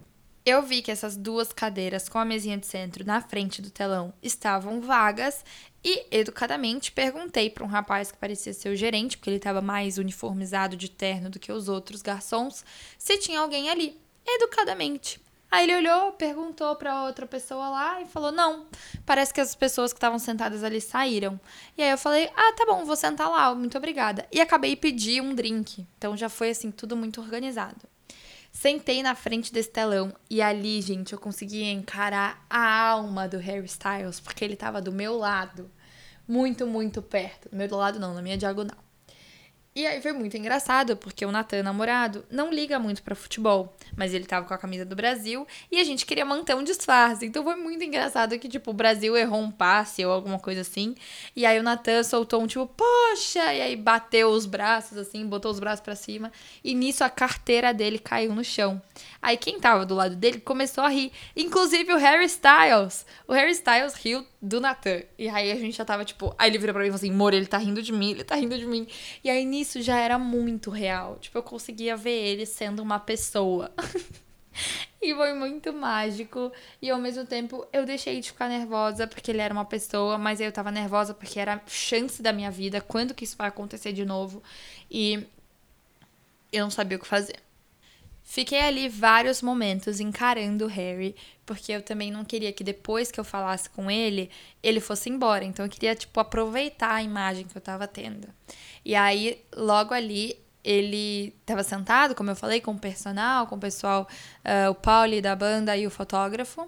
Eu 0.46 0.62
vi 0.64 0.82
que 0.82 0.92
essas 0.92 1.16
duas 1.16 1.54
cadeiras 1.54 2.10
com 2.10 2.20
a 2.20 2.26
mesinha 2.26 2.58
de 2.58 2.68
centro 2.68 3.06
na 3.06 3.22
frente 3.22 3.62
do 3.62 3.70
telão 3.70 4.14
estavam 4.22 4.82
vagas 4.82 5.46
e, 5.82 6.08
educadamente, 6.12 6.92
perguntei 6.92 7.50
para 7.50 7.64
um 7.64 7.68
rapaz 7.68 8.12
que 8.12 8.18
parecia 8.18 8.54
ser 8.54 8.68
o 8.68 8.76
gerente, 8.76 9.18
porque 9.18 9.30
ele 9.30 9.38
estava 9.38 9.62
mais 9.62 9.98
uniformizado 9.98 10.76
de 10.76 10.92
terno 10.92 11.30
do 11.30 11.40
que 11.40 11.54
os 11.54 11.70
outros 11.70 12.02
garçons, 12.02 12.66
se 12.98 13.18
tinha 13.18 13.40
alguém 13.40 13.70
ali. 13.70 13.98
Educadamente. 14.28 15.22
Aí 15.52 15.70
ele 15.70 15.76
olhou, 15.76 16.14
perguntou 16.14 16.74
para 16.78 17.04
outra 17.04 17.28
pessoa 17.28 17.68
lá 17.68 18.02
e 18.02 18.06
falou: 18.06 18.32
Não, 18.32 18.66
parece 19.06 19.34
que 19.34 19.42
as 19.42 19.54
pessoas 19.54 19.92
que 19.92 19.98
estavam 19.98 20.18
sentadas 20.18 20.64
ali 20.64 20.80
saíram. 20.80 21.38
E 21.78 21.84
aí 21.84 21.92
eu 21.92 21.98
falei: 21.98 22.32
Ah, 22.34 22.54
tá 22.56 22.66
bom, 22.66 22.86
vou 22.86 22.96
sentar 22.96 23.30
lá, 23.30 23.54
muito 23.54 23.78
obrigada. 23.78 24.26
E 24.32 24.40
acabei 24.40 24.78
pedir 24.78 25.22
um 25.22 25.36
drink. 25.36 25.86
Então 25.98 26.16
já 26.16 26.30
foi 26.30 26.52
assim, 26.52 26.72
tudo 26.72 26.96
muito 26.96 27.20
organizado. 27.20 27.82
Sentei 28.50 29.04
na 29.04 29.14
frente 29.14 29.52
desse 29.52 29.70
telão 29.70 30.14
e 30.30 30.42
ali, 30.42 30.82
gente, 30.82 31.14
eu 31.14 31.20
conseguia 31.20 31.72
encarar 31.72 32.46
a 32.50 32.90
alma 32.90 33.28
do 33.28 33.38
Harry 33.38 33.66
Styles, 33.66 34.20
porque 34.20 34.44
ele 34.44 34.56
tava 34.56 34.82
do 34.82 34.92
meu 34.92 35.18
lado, 35.18 35.70
muito, 36.28 36.66
muito 36.66 37.02
perto. 37.02 37.50
Do 37.50 37.58
meu 37.58 37.76
lado 37.76 38.00
não, 38.00 38.14
na 38.14 38.22
minha 38.22 38.38
diagonal. 38.38 38.78
E 39.74 39.86
aí 39.88 40.02
foi 40.02 40.12
muito 40.12 40.36
engraçado, 40.36 40.98
porque 40.98 41.26
o 41.26 41.32
Natan, 41.32 41.64
namorado, 41.64 42.26
não 42.30 42.52
liga 42.52 42.78
muito 42.78 43.02
para 43.02 43.16
futebol, 43.16 43.74
mas 43.96 44.14
ele 44.14 44.26
tava 44.26 44.46
com 44.46 44.54
a 44.54 44.58
camisa 44.58 44.86
do 44.86 44.96
Brasil 44.96 45.48
e 45.72 45.80
a 45.80 45.84
gente 45.84 46.06
queria 46.06 46.26
manter 46.26 46.56
um 46.56 46.64
disfarce. 46.64 47.26
Então 47.26 47.44
foi 47.44 47.56
muito 47.56 47.84
engraçado 47.84 48.38
que, 48.40 48.48
tipo, 48.48 48.72
o 48.72 48.74
Brasil 48.74 49.16
errou 49.16 49.42
um 49.42 49.52
passe 49.52 50.06
ou 50.06 50.12
alguma 50.12 50.40
coisa 50.40 50.62
assim. 50.62 50.96
E 51.36 51.46
aí 51.46 51.60
o 51.60 51.64
Natan 51.64 52.04
soltou 52.04 52.42
um 52.42 52.48
tipo, 52.48 52.68
poxa! 52.68 53.54
E 53.54 53.62
aí 53.62 53.76
bateu 53.76 54.30
os 54.30 54.46
braços, 54.46 54.98
assim, 54.98 55.26
botou 55.26 55.52
os 55.52 55.60
braços 55.60 55.82
para 55.82 55.96
cima. 55.96 56.32
E 56.64 56.74
nisso 56.74 57.04
a 57.04 57.10
carteira 57.10 57.74
dele 57.74 58.00
caiu 58.00 58.34
no 58.34 58.44
chão. 58.44 58.82
Aí 59.22 59.38
quem 59.38 59.60
tava 59.60 59.86
do 59.86 59.96
lado 59.96 60.16
dele 60.16 60.40
começou 60.40 60.84
a 60.84 60.90
rir. 60.90 61.12
Inclusive 61.36 61.94
o 61.94 61.98
Harry 61.98 62.26
Styles. 62.26 63.06
O 63.28 63.34
Harry 63.34 63.52
Styles 63.52 63.94
riu 63.94 64.26
do 64.42 64.60
Natan. 64.60 65.02
E 65.18 65.30
aí 65.30 65.52
a 65.52 65.56
gente 65.56 65.78
já 65.78 65.86
tava, 65.86 66.04
tipo. 66.04 66.34
Aí 66.38 66.50
ele 66.50 66.58
virou 66.58 66.74
pra 66.74 66.82
mim 66.82 66.90
e 66.90 66.92
falou 66.92 67.04
assim: 67.06 67.12
Moro, 67.16 67.36
ele 67.36 67.46
tá 67.46 67.58
rindo 67.58 67.82
de 67.82 67.92
mim, 67.92 68.12
ele 68.12 68.24
tá 68.24 68.36
rindo 68.36 68.58
de 68.58 68.66
mim. 68.66 68.88
E 69.24 69.30
aí 69.30 69.46
nisso 69.46 69.82
já 69.82 69.98
era 69.98 70.18
muito 70.18 70.72
real. 70.72 71.18
Tipo, 71.20 71.38
eu 71.38 71.44
conseguia 71.44 71.96
ver 71.96 72.18
ele 72.18 72.46
sendo 72.46 72.82
uma 72.82 73.00
pessoa. 73.00 73.72
e 75.02 75.14
foi 75.14 75.34
muito 75.34 75.74
mágico. 75.74 76.52
E 76.82 76.90
ao 76.90 77.00
mesmo 77.00 77.26
tempo 77.26 77.66
eu 77.72 77.86
deixei 77.86 78.20
de 78.20 78.32
ficar 78.32 78.48
nervosa 78.48 79.08
porque 79.08 79.32
ele 79.32 79.42
era 79.42 79.54
uma 79.54 79.66
pessoa, 79.66 80.18
mas 80.18 80.40
eu 80.40 80.52
tava 80.52 80.72
nervosa 80.72 81.14
porque 81.14 81.40
era 81.40 81.62
chance 81.68 82.22
da 82.22 82.32
minha 82.32 82.52
vida. 82.52 82.82
Quando 82.82 83.14
que 83.14 83.24
isso 83.24 83.38
vai 83.38 83.48
acontecer 83.48 83.94
de 83.94 84.06
novo? 84.06 84.42
E 84.90 85.26
eu 86.52 86.64
não 86.64 86.72
sabia 86.72 86.98
o 86.98 87.02
que 87.02 87.08
fazer. 87.08 87.38
Fiquei 88.24 88.62
ali 88.62 88.88
vários 88.88 89.42
momentos 89.42 90.00
encarando 90.00 90.66
o 90.66 90.68
Harry, 90.68 91.16
porque 91.46 91.72
eu 91.72 91.82
também 91.82 92.12
não 92.12 92.24
queria 92.24 92.54
que 92.54 92.64
depois 92.64 93.12
que 93.12 93.20
eu 93.20 93.26
falasse 93.26 93.70
com 93.70 93.92
ele, 93.92 94.30
ele 94.64 94.80
fosse 94.80 95.10
embora. 95.10 95.44
Então 95.44 95.66
eu 95.66 95.70
queria, 95.70 95.96
tipo, 95.96 96.18
aproveitar 96.20 96.94
a 96.94 97.04
imagem 97.04 97.46
que 97.46 97.58
eu 97.58 97.62
tava 97.62 97.88
tendo. 97.88 98.30
E 98.86 98.96
aí, 98.96 99.44
logo 99.54 99.94
ali, 99.94 100.41
ele 100.64 101.34
estava 101.42 101.64
sentado, 101.64 102.16
como 102.16 102.30
eu 102.30 102.36
falei, 102.36 102.62
com 102.62 102.72
o 102.72 102.80
personal, 102.80 103.48
com 103.48 103.56
o 103.56 103.60
pessoal, 103.60 104.08
uh, 104.46 104.70
o 104.70 104.76
Pauli 104.76 105.22
da 105.22 105.36
banda 105.36 105.76
e 105.76 105.88
o 105.88 105.92
fotógrafo 105.92 106.68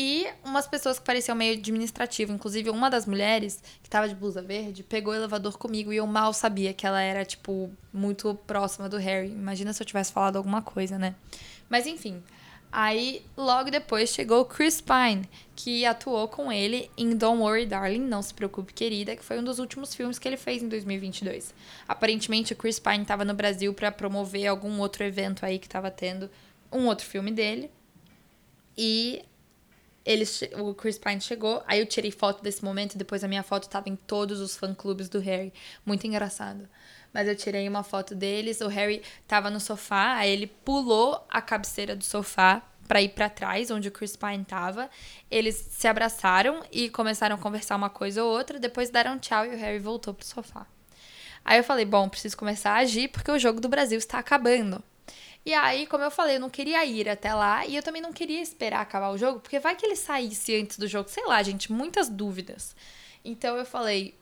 e 0.00 0.28
umas 0.44 0.64
pessoas 0.64 0.96
que 0.96 1.04
pareciam 1.04 1.34
meio 1.34 1.54
administrativo. 1.54 2.32
Inclusive, 2.32 2.70
uma 2.70 2.88
das 2.88 3.04
mulheres, 3.04 3.60
que 3.82 3.90
tava 3.90 4.08
de 4.08 4.14
blusa 4.14 4.40
verde, 4.40 4.84
pegou 4.84 5.12
o 5.12 5.16
elevador 5.16 5.58
comigo 5.58 5.92
e 5.92 5.96
eu 5.96 6.06
mal 6.06 6.32
sabia 6.32 6.72
que 6.72 6.86
ela 6.86 7.02
era, 7.02 7.24
tipo, 7.24 7.68
muito 7.92 8.32
próxima 8.46 8.88
do 8.88 8.96
Harry. 8.96 9.26
Imagina 9.28 9.72
se 9.72 9.82
eu 9.82 9.86
tivesse 9.86 10.12
falado 10.12 10.36
alguma 10.36 10.62
coisa, 10.62 10.96
né? 10.96 11.16
Mas 11.68 11.84
enfim. 11.84 12.22
Aí, 12.70 13.24
logo 13.36 13.70
depois, 13.70 14.10
chegou 14.10 14.44
Chris 14.44 14.80
Pine, 14.80 15.28
que 15.56 15.86
atuou 15.86 16.28
com 16.28 16.52
ele 16.52 16.90
em 16.98 17.16
Don't 17.16 17.40
Worry 17.40 17.64
Darling, 17.64 18.00
Não 18.00 18.20
Se 18.20 18.34
Preocupe 18.34 18.74
Querida, 18.74 19.16
que 19.16 19.24
foi 19.24 19.38
um 19.38 19.44
dos 19.44 19.58
últimos 19.58 19.94
filmes 19.94 20.18
que 20.18 20.28
ele 20.28 20.36
fez 20.36 20.62
em 20.62 20.68
2022. 20.68 21.54
Aparentemente, 21.86 22.52
o 22.52 22.56
Chris 22.56 22.78
Pine 22.78 23.02
estava 23.02 23.24
no 23.24 23.32
Brasil 23.32 23.72
para 23.72 23.90
promover 23.90 24.46
algum 24.46 24.78
outro 24.80 25.02
evento 25.02 25.46
aí 25.46 25.58
que 25.58 25.66
estava 25.66 25.90
tendo 25.90 26.30
um 26.70 26.86
outro 26.86 27.06
filme 27.06 27.32
dele. 27.32 27.70
E 28.76 29.24
eles, 30.04 30.42
o 30.58 30.74
Chris 30.74 30.98
Pine 30.98 31.20
chegou, 31.20 31.62
aí 31.66 31.80
eu 31.80 31.86
tirei 31.86 32.10
foto 32.10 32.42
desse 32.42 32.62
momento 32.62 32.96
depois 32.96 33.24
a 33.24 33.28
minha 33.28 33.42
foto 33.42 33.68
tava 33.68 33.88
em 33.88 33.96
todos 33.96 34.40
os 34.40 34.56
fã-clubes 34.56 35.08
do 35.08 35.20
Harry. 35.20 35.52
Muito 35.84 36.06
engraçado. 36.06 36.68
Mas 37.18 37.26
eu 37.26 37.34
tirei 37.34 37.68
uma 37.68 37.82
foto 37.82 38.14
deles, 38.14 38.60
o 38.60 38.68
Harry 38.68 39.02
tava 39.26 39.50
no 39.50 39.58
sofá, 39.58 40.18
aí 40.18 40.30
ele 40.30 40.46
pulou 40.46 41.26
a 41.28 41.42
cabeceira 41.42 41.96
do 41.96 42.04
sofá 42.04 42.62
para 42.86 43.02
ir 43.02 43.08
para 43.08 43.28
trás, 43.28 43.72
onde 43.72 43.88
o 43.88 43.90
Chris 43.90 44.14
Pine 44.14 44.44
tava. 44.44 44.88
Eles 45.28 45.56
se 45.56 45.88
abraçaram 45.88 46.62
e 46.70 46.88
começaram 46.88 47.34
a 47.34 47.38
conversar 47.40 47.74
uma 47.74 47.90
coisa 47.90 48.22
ou 48.22 48.30
outra, 48.30 48.60
depois 48.60 48.88
deram 48.88 49.18
tchau 49.18 49.44
e 49.44 49.48
o 49.48 49.58
Harry 49.58 49.80
voltou 49.80 50.14
pro 50.14 50.24
sofá. 50.24 50.64
Aí 51.44 51.58
eu 51.58 51.64
falei, 51.64 51.84
bom, 51.84 52.08
preciso 52.08 52.36
começar 52.36 52.74
a 52.74 52.76
agir 52.82 53.08
porque 53.08 53.32
o 53.32 53.38
jogo 53.38 53.60
do 53.60 53.68
Brasil 53.68 53.98
está 53.98 54.20
acabando. 54.20 54.80
E 55.44 55.52
aí, 55.52 55.88
como 55.88 56.04
eu 56.04 56.12
falei, 56.12 56.36
eu 56.36 56.40
não 56.40 56.48
queria 56.48 56.86
ir 56.86 57.08
até 57.08 57.34
lá 57.34 57.66
e 57.66 57.74
eu 57.74 57.82
também 57.82 58.00
não 58.00 58.12
queria 58.12 58.40
esperar 58.40 58.80
acabar 58.80 59.10
o 59.10 59.18
jogo, 59.18 59.40
porque 59.40 59.58
vai 59.58 59.74
que 59.74 59.84
ele 59.84 59.96
saísse 59.96 60.54
antes 60.54 60.78
do 60.78 60.86
jogo, 60.86 61.08
sei 61.08 61.26
lá, 61.26 61.42
gente, 61.42 61.72
muitas 61.72 62.08
dúvidas. 62.08 62.76
Então 63.24 63.56
eu 63.56 63.66
falei, 63.66 64.14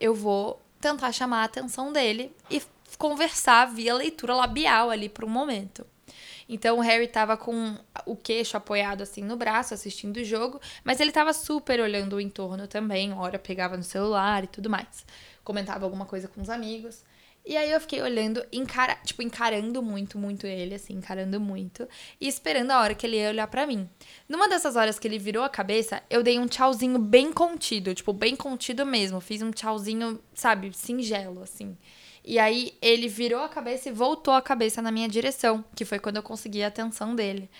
eu 0.00 0.12
vou 0.12 0.60
tentar 0.82 1.12
chamar 1.12 1.42
a 1.42 1.44
atenção 1.44 1.92
dele 1.92 2.34
e 2.50 2.60
conversar 2.98 3.66
via 3.66 3.94
leitura 3.94 4.34
labial 4.34 4.90
ali 4.90 5.08
por 5.08 5.24
um 5.24 5.28
momento. 5.28 5.86
Então 6.48 6.78
o 6.78 6.80
Harry 6.80 7.06
tava 7.06 7.36
com 7.36 7.78
o 8.04 8.14
queixo 8.14 8.56
apoiado 8.56 9.02
assim 9.02 9.22
no 9.22 9.36
braço, 9.36 9.72
assistindo 9.72 10.18
o 10.18 10.24
jogo, 10.24 10.60
mas 10.84 11.00
ele 11.00 11.12
tava 11.12 11.32
super 11.32 11.80
olhando 11.80 12.16
o 12.16 12.20
entorno 12.20 12.66
também, 12.66 13.12
hora 13.12 13.38
pegava 13.38 13.76
no 13.76 13.82
celular 13.82 14.44
e 14.44 14.48
tudo 14.48 14.68
mais. 14.68 15.06
Comentava 15.42 15.86
alguma 15.86 16.04
coisa 16.04 16.28
com 16.28 16.42
os 16.42 16.50
amigos. 16.50 17.02
E 17.44 17.56
aí 17.56 17.72
eu 17.72 17.80
fiquei 17.80 18.00
olhando, 18.00 18.44
encara, 18.52 18.94
tipo, 19.04 19.20
encarando 19.20 19.82
muito, 19.82 20.16
muito 20.16 20.46
ele, 20.46 20.76
assim, 20.76 20.94
encarando 20.94 21.40
muito. 21.40 21.88
E 22.20 22.28
esperando 22.28 22.70
a 22.70 22.80
hora 22.80 22.94
que 22.94 23.04
ele 23.04 23.16
ia 23.16 23.30
olhar 23.30 23.48
para 23.48 23.66
mim. 23.66 23.88
Numa 24.28 24.48
dessas 24.48 24.76
horas 24.76 24.98
que 24.98 25.08
ele 25.08 25.18
virou 25.18 25.42
a 25.42 25.48
cabeça, 25.48 26.00
eu 26.08 26.22
dei 26.22 26.38
um 26.38 26.46
tchauzinho 26.46 26.98
bem 27.00 27.32
contido, 27.32 27.94
tipo, 27.94 28.12
bem 28.12 28.36
contido 28.36 28.86
mesmo. 28.86 29.20
Fiz 29.20 29.42
um 29.42 29.50
tchauzinho, 29.50 30.20
sabe, 30.32 30.72
singelo, 30.72 31.42
assim. 31.42 31.76
E 32.24 32.38
aí 32.38 32.74
ele 32.80 33.08
virou 33.08 33.40
a 33.40 33.48
cabeça 33.48 33.88
e 33.88 33.92
voltou 33.92 34.34
a 34.34 34.40
cabeça 34.42 34.80
na 34.80 34.92
minha 34.92 35.08
direção, 35.08 35.64
que 35.74 35.84
foi 35.84 35.98
quando 35.98 36.16
eu 36.16 36.22
consegui 36.22 36.62
a 36.62 36.68
atenção 36.68 37.16
dele. 37.16 37.50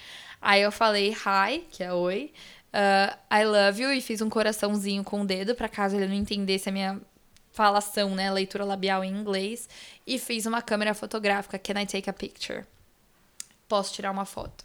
Aí 0.41 0.63
eu 0.63 0.71
falei 0.71 1.11
hi, 1.11 1.65
que 1.71 1.83
é 1.83 1.93
oi, 1.93 2.33
uh, 2.73 3.35
I 3.35 3.45
love 3.45 3.83
you, 3.83 3.93
e 3.93 4.01
fiz 4.01 4.21
um 4.21 4.29
coraçãozinho 4.29 5.03
com 5.03 5.23
o 5.23 5.27
dedo, 5.27 5.57
para 5.57 5.69
caso 5.69 5.97
ele 5.97 6.07
não 6.07 6.15
entendesse 6.15 6.69
a 6.69 6.73
minha 6.73 7.01
falação, 7.53 8.15
né, 8.15 8.31
leitura 8.31 8.65
labial 8.65 9.05
em 9.05 9.13
inglês, 9.13 9.69
e 10.07 10.19
fiz 10.19 10.47
uma 10.47 10.63
câmera 10.63 10.95
fotográfica, 10.95 11.59
can 11.59 11.81
I 11.81 11.87
take 11.87 12.09
a 12.09 12.13
picture? 12.13 12.65
Posso 13.69 13.93
tirar 13.93 14.11
uma 14.11 14.25
foto? 14.25 14.65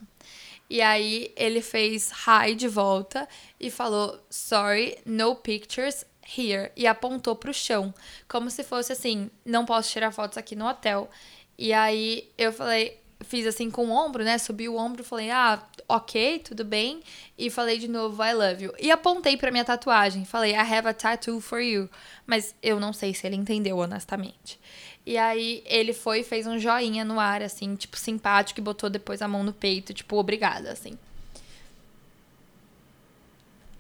E 0.70 0.82
aí 0.82 1.32
ele 1.36 1.62
fez 1.62 2.12
hi 2.12 2.56
de 2.56 2.68
volta 2.68 3.28
e 3.60 3.70
falou 3.70 4.20
sorry, 4.30 4.98
no 5.06 5.36
pictures 5.36 6.06
here 6.38 6.72
e 6.76 6.86
apontou 6.86 7.36
pro 7.36 7.54
chão, 7.54 7.94
como 8.28 8.50
se 8.50 8.64
fosse 8.64 8.92
assim, 8.92 9.30
não 9.46 9.66
posso 9.66 9.92
tirar 9.92 10.12
fotos 10.12 10.38
aqui 10.38 10.56
no 10.56 10.68
hotel. 10.68 11.10
E 11.58 11.72
aí 11.72 12.30
eu 12.38 12.52
falei, 12.52 13.00
fiz 13.28 13.46
assim 13.46 13.70
com 13.70 13.88
o 13.88 13.92
ombro, 13.92 14.24
né? 14.24 14.38
Subi 14.38 14.68
o 14.68 14.76
ombro, 14.76 15.04
falei: 15.04 15.30
"Ah, 15.30 15.62
OK, 15.88 16.40
tudo 16.40 16.64
bem". 16.66 17.02
E 17.38 17.50
falei 17.50 17.78
de 17.78 17.88
novo 17.88 18.24
I 18.24 18.34
love 18.34 18.64
you. 18.64 18.74
E 18.80 18.90
apontei 18.90 19.38
para 19.38 19.52
minha 19.52 19.66
tatuagem, 19.66 20.26
falei: 20.26 20.54
"I 20.54 20.58
have 20.58 20.88
a 20.88 20.94
tattoo 20.94 21.40
for 21.40 21.60
you". 21.60 21.90
Mas 22.26 22.56
eu 22.62 22.80
não 22.80 22.94
sei 22.94 23.14
se 23.14 23.28
ele 23.28 23.36
entendeu 23.36 23.78
honestamente. 23.78 24.60
E 25.06 25.18
aí 25.18 25.64
ele 25.66 25.94
foi 25.94 26.20
e 26.20 26.24
fez 26.24 26.46
um 26.48 26.60
joinha 26.60 27.06
no 27.06 27.20
ar 27.20 27.42
assim, 27.42 27.76
tipo 27.76 27.98
simpático 27.98 28.60
e 28.60 28.64
botou 28.64 28.90
depois 28.90 29.22
a 29.22 29.28
mão 29.28 29.44
no 29.44 29.54
peito, 29.54 29.94
tipo 29.94 30.18
obrigada 30.18 30.72
assim. 30.72 30.98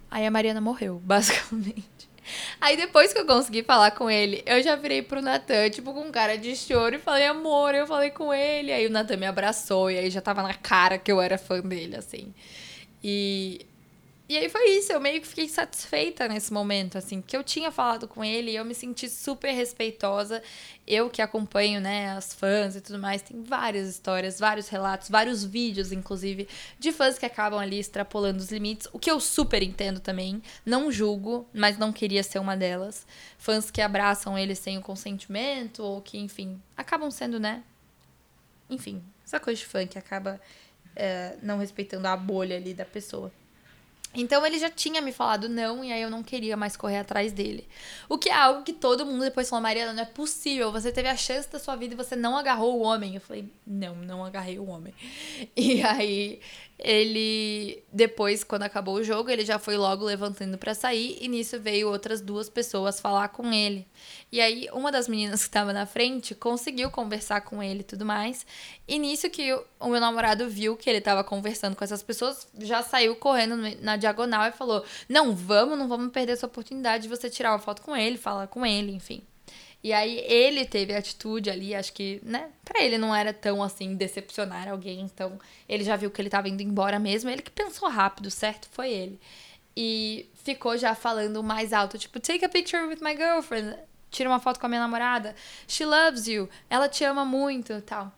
Aí 0.09 0.25
a 0.25 0.31
Mariana 0.31 0.61
morreu, 0.61 1.01
basicamente. 1.03 2.07
Aí 2.59 2.75
depois 2.75 3.13
que 3.13 3.19
eu 3.19 3.25
consegui 3.25 3.63
falar 3.63 3.91
com 3.91 4.09
ele, 4.09 4.43
eu 4.45 4.61
já 4.61 4.75
virei 4.75 5.01
pro 5.01 5.21
Natan, 5.21 5.69
tipo, 5.69 5.93
com 5.93 6.11
cara 6.11 6.37
de 6.37 6.55
choro 6.55 6.95
e 6.95 6.99
falei, 6.99 7.25
amor, 7.25 7.73
eu 7.75 7.87
falei 7.87 8.09
com 8.09 8.33
ele. 8.33 8.71
Aí 8.71 8.85
o 8.87 8.89
Natan 8.89 9.17
me 9.17 9.25
abraçou 9.25 9.91
e 9.91 9.97
aí 9.97 10.09
já 10.09 10.21
tava 10.21 10.41
na 10.43 10.53
cara 10.53 10.97
que 10.97 11.11
eu 11.11 11.21
era 11.21 11.37
fã 11.37 11.59
dele, 11.61 11.95
assim. 11.95 12.33
E 13.03 13.65
e 14.29 14.37
aí 14.37 14.49
foi 14.49 14.71
isso, 14.71 14.91
eu 14.91 14.99
meio 14.99 15.21
que 15.21 15.27
fiquei 15.27 15.47
satisfeita 15.47 16.27
nesse 16.27 16.51
momento, 16.51 16.97
assim, 16.97 17.21
que 17.21 17.35
eu 17.35 17.41
tinha 17.43 17.71
falado 17.71 18.09
com 18.09 18.25
ele 18.25 18.51
e 18.51 18.55
eu 18.57 18.65
me 18.65 18.75
senti 18.75 19.07
super 19.07 19.53
respeitosa. 19.53 20.43
Eu 20.85 21.09
que 21.09 21.21
acompanho, 21.21 21.79
né, 21.79 22.11
as 22.11 22.33
fãs 22.33 22.75
e 22.75 22.81
tudo 22.81 22.99
mais, 22.99 23.21
tem 23.21 23.41
várias 23.41 23.87
histórias, 23.87 24.37
vários 24.37 24.67
relatos, 24.67 25.09
vários 25.09 25.45
vídeos, 25.45 25.93
inclusive, 25.93 26.47
de 26.77 26.91
fãs 26.91 27.17
que 27.17 27.25
acabam 27.25 27.57
ali 27.57 27.79
extrapolando 27.79 28.39
os 28.39 28.51
limites, 28.51 28.89
o 28.91 28.99
que 28.99 29.09
eu 29.09 29.19
super 29.21 29.63
entendo 29.63 30.01
também. 30.01 30.41
Não 30.65 30.91
julgo, 30.91 31.47
mas 31.53 31.77
não 31.77 31.93
queria 31.93 32.21
ser 32.21 32.39
uma 32.39 32.57
delas. 32.57 33.07
Fãs 33.37 33.71
que 33.71 33.81
abraçam 33.81 34.37
ele 34.37 34.55
sem 34.55 34.77
o 34.77 34.81
consentimento, 34.81 35.83
ou 35.83 36.01
que, 36.01 36.17
enfim, 36.17 36.61
acabam 36.75 37.09
sendo, 37.09 37.39
né? 37.39 37.63
Enfim, 38.69 39.01
essa 39.25 39.39
coisa 39.39 39.59
de 39.59 39.65
fã 39.65 39.87
que 39.87 39.97
acaba 39.97 40.39
é, 40.95 41.37
não 41.41 41.59
respeitando 41.59 42.07
a 42.07 42.17
bolha 42.17 42.57
ali 42.57 42.73
da 42.73 42.83
pessoa. 42.83 43.31
Então 44.13 44.45
ele 44.45 44.57
já 44.57 44.69
tinha 44.69 45.01
me 45.01 45.11
falado 45.11 45.47
não, 45.47 45.83
e 45.83 45.91
aí 45.91 46.01
eu 46.01 46.09
não 46.09 46.23
queria 46.23 46.57
mais 46.57 46.75
correr 46.75 46.97
atrás 46.97 47.31
dele. 47.31 47.67
O 48.09 48.17
que 48.17 48.29
é 48.29 48.33
algo 48.33 48.63
que 48.63 48.73
todo 48.73 49.05
mundo 49.05 49.21
depois 49.21 49.49
falou, 49.49 49.61
Mariana, 49.61 49.93
não 49.93 50.01
é 50.01 50.05
possível. 50.05 50.71
Você 50.71 50.91
teve 50.91 51.07
a 51.07 51.15
chance 51.15 51.49
da 51.51 51.59
sua 51.59 51.75
vida 51.75 51.93
e 51.93 51.97
você 51.97 52.15
não 52.15 52.35
agarrou 52.35 52.79
o 52.79 52.81
homem. 52.81 53.15
Eu 53.15 53.21
falei, 53.21 53.45
não, 53.65 53.95
não 53.95 54.25
agarrei 54.25 54.57
o 54.59 54.67
homem. 54.67 54.93
E 55.55 55.81
aí 55.83 56.39
ele 56.79 57.83
depois 57.91 58.43
quando 58.43 58.63
acabou 58.63 58.95
o 58.95 59.03
jogo 59.03 59.31
ele 59.31 59.43
já 59.43 59.57
foi 59.57 59.75
logo 59.75 60.05
levantando 60.05 60.57
para 60.57 60.75
sair 60.75 61.17
e 61.19 61.27
nisso 61.27 61.59
veio 61.59 61.89
outras 61.89 62.21
duas 62.21 62.49
pessoas 62.49 62.99
falar 62.99 63.29
com 63.29 63.51
ele 63.51 63.85
e 64.31 64.41
aí 64.41 64.67
uma 64.73 64.91
das 64.91 65.07
meninas 65.07 65.41
que 65.41 65.47
estava 65.47 65.71
na 65.71 65.85
frente 65.85 66.35
conseguiu 66.35 66.91
conversar 66.91 67.41
com 67.41 67.63
ele 67.63 67.81
e 67.81 67.83
tudo 67.83 68.05
mais 68.05 68.45
e 68.87 68.99
nisso 68.99 69.29
que 69.29 69.53
o 69.79 69.87
meu 69.87 69.99
namorado 69.99 70.49
viu 70.49 70.75
que 70.75 70.89
ele 70.89 70.99
estava 70.99 71.23
conversando 71.23 71.75
com 71.75 71.83
essas 71.83 72.03
pessoas 72.03 72.47
já 72.59 72.83
saiu 72.83 73.15
correndo 73.15 73.55
na 73.81 73.95
diagonal 73.95 74.47
e 74.47 74.51
falou 74.51 74.83
não 75.07 75.35
vamos 75.35 75.77
não 75.77 75.87
vamos 75.87 76.11
perder 76.11 76.33
essa 76.33 76.45
oportunidade 76.45 77.03
de 77.03 77.09
você 77.09 77.29
tirar 77.29 77.51
uma 77.51 77.59
foto 77.59 77.81
com 77.81 77.95
ele 77.95 78.17
falar 78.17 78.47
com 78.47 78.65
ele 78.65 78.91
enfim 78.91 79.23
e 79.83 79.93
aí 79.93 80.17
ele 80.19 80.65
teve 80.65 80.93
a 80.93 80.97
atitude 80.97 81.49
ali, 81.49 81.73
acho 81.75 81.93
que, 81.93 82.19
né, 82.23 82.49
para 82.65 82.83
ele 82.83 82.97
não 82.97 83.15
era 83.15 83.31
tão 83.31 83.61
assim 83.61 83.95
decepcionar 83.95 84.67
alguém, 84.67 85.01
então 85.01 85.39
ele 85.69 85.83
já 85.83 85.95
viu 85.95 86.09
que 86.11 86.21
ele 86.21 86.29
tava 86.29 86.49
indo 86.49 86.61
embora 86.61 86.99
mesmo, 86.99 87.29
ele 87.29 87.41
que 87.41 87.51
pensou 87.51 87.87
rápido, 87.87 88.29
certo? 88.31 88.67
Foi 88.71 88.89
ele. 88.91 89.19
E 89.75 90.29
ficou 90.43 90.75
já 90.77 90.95
falando 90.95 91.43
mais 91.43 91.71
alto, 91.71 91.97
tipo, 91.97 92.19
take 92.19 92.43
a 92.43 92.49
picture 92.49 92.85
with 92.87 92.97
my 93.01 93.15
girlfriend, 93.15 93.77
tira 94.17 94.29
uma 94.29 94.39
foto 94.39 94.59
com 94.59 94.65
a 94.65 94.69
minha 94.69 94.81
namorada, 94.81 95.35
she 95.67 95.85
loves 95.85 96.27
you, 96.27 96.49
ela 96.69 96.89
te 96.89 97.03
ama 97.03 97.23
muito, 97.23 97.79
tal. 97.81 98.11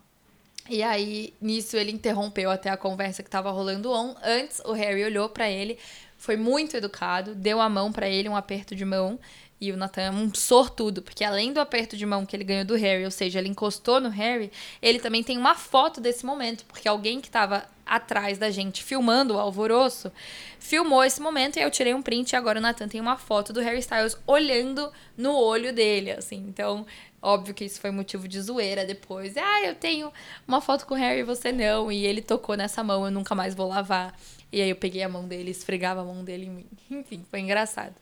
E 0.69 0.81
aí, 0.81 1.33
nisso, 1.41 1.75
ele 1.75 1.91
interrompeu 1.91 2.49
até 2.49 2.69
a 2.69 2.77
conversa 2.77 3.23
que 3.23 3.29
tava 3.29 3.49
rolando 3.49 3.91
on. 3.91 4.15
Antes, 4.23 4.61
o 4.63 4.71
Harry 4.71 5.03
olhou 5.03 5.27
para 5.27 5.49
ele, 5.49 5.79
foi 6.17 6.37
muito 6.37 6.77
educado, 6.77 7.33
deu 7.33 7.59
a 7.59 7.67
mão 7.67 7.91
para 7.91 8.07
ele, 8.07 8.29
um 8.29 8.35
aperto 8.35 8.75
de 8.75 8.85
mão, 8.85 9.19
e 9.59 9.71
o 9.71 9.77
Nathan 9.77 10.01
é 10.01 10.11
um 10.11 10.33
sortudo, 10.33 11.01
porque 11.01 11.23
além 11.23 11.51
do 11.51 11.59
aperto 11.59 11.97
de 11.97 12.05
mão 12.05 12.25
que 12.25 12.35
ele 12.35 12.45
ganhou 12.45 12.63
do 12.63 12.75
Harry, 12.75 13.03
ou 13.03 13.11
seja, 13.11 13.39
ele 13.39 13.49
encostou 13.49 13.99
no 13.99 14.09
Harry, 14.09 14.51
ele 14.81 14.99
também 14.99 15.21
tem 15.21 15.37
uma 15.37 15.55
foto 15.55 15.99
desse 15.99 16.25
momento, 16.25 16.63
porque 16.65 16.87
alguém 16.87 17.19
que 17.19 17.27
estava 17.27 17.65
atrás 17.89 18.37
da 18.37 18.51
gente 18.51 18.83
filmando 18.83 19.33
o 19.33 19.39
alvoroço 19.39 20.11
filmou 20.59 21.03
esse 21.03 21.21
momento 21.21 21.57
e 21.57 21.61
eu 21.61 21.71
tirei 21.71 21.93
um 21.93 22.01
print 22.01 22.31
e 22.31 22.35
agora 22.35 22.59
o 22.59 22.61
Nathan 22.61 22.87
tem 22.87 23.01
uma 23.01 23.17
foto 23.17 23.51
do 23.51 23.61
Harry 23.61 23.79
Styles 23.79 24.17
olhando 24.27 24.91
no 25.17 25.35
olho 25.35 25.73
dele, 25.73 26.11
assim. 26.11 26.45
Então, 26.47 26.85
óbvio 27.21 27.53
que 27.53 27.65
isso 27.65 27.79
foi 27.79 27.89
motivo 27.89 28.27
de 28.27 28.39
zoeira 28.39 28.85
depois. 28.85 29.35
Ah, 29.37 29.63
eu 29.65 29.73
tenho 29.73 30.11
uma 30.47 30.61
foto 30.61 30.85
com 30.85 30.93
o 30.93 30.97
Harry 30.97 31.21
e 31.21 31.23
você 31.23 31.51
não, 31.51 31.91
e 31.91 32.05
ele 32.05 32.21
tocou 32.21 32.55
nessa 32.55 32.83
mão, 32.83 33.05
eu 33.05 33.11
nunca 33.11 33.33
mais 33.33 33.55
vou 33.55 33.67
lavar. 33.67 34.15
E 34.51 34.61
aí 34.61 34.69
eu 34.69 34.75
peguei 34.75 35.01
a 35.01 35.09
mão 35.09 35.27
dele, 35.27 35.51
esfregava 35.51 36.01
a 36.01 36.05
mão 36.05 36.23
dele 36.23 36.45
em 36.45 36.49
mim. 36.49 36.65
Enfim, 36.91 37.25
foi 37.29 37.39
engraçado. 37.39 37.95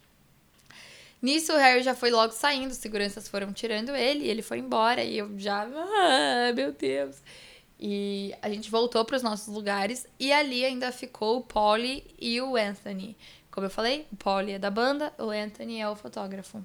Nisso, 1.22 1.52
o 1.54 1.58
Harry 1.58 1.82
já 1.82 1.96
foi 1.96 2.12
logo 2.12 2.32
saindo, 2.32 2.72
os 2.72 2.78
seguranças 2.78 3.28
foram 3.28 3.52
tirando 3.52 3.96
ele, 3.96 4.26
e 4.26 4.30
ele 4.30 4.44
foi 4.44 4.60
embora, 4.60 5.04
e 5.04 5.18
eu 5.18 5.32
já. 5.40 5.64
Ah, 5.64 6.52
meu 6.54 6.72
Deus! 6.72 7.18
E 7.80 8.34
a 8.42 8.50
gente 8.50 8.72
voltou 8.72 9.06
para 9.06 9.16
os 9.16 9.24
nossos 9.24 9.54
lugares, 9.54 10.08
e 10.20 10.32
ali 10.32 10.66
ainda 10.66 10.92
ficou 10.92 11.38
o 11.38 11.42
Polly 11.42 12.04
e 12.20 12.42
o 12.42 12.56
Anthony. 12.56 13.16
Como 13.52 13.66
eu 13.66 13.72
falei, 13.72 14.08
o 14.12 14.16
Polly 14.16 14.54
é 14.54 14.60
da 14.60 14.70
banda, 14.70 15.14
o 15.18 15.30
Anthony 15.30 15.80
é 15.80 15.90
o 15.90 15.96
fotógrafo. 15.96 16.64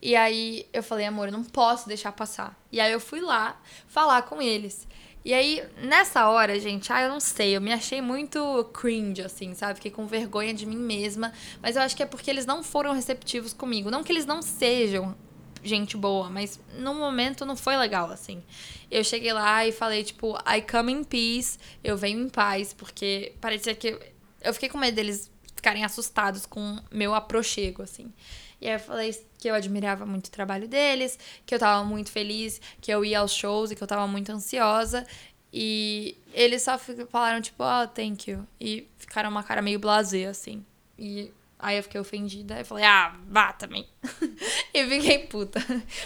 E 0.00 0.14
aí 0.14 0.66
eu 0.72 0.82
falei, 0.82 1.06
amor, 1.06 1.28
eu 1.28 1.32
não 1.32 1.44
posso 1.44 1.88
deixar 1.88 2.12
passar. 2.12 2.58
E 2.70 2.80
aí 2.80 2.92
eu 2.92 3.00
fui 3.00 3.20
lá 3.20 3.60
falar 3.86 4.22
com 4.22 4.42
eles. 4.42 4.86
E 5.24 5.32
aí, 5.32 5.66
nessa 5.78 6.28
hora, 6.28 6.60
gente, 6.60 6.92
ah, 6.92 7.00
eu 7.00 7.08
não 7.08 7.18
sei, 7.18 7.56
eu 7.56 7.60
me 7.60 7.72
achei 7.72 8.02
muito 8.02 8.64
cringe, 8.74 9.22
assim, 9.22 9.54
sabe? 9.54 9.76
Fiquei 9.76 9.90
com 9.90 10.06
vergonha 10.06 10.52
de 10.52 10.66
mim 10.66 10.76
mesma. 10.76 11.32
Mas 11.62 11.76
eu 11.76 11.82
acho 11.82 11.96
que 11.96 12.02
é 12.02 12.06
porque 12.06 12.30
eles 12.30 12.44
não 12.44 12.62
foram 12.62 12.92
receptivos 12.92 13.54
comigo. 13.54 13.90
Não 13.90 14.04
que 14.04 14.12
eles 14.12 14.26
não 14.26 14.42
sejam 14.42 15.16
gente 15.64 15.96
boa, 15.96 16.28
mas 16.28 16.60
no 16.78 16.94
momento 16.94 17.44
não 17.44 17.56
foi 17.56 17.76
legal, 17.76 18.10
assim. 18.10 18.42
Eu 18.90 19.02
cheguei 19.02 19.32
lá 19.32 19.66
e 19.66 19.72
falei, 19.72 20.04
tipo, 20.04 20.36
I 20.46 20.62
come 20.62 20.92
in 20.92 21.04
peace, 21.04 21.58
eu 21.82 21.96
venho 21.96 22.20
em 22.20 22.28
paz, 22.28 22.72
porque 22.72 23.32
parecia 23.40 23.74
que. 23.74 23.98
Eu 24.40 24.52
fiquei 24.52 24.68
com 24.68 24.78
medo 24.78 24.94
deles 24.94 25.30
ficarem 25.56 25.84
assustados 25.84 26.44
com 26.44 26.78
meu 26.92 27.14
aprochego, 27.14 27.82
assim. 27.82 28.12
E 28.60 28.68
aí 28.68 28.74
eu 28.74 28.80
falei 28.80 29.26
que 29.38 29.48
eu 29.48 29.54
admirava 29.54 30.06
muito 30.06 30.26
o 30.26 30.30
trabalho 30.30 30.68
deles, 30.68 31.18
que 31.44 31.54
eu 31.54 31.58
tava 31.58 31.84
muito 31.84 32.10
feliz, 32.10 32.60
que 32.80 32.90
eu 32.90 33.04
ia 33.04 33.20
aos 33.20 33.32
shows 33.32 33.70
e 33.70 33.76
que 33.76 33.82
eu 33.82 33.86
tava 33.86 34.06
muito 34.06 34.30
ansiosa. 34.30 35.06
E 35.52 36.18
eles 36.32 36.62
só 36.62 36.76
falaram, 36.78 37.40
tipo, 37.40 37.62
oh, 37.62 37.86
thank 37.88 38.30
you. 38.30 38.46
E 38.60 38.88
ficaram 38.98 39.30
uma 39.30 39.42
cara 39.42 39.62
meio 39.62 39.78
blasé, 39.78 40.26
assim. 40.26 40.64
E 40.98 41.30
aí 41.64 41.78
eu 41.78 41.82
fiquei 41.82 42.00
ofendida. 42.00 42.60
e 42.60 42.64
falei, 42.64 42.84
ah, 42.84 43.16
vá 43.26 43.52
também. 43.52 43.88
e 44.74 44.86
fiquei 44.86 45.20
puta. 45.26 45.58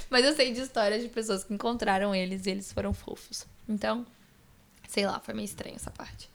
Mas 0.08 0.24
eu 0.24 0.32
sei 0.34 0.52
de 0.52 0.60
histórias 0.60 1.02
de 1.02 1.08
pessoas 1.08 1.42
que 1.42 1.52
encontraram 1.52 2.14
eles 2.14 2.46
e 2.46 2.50
eles 2.50 2.72
foram 2.72 2.94
fofos. 2.94 3.44
Então, 3.68 4.06
sei 4.88 5.04
lá, 5.04 5.18
foi 5.18 5.34
meio 5.34 5.44
estranho 5.44 5.74
essa 5.74 5.90
parte. 5.90 6.30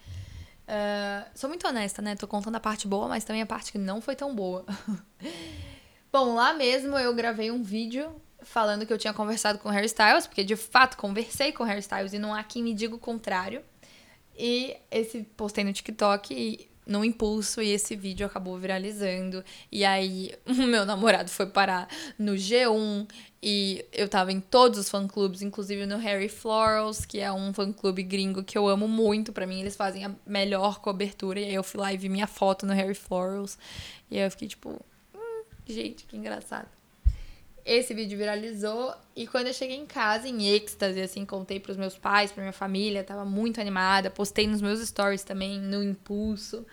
Uh, 0.64 1.30
sou 1.34 1.50
muito 1.50 1.66
honesta, 1.66 2.02
né? 2.02 2.16
Tô 2.16 2.28
contando 2.28 2.56
a 2.56 2.60
parte 2.60 2.86
boa, 2.86 3.08
mas 3.08 3.24
também 3.24 3.42
a 3.42 3.46
parte 3.46 3.72
que 3.72 3.78
não 3.78 4.02
foi 4.02 4.16
tão 4.16 4.36
boa. 4.36 4.66
Bom, 6.12 6.36
lá 6.36 6.54
mesmo 6.54 6.98
eu 6.98 7.14
gravei 7.16 7.50
um 7.50 7.64
vídeo 7.64 8.14
falando 8.42 8.86
que 8.86 8.92
eu 8.92 8.98
tinha 8.98 9.14
conversado 9.14 9.58
com 9.58 9.70
Harry 9.70 9.86
Styles, 9.86 10.28
porque 10.28 10.44
de 10.44 10.58
fato 10.58 10.98
conversei 10.98 11.54
com 11.54 11.64
Harry 11.64 11.80
Styles 11.80 12.12
e 12.12 12.20
não 12.20 12.34
há 12.34 12.44
quem 12.44 12.62
me 12.62 12.74
diga 12.74 12.94
o 12.94 13.00
contrário. 13.00 13.64
E 14.38 14.76
esse 14.92 15.24
postei 15.38 15.64
no 15.64 15.72
TikTok 15.72 16.34
e 16.34 16.73
no 16.86 17.04
impulso 17.04 17.62
e 17.62 17.72
esse 17.72 17.96
vídeo 17.96 18.26
acabou 18.26 18.58
viralizando. 18.58 19.44
E 19.72 19.84
aí 19.86 20.34
o 20.46 20.54
meu 20.54 20.86
namorado 20.86 21.30
foi 21.30 21.46
parar 21.46 21.88
no 22.18 22.34
G1 22.34 23.10
e 23.42 23.86
eu 23.92 24.08
tava 24.08 24.32
em 24.32 24.40
todos 24.40 24.80
os 24.80 24.90
fã-clubes, 24.90 25.42
inclusive 25.42 25.86
no 25.86 25.98
Harry 25.98 26.30
Florals, 26.30 27.06
que 27.06 27.20
é 27.20 27.32
um 27.32 27.54
fã-clube 27.54 28.04
gringo 28.04 28.44
que 28.44 28.58
eu 28.58 28.68
amo 28.68 28.88
muito. 28.88 29.34
para 29.34 29.46
mim 29.46 29.60
eles 29.60 29.76
fazem 29.76 30.06
a 30.06 30.12
melhor 30.26 30.80
cobertura. 30.80 31.40
E 31.40 31.46
aí 31.46 31.54
eu 31.54 31.64
fui 31.64 31.80
lá 31.80 31.94
e 31.94 31.98
vi 31.98 32.10
minha 32.10 32.28
foto 32.28 32.66
no 32.66 32.74
Harry 32.74 32.96
Florals. 32.96 33.58
E 34.10 34.18
aí 34.18 34.26
eu 34.26 34.32
fiquei 34.32 34.48
tipo, 34.48 34.80
Gente, 35.66 36.06
que 36.06 36.18
engraçado. 36.18 36.68
Esse 37.66 37.94
vídeo 37.94 38.18
viralizou 38.18 38.94
e 39.16 39.26
quando 39.26 39.48
eu 39.48 39.54
cheguei 39.54 39.78
em 39.78 39.86
casa, 39.86 40.28
em 40.28 40.50
êxtase, 40.50 41.02
assim, 41.02 41.26
contei 41.26 41.60
pros 41.60 41.78
meus 41.78 41.98
pais, 41.98 42.32
pra 42.32 42.42
minha 42.42 42.54
família, 42.54 43.04
tava 43.04 43.24
muito 43.24 43.62
animada, 43.62 44.10
postei 44.10 44.48
nos 44.48 44.62
meus 44.62 44.86
stories 44.86 45.24
também, 45.24 45.60
no 45.60 45.82
impulso. 45.82 46.66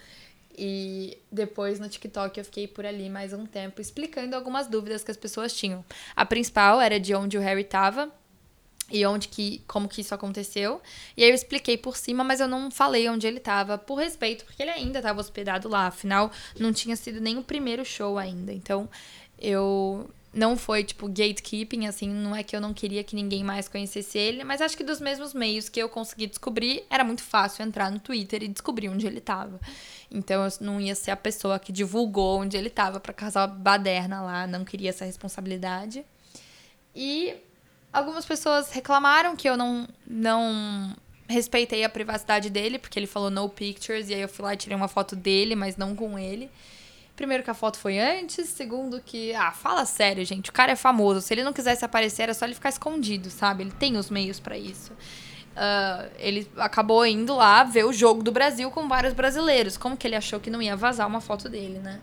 E 0.58 1.16
depois 1.30 1.78
no 1.78 1.88
TikTok 1.88 2.36
eu 2.36 2.44
fiquei 2.44 2.66
por 2.66 2.84
ali 2.84 3.08
mais 3.08 3.32
um 3.32 3.46
tempo 3.46 3.80
explicando 3.80 4.34
algumas 4.34 4.66
dúvidas 4.66 5.04
que 5.04 5.10
as 5.10 5.16
pessoas 5.16 5.54
tinham. 5.54 5.84
A 6.14 6.26
principal 6.26 6.80
era 6.80 6.98
de 6.98 7.14
onde 7.14 7.38
o 7.38 7.40
Harry 7.40 7.64
tava, 7.64 8.12
e 8.90 9.06
onde 9.06 9.28
que 9.28 9.62
como 9.66 9.88
que 9.88 10.00
isso 10.00 10.14
aconteceu. 10.14 10.80
E 11.16 11.22
aí 11.22 11.30
eu 11.30 11.34
expliquei 11.34 11.78
por 11.78 11.96
cima, 11.96 12.24
mas 12.24 12.40
eu 12.40 12.48
não 12.48 12.70
falei 12.70 13.08
onde 13.08 13.26
ele 13.26 13.38
estava 13.38 13.78
por 13.78 13.94
respeito, 13.94 14.44
porque 14.44 14.62
ele 14.62 14.70
ainda 14.70 14.98
estava 14.98 15.20
hospedado 15.20 15.68
lá, 15.68 15.86
afinal 15.86 16.30
não 16.58 16.72
tinha 16.72 16.96
sido 16.96 17.20
nem 17.20 17.38
o 17.38 17.42
primeiro 17.42 17.84
show 17.84 18.18
ainda. 18.18 18.52
Então, 18.52 18.88
eu 19.38 20.10
não 20.32 20.56
foi 20.56 20.84
tipo 20.84 21.08
gatekeeping, 21.08 21.86
assim, 21.86 22.08
não 22.08 22.34
é 22.34 22.42
que 22.42 22.54
eu 22.54 22.60
não 22.60 22.72
queria 22.72 23.02
que 23.02 23.16
ninguém 23.16 23.42
mais 23.42 23.66
conhecesse 23.68 24.16
ele, 24.16 24.44
mas 24.44 24.60
acho 24.60 24.76
que 24.76 24.84
dos 24.84 25.00
mesmos 25.00 25.34
meios 25.34 25.68
que 25.68 25.80
eu 25.80 25.88
consegui 25.88 26.28
descobrir, 26.28 26.84
era 26.88 27.02
muito 27.02 27.22
fácil 27.22 27.64
entrar 27.64 27.90
no 27.90 27.98
Twitter 27.98 28.42
e 28.44 28.48
descobrir 28.48 28.88
onde 28.88 29.06
ele 29.06 29.18
estava. 29.18 29.60
Então 30.10 30.44
eu 30.44 30.50
não 30.60 30.80
ia 30.80 30.94
ser 30.94 31.10
a 31.10 31.16
pessoa 31.16 31.58
que 31.58 31.72
divulgou 31.72 32.40
onde 32.40 32.56
ele 32.56 32.68
estava 32.68 33.00
para 33.00 33.12
casar 33.12 33.48
baderna 33.48 34.22
lá, 34.22 34.46
não 34.46 34.64
queria 34.64 34.90
essa 34.90 35.04
responsabilidade. 35.04 36.04
E 36.94 37.34
algumas 37.92 38.24
pessoas 38.24 38.70
reclamaram 38.70 39.34
que 39.34 39.48
eu 39.48 39.56
não 39.56 39.88
não 40.06 40.94
respeitei 41.28 41.84
a 41.84 41.88
privacidade 41.88 42.50
dele, 42.50 42.78
porque 42.78 42.98
ele 42.98 43.06
falou 43.06 43.30
no 43.30 43.48
pictures 43.48 44.08
e 44.08 44.14
aí 44.14 44.20
eu 44.20 44.28
fui 44.28 44.44
lá 44.44 44.54
e 44.54 44.56
tirei 44.56 44.76
uma 44.76 44.88
foto 44.88 45.14
dele, 45.14 45.54
mas 45.54 45.76
não 45.76 45.94
com 45.94 46.18
ele. 46.18 46.50
Primeiro 47.20 47.44
que 47.44 47.50
a 47.50 47.54
foto 47.54 47.76
foi 47.76 47.98
antes, 47.98 48.48
segundo 48.48 48.98
que, 48.98 49.34
ah, 49.34 49.52
fala 49.52 49.84
sério, 49.84 50.24
gente, 50.24 50.48
o 50.48 50.52
cara 50.54 50.72
é 50.72 50.74
famoso. 50.74 51.20
Se 51.20 51.34
ele 51.34 51.44
não 51.44 51.52
quisesse 51.52 51.84
aparecer, 51.84 52.22
era 52.22 52.32
só 52.32 52.46
ele 52.46 52.54
ficar 52.54 52.70
escondido, 52.70 53.28
sabe? 53.28 53.62
Ele 53.62 53.72
tem 53.72 53.98
os 53.98 54.08
meios 54.08 54.40
para 54.40 54.56
isso. 54.56 54.90
Uh, 54.94 56.10
ele 56.18 56.50
acabou 56.56 57.04
indo 57.04 57.36
lá 57.36 57.62
ver 57.62 57.84
o 57.84 57.92
jogo 57.92 58.22
do 58.22 58.32
Brasil 58.32 58.70
com 58.70 58.88
vários 58.88 59.12
brasileiros. 59.12 59.76
Como 59.76 59.98
que 59.98 60.06
ele 60.06 60.16
achou 60.16 60.40
que 60.40 60.48
não 60.48 60.62
ia 60.62 60.74
vazar 60.74 61.06
uma 61.06 61.20
foto 61.20 61.46
dele, 61.46 61.78
né? 61.78 62.00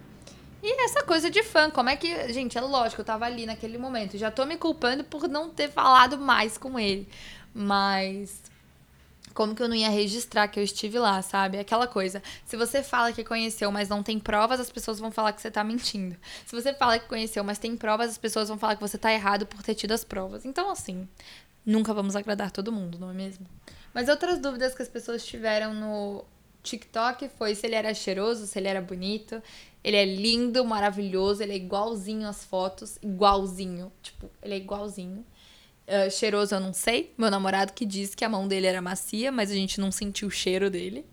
E 0.62 0.84
essa 0.84 1.02
coisa 1.02 1.32
de 1.32 1.42
fã, 1.42 1.72
como 1.72 1.90
é 1.90 1.96
que. 1.96 2.32
Gente, 2.32 2.56
é 2.56 2.62
lógico, 2.62 3.02
eu 3.02 3.06
tava 3.06 3.26
ali 3.26 3.48
naquele 3.48 3.80
momento. 3.80 4.20
Já 4.20 4.30
tô 4.30 4.46
me 4.46 4.56
culpando 4.56 5.04
por 5.04 5.28
não 5.28 5.50
ter 5.50 5.72
falado 5.72 6.20
mais 6.20 6.60
com 6.60 6.80
ele. 6.80 7.10
Mas 7.56 8.44
como 9.38 9.54
que 9.54 9.62
eu 9.62 9.68
não 9.68 9.76
ia 9.76 9.90
registrar 9.90 10.48
que 10.48 10.60
eu 10.60 10.64
estive 10.64 10.98
lá, 10.98 11.22
sabe? 11.22 11.60
Aquela 11.60 11.86
coisa. 11.86 12.24
Se 12.44 12.58
você 12.58 12.82
fala 12.82 13.14
que 13.14 13.24
conheceu, 13.24 13.72
mas 13.72 13.88
não 13.88 14.02
tem 14.02 14.18
provas, 14.18 14.60
as 14.60 14.72
pessoas 14.72 14.98
vão 14.98 15.12
falar 15.12 15.32
que 15.32 15.40
você 15.40 15.52
tá 15.52 15.64
mentindo. 15.64 16.18
Se 16.44 16.56
você 16.56 16.74
fala 16.74 16.98
que 16.98 17.08
conheceu, 17.08 17.44
mas 17.44 17.60
tem 17.60 17.78
provas, 17.78 18.10
as 18.10 18.18
pessoas 18.18 18.50
vão 18.50 18.58
falar 18.58 18.74
que 18.74 18.82
você 18.82 18.98
tá 18.98 19.14
errado 19.14 19.46
por 19.46 19.62
ter 19.62 19.76
tido 19.76 19.92
as 19.92 20.04
provas. 20.04 20.44
Então, 20.44 20.72
assim, 20.72 21.08
nunca 21.64 21.94
vamos 21.94 22.16
agradar 22.16 22.50
todo 22.50 22.72
mundo, 22.72 22.98
não 22.98 23.12
é 23.12 23.14
mesmo? 23.14 23.46
Mas 23.94 24.10
outras 24.10 24.40
dúvidas 24.40 24.74
que 24.74 24.82
as 24.82 24.90
pessoas 24.90 25.24
tiveram 25.24 25.72
no 25.72 26.26
TikTok 26.64 27.30
foi 27.38 27.54
se 27.54 27.68
ele 27.68 27.76
era 27.76 27.94
cheiroso, 27.94 28.48
se 28.48 28.58
ele 28.58 28.70
era 28.70 28.82
bonito. 28.82 29.40
Ele 29.84 29.98
é 29.98 30.06
lindo, 30.06 30.66
maravilhoso, 30.66 31.44
ele 31.44 31.54
é 31.54 31.58
igualzinho 31.58 32.28
às 32.28 32.44
fotos, 32.44 32.98
igualzinho. 33.04 33.92
Tipo, 34.02 34.32
ele 34.42 34.56
é 34.56 34.58
igualzinho. 34.58 35.24
Uh, 35.88 36.12
cheiroso 36.12 36.54
eu 36.54 36.60
não 36.60 36.74
sei. 36.74 37.14
Meu 37.18 37.32
namorado 37.32 37.72
que 37.72 37.86
disse 37.86 38.16
que 38.16 38.26
a 38.26 38.30
mão 38.30 38.48
dele 38.48 38.68
era 38.68 38.82
macia, 38.82 39.32
mas 39.32 39.50
a 39.50 39.54
gente 39.54 39.80
não 39.80 39.92
sentiu 39.92 40.28
o 40.28 40.32
cheiro 40.32 40.70
dele. 40.70 41.06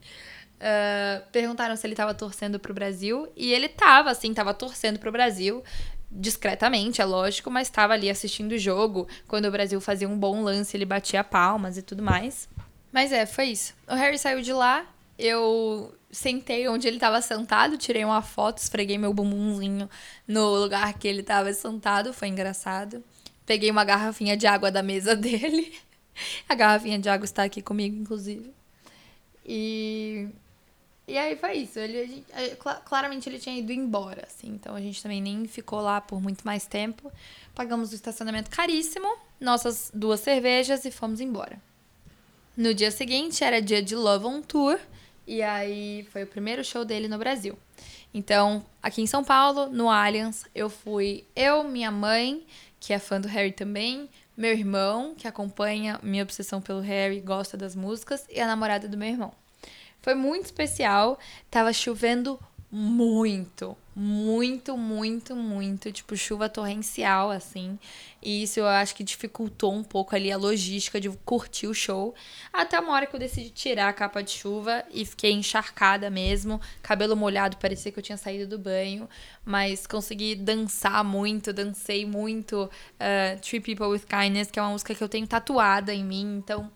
Uh, 0.55 1.25
perguntaram 1.31 1.77
se 1.77 1.87
ele 1.87 1.95
tava 1.95 2.13
torcendo 2.13 2.59
pro 2.59 2.75
Brasil. 2.75 3.29
E 3.37 3.53
ele 3.53 3.69
tava, 3.69 4.11
assim, 4.11 4.35
tava 4.35 4.53
torcendo 4.53 4.99
pro 4.99 5.13
Brasil. 5.13 5.63
Discretamente, 6.11 7.01
é 7.01 7.05
lógico, 7.05 7.51
mas 7.51 7.71
tava 7.71 7.93
ali 7.93 8.11
assistindo 8.11 8.53
o 8.53 8.59
jogo. 8.59 9.07
Quando 9.29 9.47
o 9.47 9.51
Brasil 9.51 9.81
fazia 9.81 10.09
um 10.09 10.19
bom 10.19 10.43
lance, 10.43 10.77
ele 10.77 10.85
batia 10.85 11.23
palmas 11.23 11.79
e 11.79 11.83
tudo 11.83 12.03
mais. 12.03 12.49
Mas 12.93 13.13
é, 13.13 13.27
foi 13.27 13.47
isso. 13.47 13.75
O 13.89 13.95
Harry 13.95 14.19
saiu 14.19 14.41
de 14.41 14.53
lá. 14.53 14.87
Eu 15.17 15.95
sentei 16.11 16.69
onde 16.69 16.89
ele 16.89 16.99
tava 16.99 17.21
sentado, 17.21 17.79
tirei 17.79 18.05
uma 18.05 18.23
foto, 18.23 18.59
esfreguei 18.59 18.99
meu 18.99 19.13
bumbumzinho 19.13 19.89
no 20.27 20.55
lugar 20.57 20.95
que 20.95 21.07
ele 21.07 21.23
tava 21.23 21.53
sentado. 21.53 22.13
Foi 22.13 22.29
engraçado. 22.29 23.03
Peguei 23.47 23.71
uma 23.71 23.85
garrafinha 23.85 24.37
de 24.37 24.47
água 24.47 24.71
da 24.71 24.83
mesa 24.83 25.15
dele. 25.17 25.75
A 26.49 26.55
garrafinha 26.55 26.99
de 26.99 27.09
água 27.09 27.25
está 27.25 27.43
aqui 27.43 27.61
comigo, 27.61 27.97
inclusive. 27.97 28.53
E. 29.45 30.29
E 31.07 31.19
aí 31.19 31.37
foi 31.37 31.59
isso. 31.59 31.79
Ele, 31.79 32.25
claramente 32.87 33.29
ele 33.29 33.39
tinha 33.39 33.59
ido 33.59 33.73
embora, 33.73 34.27
assim. 34.27 34.49
Então 34.49 34.75
a 34.75 34.81
gente 34.81 35.03
também 35.03 35.21
nem 35.21 35.47
ficou 35.47 35.81
lá 35.81 36.01
por 36.01 36.21
muito 36.21 36.45
mais 36.45 36.67
tempo. 36.67 37.13
Pagamos 37.55 37.93
o 37.93 37.95
estacionamento 37.95 38.51
caríssimo, 38.51 39.07
nossas 39.39 39.91
duas 39.93 40.21
cervejas 40.21 40.85
e 40.87 40.91
fomos 40.91 41.21
embora. 41.21 41.61
No 42.57 42.73
dia 42.73 42.91
seguinte 42.91 43.45
era 43.45 43.61
dia 43.61 43.83
de 43.83 43.95
Love 43.95 44.25
on 44.25 44.41
Tour. 44.41 44.79
E 45.27 45.43
aí 45.43 46.07
foi 46.11 46.23
o 46.23 46.27
primeiro 46.27 46.65
show 46.65 46.85
dele 46.85 47.09
no 47.09 47.19
Brasil. 47.19 47.59
Então, 48.13 48.65
aqui 48.81 49.03
em 49.03 49.07
São 49.07 49.25
Paulo, 49.25 49.67
no 49.67 49.91
Allianz, 49.91 50.45
eu 50.55 50.71
fui 50.71 51.25
eu, 51.35 51.65
minha 51.65 51.91
mãe 51.91 52.47
que 52.85 52.93
é 52.93 52.99
fã 52.99 53.19
do 53.19 53.27
Harry 53.29 53.51
também, 53.51 54.11
meu 54.37 54.53
irmão, 54.53 55.15
que 55.15 55.27
acompanha 55.27 55.99
minha 56.03 56.23
obsessão 56.23 56.61
pelo 56.61 56.81
Harry, 56.81 57.19
gosta 57.19 57.57
das 57.57 57.75
músicas, 57.75 58.27
e 58.29 58.39
a 58.39 58.47
namorada 58.47 58.87
do 58.87 58.99
meu 58.99 59.09
irmão. 59.09 59.33
Foi 60.03 60.15
muito 60.15 60.45
especial, 60.45 61.19
tava 61.51 61.73
chovendo 61.73 62.39
muito, 62.77 63.77
muito, 63.95 64.77
muito, 64.77 65.37
muito, 65.37 65.93
tipo 65.93 66.17
chuva 66.17 66.49
torrencial 66.49 67.31
assim. 67.31 67.79
E 68.21 68.43
isso 68.43 68.59
eu 68.59 68.67
acho 68.67 68.97
que 68.97 69.05
dificultou 69.05 69.73
um 69.73 69.85
pouco 69.85 70.17
ali 70.17 70.33
a 70.33 70.37
logística 70.37 71.01
de 71.01 71.09
curtir 71.25 71.69
o 71.69 71.73
show. 71.73 72.17
Até 72.53 72.81
uma 72.81 72.93
hora 72.93 73.07
que 73.07 73.15
eu 73.15 73.21
decidi 73.21 73.51
tirar 73.51 73.91
a 73.91 73.93
capa 73.93 74.25
de 74.25 74.33
chuva 74.33 74.85
e 74.91 75.07
fiquei 75.07 75.31
encharcada 75.31 76.11
mesmo, 76.11 76.61
cabelo 76.83 77.15
molhado, 77.15 77.59
parecia 77.59 77.93
que 77.93 77.99
eu 78.01 78.03
tinha 78.03 78.19
saído 78.19 78.49
do 78.49 78.59
banho, 78.59 79.09
mas 79.45 79.87
consegui 79.87 80.35
dançar 80.35 81.05
muito, 81.05 81.53
dancei 81.53 82.05
muito 82.05 82.65
uh, 82.65 83.41
Three 83.41 83.61
People 83.61 83.87
with 83.87 84.03
Kindness, 84.09 84.51
que 84.51 84.59
é 84.59 84.63
uma 84.63 84.73
música 84.73 84.97
que 84.97 85.05
eu 85.05 85.09
tenho 85.09 85.29
tatuada 85.29 85.95
em 85.95 86.03
mim, 86.03 86.39
então 86.39 86.69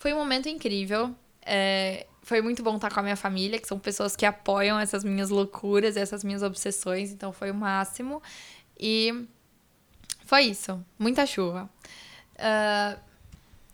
foi 0.00 0.12
um 0.12 0.16
momento 0.16 0.48
incrível. 0.48 1.14
É, 1.46 2.08
foi 2.28 2.42
muito 2.42 2.62
bom 2.62 2.76
estar 2.76 2.92
com 2.92 3.00
a 3.00 3.02
minha 3.02 3.16
família, 3.16 3.58
que 3.58 3.66
são 3.66 3.78
pessoas 3.78 4.14
que 4.14 4.26
apoiam 4.26 4.78
essas 4.78 5.02
minhas 5.02 5.30
loucuras, 5.30 5.96
essas 5.96 6.22
minhas 6.22 6.42
obsessões, 6.42 7.10
então 7.10 7.32
foi 7.32 7.50
o 7.50 7.54
máximo. 7.54 8.22
E 8.78 9.26
foi 10.26 10.42
isso, 10.42 10.84
muita 10.98 11.24
chuva. 11.24 11.70
Uh, 12.34 13.00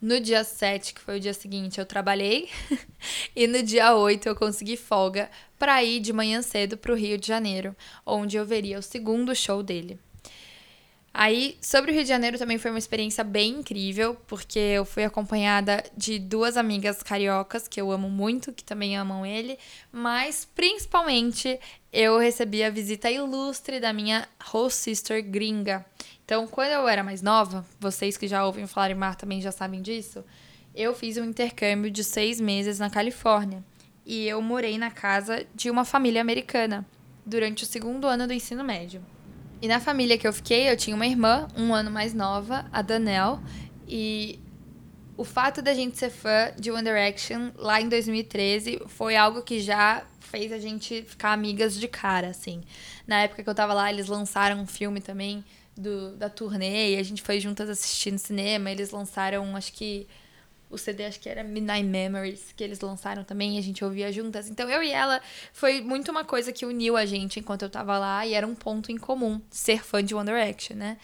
no 0.01 0.21
dia 0.21 0.45
7, 0.45 0.95
que 0.95 1.01
foi 1.01 1.17
o 1.17 1.21
dia 1.21 1.35
seguinte, 1.35 1.81
eu 1.81 1.85
trabalhei. 1.85 2.49
e 3.35 3.49
no 3.49 3.61
dia 3.61 3.93
8 3.97 4.29
eu 4.29 4.37
consegui 4.37 4.77
folga 4.77 5.29
para 5.59 5.83
ir 5.83 5.99
de 5.99 6.13
manhã 6.13 6.41
cedo 6.41 6.77
para 6.77 6.93
o 6.93 6.97
Rio 6.97 7.19
de 7.19 7.27
Janeiro, 7.27 7.75
onde 8.07 8.37
eu 8.37 8.47
veria 8.47 8.79
o 8.79 8.83
segundo 8.83 9.35
show 9.35 9.65
dele. 9.65 9.99
Aí, 11.17 11.57
sobre 11.61 11.93
o 11.93 11.95
Rio 11.95 12.03
de 12.03 12.09
Janeiro 12.09 12.37
também 12.37 12.59
foi 12.59 12.73
uma 12.73 12.79
experiência 12.79 13.23
bem 13.23 13.61
incrível, 13.61 14.17
porque 14.27 14.59
eu 14.59 14.85
fui 14.85 15.05
acompanhada 15.05 15.85
de 15.97 16.19
duas 16.19 16.57
amigas 16.57 17.05
cariocas 17.05 17.69
que 17.69 17.81
eu 17.81 17.93
amo 17.93 18.11
muito, 18.11 18.53
que 18.53 18.65
também 18.65 18.97
amam 18.97 19.25
ele, 19.25 19.57
mas 19.93 20.45
principalmente 20.45 21.61
eu 21.93 22.19
recebi 22.19 22.65
a 22.65 22.69
visita 22.69 23.09
ilustre 23.09 23.79
da 23.79 23.93
minha 23.93 24.27
host 24.43 24.81
sister 24.81 25.23
gringa. 25.23 25.87
Então, 26.25 26.49
quando 26.49 26.73
eu 26.73 26.89
era 26.89 27.05
mais 27.05 27.23
nova, 27.23 27.65
vocês 27.79 28.17
que 28.17 28.27
já 28.27 28.45
ouvem 28.45 28.67
falar 28.67 28.91
em 28.91 28.95
mar 28.95 29.15
também 29.15 29.41
já 29.41 29.53
sabem 29.53 29.81
disso, 29.81 30.25
eu 30.75 30.93
fiz 30.97 31.17
um 31.17 31.25
intercâmbio 31.25 31.93
de 31.93 32.03
seis 32.03 32.41
meses 32.41 32.81
na 32.81 32.91
Califórnia. 32.91 33.63
E 34.05 34.27
eu 34.27 34.43
morei 34.43 34.77
na 34.79 34.91
casa 34.91 35.47
de 35.55 35.71
uma 35.71 35.85
família 35.85 36.21
americana 36.21 36.85
durante 37.25 37.63
o 37.63 37.67
segundo 37.67 38.09
ano 38.09 38.27
do 38.27 38.33
ensino 38.33 38.65
médio. 38.65 39.14
E 39.65 39.67
na 39.67 39.81
família 39.81 40.19
que 40.19 40.29
eu 40.29 40.33
fiquei, 40.35 40.69
eu 40.69 40.77
tinha 40.77 40.95
uma 40.95 41.07
irmã, 41.07 41.49
um 41.57 41.73
ano 41.73 41.91
mais 41.91 42.13
nova, 42.13 42.67
a 42.71 42.83
Danelle. 42.83 43.39
E 43.89 44.39
o 45.17 45.25
fato 45.25 45.63
da 45.63 45.73
gente 45.73 45.97
ser 45.97 46.11
fã 46.11 46.53
de 46.55 46.71
One 46.71 46.83
Direction 46.83 47.51
lá 47.57 47.81
em 47.81 47.89
2013 47.89 48.83
foi 48.89 49.17
algo 49.17 49.41
que 49.41 49.61
já 49.61 50.05
fez 50.21 50.53
a 50.53 50.59
gente 50.59 51.03
ficar 51.05 51.33
amigas 51.33 51.81
de 51.81 51.89
cara, 51.89 52.29
assim. 52.29 52.61
Na 53.07 53.23
época 53.23 53.43
que 53.43 53.49
eu 53.49 53.55
tava 53.55 53.73
lá, 53.73 53.91
eles 53.91 54.07
lançaram 54.07 54.61
um 54.61 54.67
filme 54.67 55.01
também 55.01 55.43
do, 55.75 56.15
da 56.15 56.29
turnê 56.29 56.97
e 56.97 56.99
a 56.99 57.03
gente 57.03 57.23
foi 57.23 57.41
juntas 57.41 57.71
assistir 57.71 58.11
no 58.11 58.19
cinema. 58.19 58.71
Eles 58.71 58.91
lançaram, 58.91 59.57
acho 59.57 59.73
que 59.73 60.07
o 60.75 60.79
CD 60.79 61.07
acho 61.07 61.21
que 61.21 61.29
era 61.29 61.43
Midnight 61.45 61.85
Memories, 61.87 62.53
que 62.57 62.65
eles 62.65 62.81
lançaram 62.81 63.25
também 63.25 63.57
e 63.57 63.59
a 63.59 63.63
gente 63.63 63.85
ouvia 63.85 64.11
juntas. 64.13 64.49
Então 64.49 64.69
eu 64.69 64.83
e 64.83 64.91
ela 64.91 65.21
foi 65.53 65.81
muito 65.81 66.11
uma 66.11 66.25
coisa 66.25 66.53
que 66.53 66.67
uniu 66.67 66.97
a 66.97 67.07
gente 67.07 67.41
enquanto 67.41 67.63
eu 67.63 67.71
tava 67.71 67.97
lá 67.99 68.27
e 68.27 68.35
era 68.35 68.47
um 68.47 68.55
ponto 68.55 68.91
em 68.91 68.99
comum, 68.99 69.41
ser 69.51 69.83
fã 69.85 70.05
de 70.05 70.15
One 70.15 70.27
Direction, 70.27 70.77
né? 70.77 70.99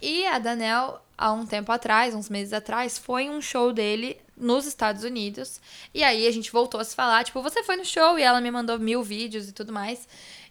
E 0.00 0.26
a 0.26 0.38
Danelle, 0.38 0.98
há 1.16 1.32
um 1.32 1.44
tempo 1.44 1.72
atrás, 1.72 2.14
uns 2.14 2.28
meses 2.28 2.52
atrás, 2.52 2.98
foi 2.98 3.28
um 3.28 3.40
show 3.40 3.72
dele 3.72 4.16
nos 4.36 4.66
Estados 4.66 5.02
Unidos. 5.02 5.60
E 5.92 6.04
aí 6.04 6.26
a 6.26 6.30
gente 6.30 6.52
voltou 6.52 6.80
a 6.80 6.84
se 6.84 6.94
falar, 6.94 7.24
tipo, 7.24 7.42
você 7.42 7.64
foi 7.64 7.76
no 7.76 7.84
show? 7.84 8.18
E 8.18 8.22
ela 8.22 8.40
me 8.40 8.50
mandou 8.50 8.78
mil 8.78 9.02
vídeos 9.02 9.48
e 9.48 9.52
tudo 9.52 9.72
mais. 9.72 10.06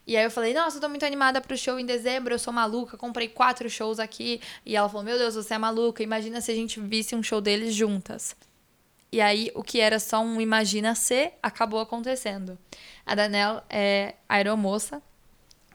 E 0.05 0.15
aí 0.15 0.23
eu 0.23 0.31
falei, 0.31 0.53
nossa, 0.53 0.77
eu 0.77 0.81
tô 0.81 0.87
muito 0.87 1.05
animada 1.05 1.41
pro 1.41 1.57
show 1.57 1.77
em 1.77 1.85
dezembro, 1.85 2.33
eu 2.33 2.39
sou 2.39 2.53
maluca, 2.53 2.97
comprei 2.97 3.27
quatro 3.27 3.69
shows 3.69 3.99
aqui. 3.99 4.39
E 4.65 4.75
ela 4.75 4.87
falou, 4.87 5.03
meu 5.03 5.17
Deus, 5.17 5.35
você 5.35 5.53
é 5.53 5.57
maluca, 5.57 6.01
imagina 6.01 6.39
se 6.39 6.49
a 6.49 6.55
gente 6.55 6.79
visse 6.79 7.13
um 7.13 7.21
show 7.21 7.41
deles 7.41 7.73
juntas. 7.75 8.33
E 9.11 9.21
aí, 9.21 9.51
o 9.55 9.63
que 9.63 9.79
era 9.79 9.99
só 9.99 10.19
um 10.19 10.41
imagina 10.41 10.93
ser, 10.93 11.33
acabou 11.41 11.79
acontecendo. 11.79 12.57
A 13.05 13.15
Danelle 13.15 13.61
é 13.69 14.15
aeromoça 14.27 15.01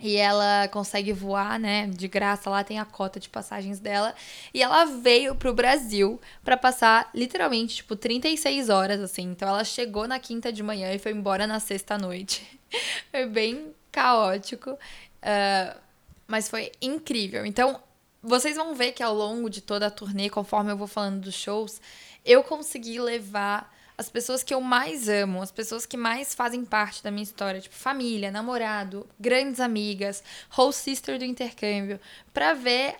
e 0.02 0.16
ela 0.16 0.66
consegue 0.68 1.12
voar, 1.12 1.60
né, 1.60 1.86
de 1.86 2.08
graça, 2.08 2.50
lá 2.50 2.64
tem 2.64 2.80
a 2.80 2.84
cota 2.84 3.20
de 3.20 3.28
passagens 3.28 3.78
dela, 3.78 4.14
e 4.52 4.60
ela 4.60 4.84
veio 4.84 5.34
pro 5.36 5.54
Brasil 5.54 6.20
para 6.42 6.56
passar 6.56 7.08
literalmente, 7.14 7.76
tipo, 7.76 7.94
36 7.94 8.68
horas, 8.68 9.00
assim, 9.00 9.22
então 9.30 9.48
ela 9.48 9.62
chegou 9.62 10.08
na 10.08 10.18
quinta 10.18 10.52
de 10.52 10.60
manhã 10.60 10.92
e 10.92 10.98
foi 10.98 11.12
embora 11.12 11.46
na 11.46 11.60
sexta 11.60 11.96
noite, 11.96 12.60
foi 13.12 13.26
bem 13.26 13.72
caótico, 13.92 14.72
uh, 14.72 15.78
mas 16.26 16.48
foi 16.48 16.72
incrível, 16.82 17.46
então 17.46 17.80
vocês 18.22 18.56
vão 18.56 18.74
ver 18.74 18.92
que 18.92 19.02
ao 19.02 19.14
longo 19.14 19.50
de 19.50 19.60
toda 19.60 19.86
a 19.86 19.90
turnê, 19.90 20.30
conforme 20.30 20.70
eu 20.70 20.76
vou 20.76 20.86
falando 20.86 21.20
dos 21.20 21.34
shows, 21.34 21.80
eu 22.24 22.44
consegui 22.44 23.00
levar 23.00 23.72
as 23.98 24.08
pessoas 24.08 24.42
que 24.42 24.54
eu 24.54 24.60
mais 24.60 25.08
amo, 25.08 25.42
as 25.42 25.50
pessoas 25.50 25.84
que 25.84 25.96
mais 25.96 26.34
fazem 26.34 26.64
parte 26.64 27.02
da 27.02 27.10
minha 27.10 27.22
história, 27.22 27.60
tipo 27.60 27.74
família, 27.74 28.30
namorado, 28.30 29.06
grandes 29.18 29.60
amigas, 29.60 30.22
whole 30.56 30.72
sister 30.72 31.18
do 31.18 31.24
intercâmbio, 31.24 32.00
para 32.32 32.54
ver 32.54 32.96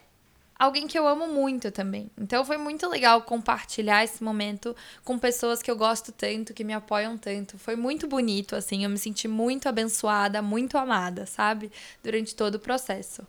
alguém 0.59 0.87
que 0.87 0.99
eu 0.99 1.09
amo 1.09 1.27
muito 1.27 1.71
também. 1.71 2.11
Então 2.17 2.45
foi 2.45 2.57
muito 2.57 2.89
legal 2.89 3.23
compartilhar 3.23 4.05
esse 4.05 4.23
momento 4.23 4.77
com 5.05 5.19
pessoas 5.19 5.63
que 5.63 5.71
eu 5.71 5.77
gosto 5.77 6.13
tanto, 6.13 6.55
que 6.55 6.63
me 6.63 6.73
apoiam 6.73 7.17
tanto. 7.17 7.59
Foi 7.59 7.75
muito 7.75 8.07
bonito, 8.07 8.55
assim, 8.55 8.85
eu 8.85 8.91
me 8.91 8.99
senti 8.99 9.27
muito 9.27 9.69
abençoada, 9.69 10.43
muito 10.43 10.79
amada, 10.79 11.27
sabe? 11.27 11.73
Durante 12.03 12.35
todo 12.35 12.57
o 12.57 12.61
processo. 12.61 13.27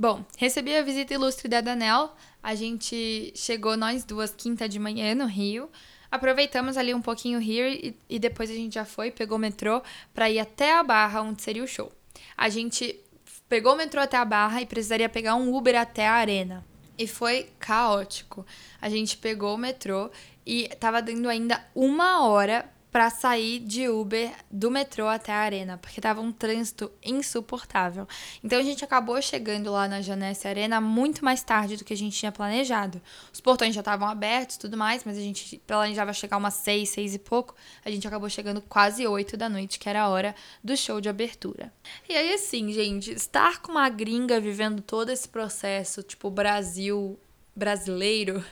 Bom, 0.00 0.24
recebi 0.38 0.74
a 0.74 0.82
visita 0.82 1.12
ilustre 1.12 1.46
da 1.46 1.60
Danel. 1.60 2.16
A 2.42 2.54
gente 2.54 3.34
chegou 3.36 3.76
nós 3.76 4.02
duas 4.02 4.30
quinta 4.34 4.66
de 4.66 4.78
manhã 4.78 5.14
no 5.14 5.26
Rio. 5.26 5.68
Aproveitamos 6.10 6.78
ali 6.78 6.94
um 6.94 7.02
pouquinho 7.02 7.38
o 7.38 7.42
Rio 7.42 7.68
e, 7.68 7.94
e 8.08 8.18
depois 8.18 8.50
a 8.50 8.54
gente 8.54 8.76
já 8.76 8.86
foi, 8.86 9.10
pegou 9.10 9.36
o 9.36 9.38
metrô 9.38 9.82
para 10.14 10.30
ir 10.30 10.38
até 10.38 10.72
a 10.72 10.82
Barra, 10.82 11.20
onde 11.20 11.42
seria 11.42 11.62
o 11.62 11.66
show. 11.66 11.92
A 12.34 12.48
gente 12.48 12.98
pegou 13.46 13.74
o 13.74 13.76
metrô 13.76 14.00
até 14.00 14.16
a 14.16 14.24
Barra 14.24 14.62
e 14.62 14.66
precisaria 14.66 15.06
pegar 15.06 15.34
um 15.34 15.54
Uber 15.54 15.78
até 15.78 16.08
a 16.08 16.14
Arena. 16.14 16.64
E 16.96 17.06
foi 17.06 17.50
caótico. 17.58 18.46
A 18.80 18.88
gente 18.88 19.18
pegou 19.18 19.54
o 19.54 19.58
metrô 19.58 20.10
e 20.46 20.66
tava 20.80 21.02
dando 21.02 21.28
ainda 21.28 21.62
uma 21.74 22.26
hora 22.26 22.66
para 22.90 23.08
sair 23.08 23.60
de 23.60 23.88
Uber 23.88 24.32
do 24.50 24.70
metrô 24.70 25.06
até 25.06 25.32
a 25.32 25.38
arena, 25.38 25.78
porque 25.78 26.00
tava 26.00 26.20
um 26.20 26.32
trânsito 26.32 26.90
insuportável. 27.02 28.06
Então 28.42 28.58
a 28.58 28.62
gente 28.62 28.84
acabou 28.84 29.20
chegando 29.22 29.70
lá 29.70 29.86
na 29.86 30.00
Janesse 30.00 30.48
Arena 30.48 30.80
muito 30.80 31.24
mais 31.24 31.42
tarde 31.42 31.76
do 31.76 31.84
que 31.84 31.92
a 31.92 31.96
gente 31.96 32.18
tinha 32.18 32.32
planejado. 32.32 33.00
Os 33.32 33.40
portões 33.40 33.74
já 33.74 33.80
estavam 33.80 34.08
abertos 34.08 34.56
e 34.56 34.58
tudo 34.58 34.76
mais, 34.76 35.04
mas 35.04 35.16
a 35.16 35.20
gente 35.20 35.58
planejava 35.66 36.12
chegar 36.12 36.36
umas 36.36 36.54
seis, 36.54 36.88
seis 36.88 37.14
e 37.14 37.18
pouco. 37.18 37.54
A 37.84 37.90
gente 37.90 38.06
acabou 38.06 38.28
chegando 38.28 38.60
quase 38.60 39.06
oito 39.06 39.36
da 39.36 39.48
noite, 39.48 39.78
que 39.78 39.88
era 39.88 40.02
a 40.02 40.08
hora 40.08 40.34
do 40.62 40.76
show 40.76 41.00
de 41.00 41.08
abertura. 41.08 41.72
E 42.08 42.16
aí 42.16 42.34
assim, 42.34 42.72
gente, 42.72 43.12
estar 43.12 43.62
com 43.62 43.72
uma 43.72 43.88
gringa 43.88 44.40
vivendo 44.40 44.82
todo 44.82 45.10
esse 45.10 45.28
processo, 45.28 46.02
tipo 46.02 46.30
Brasil 46.30 47.18
brasileiro, 47.54 48.44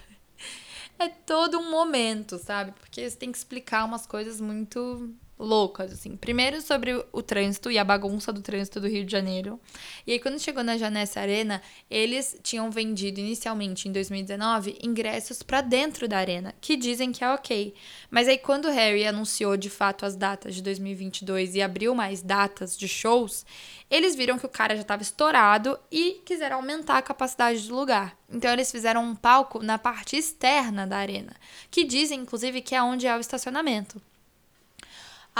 é 0.99 1.09
todo 1.09 1.59
um 1.59 1.71
momento, 1.71 2.39
sabe? 2.39 2.73
Porque 2.73 3.09
você 3.09 3.17
tem 3.17 3.31
que 3.31 3.39
explicar 3.39 3.85
umas 3.85 4.07
coisas 4.07 4.41
muito 4.41 5.15
loucas, 5.39 5.93
assim. 5.93 6.17
Primeiro 6.17 6.61
sobre 6.61 7.05
o 7.13 7.23
trânsito 7.23 7.71
e 7.71 7.79
a 7.79 7.85
bagunça 7.85 8.33
do 8.33 8.43
trânsito 8.43 8.81
do 8.81 8.89
Rio 8.89 9.05
de 9.05 9.13
Janeiro. 9.13 9.61
E 10.07 10.13
aí, 10.13 10.19
quando 10.19 10.39
chegou 10.39 10.65
na 10.65 10.77
Janessa 10.77 11.21
Arena, 11.21 11.63
eles 11.91 12.39
tinham 12.43 12.71
vendido 12.71 13.21
inicialmente, 13.21 13.89
em 13.89 13.93
2019, 13.93 14.79
ingressos 14.83 15.43
para 15.43 15.61
dentro 15.61 16.09
da 16.09 16.19
arena, 16.19 16.55
que 16.61 16.77
dizem 16.77 17.13
que 17.13 17.23
é 17.23 17.33
ok. 17.33 17.75
Mas 18.11 18.27
aí, 18.27 18.39
quando 18.39 18.67
o 18.67 18.73
Harry 18.73 19.07
anunciou 19.07 19.57
de 19.57 19.71
fato 19.71 20.05
as 20.05 20.17
datas 20.17 20.55
de 20.55 20.63
2022 20.63 21.55
e 21.55 21.63
abriu 21.63 21.95
mais 21.95 22.23
datas 22.23 22.77
de 22.77 22.89
shows, 22.89 23.47
eles 23.91 24.15
viram 24.15 24.39
que 24.39 24.47
o 24.47 24.51
cara 24.51 24.75
já 24.75 24.83
estava 24.83 25.03
estourado 25.03 25.79
e 25.91 26.21
quiseram 26.25 26.57
aumentar 26.57 26.99
a 26.99 27.03
capacidade 27.03 27.67
do 27.67 27.75
lugar. 27.75 28.17
Então 28.31 28.53
eles 28.53 28.71
fizeram 28.71 29.03
um 29.03 29.15
palco 29.15 29.63
na 29.63 29.79
parte 29.79 30.17
externa 30.17 30.87
da 30.87 30.99
arena, 30.99 31.35
que 31.71 31.85
dizem 31.85 32.21
inclusive 32.21 32.61
que 32.61 32.75
é 32.75 32.83
onde 32.83 33.07
é 33.07 33.17
o 33.17 33.21
estacionamento. 33.21 34.01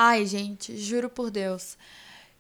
Ai, 0.01 0.25
gente, 0.27 0.77
juro 0.77 1.11
por 1.11 1.29
Deus. 1.29 1.77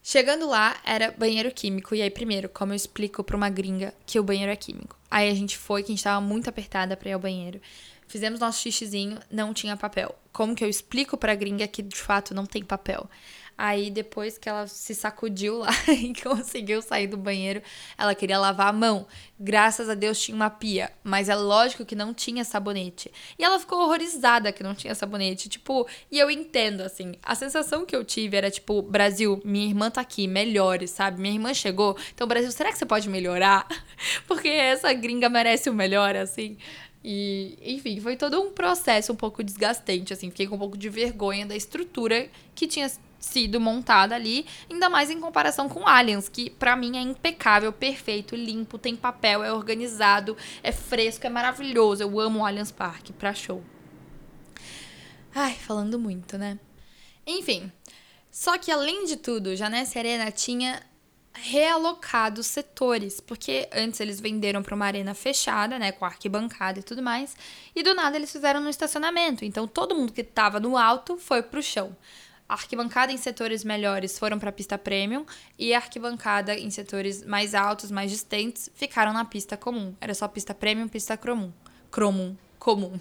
Chegando 0.00 0.46
lá, 0.48 0.80
era 0.84 1.10
banheiro 1.10 1.50
químico. 1.50 1.92
E 1.92 2.00
aí, 2.00 2.08
primeiro, 2.08 2.48
como 2.48 2.70
eu 2.70 2.76
explico 2.76 3.24
pra 3.24 3.36
uma 3.36 3.50
gringa 3.50 3.92
que 4.06 4.20
o 4.20 4.22
banheiro 4.22 4.52
é 4.52 4.54
químico? 4.54 4.96
Aí 5.10 5.28
a 5.28 5.34
gente 5.34 5.58
foi, 5.58 5.82
que 5.82 5.90
a 5.90 5.94
gente 5.96 6.04
tava 6.04 6.20
muito 6.20 6.48
apertada 6.48 6.96
pra 6.96 7.10
ir 7.10 7.14
ao 7.14 7.18
banheiro. 7.18 7.60
Fizemos 8.06 8.38
nosso 8.38 8.60
xixizinho, 8.60 9.18
não 9.28 9.52
tinha 9.52 9.76
papel. 9.76 10.14
Como 10.32 10.54
que 10.54 10.62
eu 10.62 10.68
explico 10.68 11.16
pra 11.18 11.34
gringa 11.34 11.66
que 11.66 11.82
de 11.82 11.96
fato 11.96 12.32
não 12.32 12.46
tem 12.46 12.62
papel? 12.62 13.10
Aí 13.58 13.90
depois 13.90 14.38
que 14.38 14.48
ela 14.48 14.68
se 14.68 14.94
sacudiu 14.94 15.58
lá 15.58 15.70
e 15.90 16.14
conseguiu 16.22 16.80
sair 16.80 17.08
do 17.08 17.16
banheiro, 17.16 17.60
ela 17.98 18.14
queria 18.14 18.38
lavar 18.38 18.68
a 18.68 18.72
mão. 18.72 19.04
Graças 19.40 19.88
a 19.88 19.94
Deus 19.94 20.20
tinha 20.20 20.34
uma 20.36 20.48
pia, 20.48 20.92
mas 21.02 21.28
é 21.28 21.34
lógico 21.34 21.84
que 21.84 21.96
não 21.96 22.14
tinha 22.14 22.44
sabonete. 22.44 23.10
E 23.36 23.42
ela 23.42 23.58
ficou 23.58 23.80
horrorizada 23.80 24.52
que 24.52 24.62
não 24.62 24.76
tinha 24.76 24.94
sabonete, 24.94 25.48
tipo, 25.48 25.88
e 26.08 26.20
eu 26.20 26.30
entendo 26.30 26.82
assim. 26.82 27.14
A 27.20 27.34
sensação 27.34 27.84
que 27.84 27.96
eu 27.96 28.04
tive 28.04 28.36
era 28.36 28.48
tipo, 28.48 28.80
Brasil, 28.80 29.40
minha 29.44 29.66
irmã 29.66 29.90
tá 29.90 30.00
aqui, 30.02 30.28
melhore, 30.28 30.86
sabe? 30.86 31.20
Minha 31.20 31.34
irmã 31.34 31.52
chegou. 31.52 31.96
Então, 32.14 32.28
Brasil, 32.28 32.52
será 32.52 32.70
que 32.70 32.78
você 32.78 32.86
pode 32.86 33.08
melhorar? 33.08 33.66
Porque 34.28 34.48
essa 34.48 34.92
gringa 34.92 35.28
merece 35.28 35.68
o 35.68 35.74
melhor 35.74 36.14
assim. 36.14 36.56
E, 37.02 37.56
enfim, 37.62 38.00
foi 38.00 38.16
todo 38.16 38.40
um 38.40 38.50
processo 38.50 39.12
um 39.12 39.16
pouco 39.16 39.42
desgastante, 39.42 40.12
assim. 40.12 40.30
Fiquei 40.30 40.46
com 40.46 40.56
um 40.56 40.58
pouco 40.58 40.76
de 40.76 40.88
vergonha 40.88 41.46
da 41.46 41.56
estrutura 41.56 42.28
que 42.54 42.66
tinha 42.66 42.90
sido 43.18 43.60
montada 43.60 44.14
ali, 44.14 44.46
ainda 44.70 44.88
mais 44.88 45.10
em 45.10 45.20
comparação 45.20 45.68
com 45.68 45.86
Aliens, 45.86 46.28
que 46.28 46.50
para 46.50 46.76
mim 46.76 46.96
é 46.96 47.00
impecável, 47.00 47.72
perfeito, 47.72 48.36
limpo, 48.36 48.78
tem 48.78 48.94
papel, 48.94 49.42
é 49.42 49.52
organizado, 49.52 50.36
é 50.62 50.70
fresco, 50.70 51.26
é 51.26 51.30
maravilhoso. 51.30 52.02
Eu 52.02 52.20
amo 52.20 52.40
o 52.40 52.46
Allianz 52.46 52.70
Park 52.70 53.10
pra 53.18 53.34
show. 53.34 53.62
Ai, 55.34 55.54
falando 55.54 55.98
muito, 55.98 56.38
né? 56.38 56.58
Enfim, 57.26 57.70
só 58.30 58.56
que 58.56 58.70
além 58.70 59.04
de 59.04 59.16
tudo, 59.16 59.56
Janessa 59.56 59.98
Arena 59.98 60.30
tinha 60.30 60.80
realocado 61.40 62.42
setores, 62.42 63.20
porque 63.20 63.68
antes 63.72 64.00
eles 64.00 64.20
venderam 64.20 64.62
para 64.62 64.74
uma 64.74 64.86
arena 64.86 65.14
fechada, 65.14 65.78
né, 65.78 65.92
com 65.92 66.04
arquibancada 66.04 66.78
e 66.78 66.82
tudo 66.82 67.02
mais, 67.02 67.36
e 67.74 67.82
do 67.82 67.94
nada 67.94 68.16
eles 68.16 68.32
fizeram 68.32 68.60
no 68.60 68.68
estacionamento. 68.68 69.44
Então 69.44 69.66
todo 69.66 69.94
mundo 69.94 70.12
que 70.12 70.20
estava 70.20 70.60
no 70.60 70.76
alto 70.76 71.16
foi 71.16 71.42
pro 71.42 71.62
chão. 71.62 71.96
A 72.48 72.54
arquibancada 72.54 73.12
em 73.12 73.18
setores 73.18 73.62
melhores 73.62 74.18
foram 74.18 74.38
para 74.38 74.48
a 74.48 74.52
pista 74.52 74.78
premium 74.78 75.26
e 75.58 75.74
a 75.74 75.76
arquibancada 75.76 76.54
em 76.54 76.70
setores 76.70 77.22
mais 77.22 77.54
altos, 77.54 77.90
mais 77.90 78.10
distantes, 78.10 78.70
ficaram 78.74 79.12
na 79.12 79.24
pista 79.24 79.56
comum. 79.56 79.94
Era 80.00 80.14
só 80.14 80.26
pista 80.26 80.54
premium, 80.54 80.88
pista 80.88 81.16
comum. 81.16 81.52
Cromum, 81.90 82.34
comum. 82.58 82.98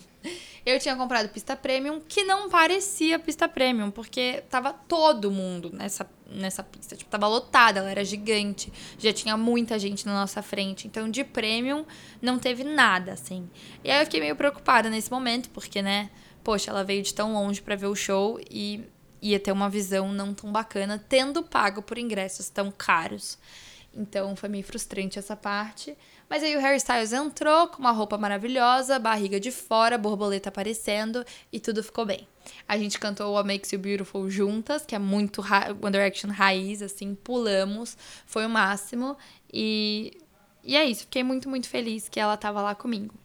Eu 0.65 0.79
tinha 0.79 0.95
comprado 0.95 1.29
pista 1.29 1.55
premium 1.55 2.01
que 2.01 2.23
não 2.23 2.49
parecia 2.49 3.17
pista 3.17 3.47
premium, 3.47 3.89
porque 3.89 4.43
tava 4.49 4.73
todo 4.73 5.31
mundo 5.31 5.71
nessa, 5.73 6.09
nessa 6.29 6.61
pista. 6.61 6.95
Tipo, 6.95 7.09
tava 7.09 7.27
lotada, 7.27 7.79
ela 7.79 7.89
era 7.89 8.03
gigante, 8.03 8.71
já 8.99 9.13
tinha 9.13 9.37
muita 9.37 9.79
gente 9.79 10.05
na 10.05 10.13
nossa 10.13 10.41
frente. 10.41 10.85
Então, 10.85 11.09
de 11.09 11.23
premium, 11.23 11.85
não 12.21 12.37
teve 12.37 12.63
nada, 12.63 13.13
assim. 13.13 13.49
E 13.83 13.89
aí 13.89 14.01
eu 14.01 14.05
fiquei 14.05 14.19
meio 14.19 14.35
preocupada 14.35 14.89
nesse 14.89 15.09
momento, 15.09 15.49
porque, 15.51 15.81
né, 15.81 16.09
poxa, 16.43 16.69
ela 16.69 16.83
veio 16.83 17.01
de 17.01 17.13
tão 17.13 17.33
longe 17.33 17.61
para 17.61 17.75
ver 17.75 17.87
o 17.87 17.95
show 17.95 18.39
e 18.49 18.83
ia 19.21 19.39
ter 19.39 19.51
uma 19.51 19.69
visão 19.69 20.11
não 20.11 20.33
tão 20.33 20.51
bacana, 20.51 21.03
tendo 21.09 21.43
pago 21.43 21.81
por 21.81 21.97
ingressos 21.97 22.49
tão 22.49 22.71
caros. 22.71 23.37
Então 23.93 24.35
foi 24.35 24.47
meio 24.47 24.63
frustrante 24.63 25.17
essa 25.17 25.35
parte. 25.35 25.97
Mas 26.29 26.43
aí 26.43 26.55
o 26.57 26.59
Harry 26.59 26.77
Styles 26.77 27.13
entrou 27.13 27.67
com 27.67 27.79
uma 27.79 27.91
roupa 27.91 28.17
maravilhosa, 28.17 28.99
barriga 28.99 29.39
de 29.39 29.51
fora, 29.51 29.97
borboleta 29.97 30.49
aparecendo 30.49 31.25
e 31.51 31.59
tudo 31.59 31.81
ficou 31.81 32.05
bem. 32.05 32.27
A 32.67 32.77
gente 32.77 32.99
cantou 32.99 33.33
What 33.33 33.47
Makes 33.47 33.71
You 33.71 33.79
Beautiful 33.79 34.29
juntas, 34.29 34.85
que 34.85 34.95
é 34.95 34.99
muito 34.99 35.41
One 35.81 35.91
Direction 35.91 36.29
raiz, 36.29 36.81
assim, 36.81 37.15
pulamos, 37.15 37.97
foi 38.25 38.45
o 38.45 38.49
máximo. 38.49 39.17
E, 39.51 40.17
e 40.63 40.75
é 40.75 40.83
isso, 40.83 41.01
fiquei 41.01 41.23
muito, 41.23 41.49
muito 41.49 41.69
feliz 41.69 42.09
que 42.09 42.19
ela 42.19 42.35
tava 42.35 42.61
lá 42.61 42.75
comigo. 42.75 43.15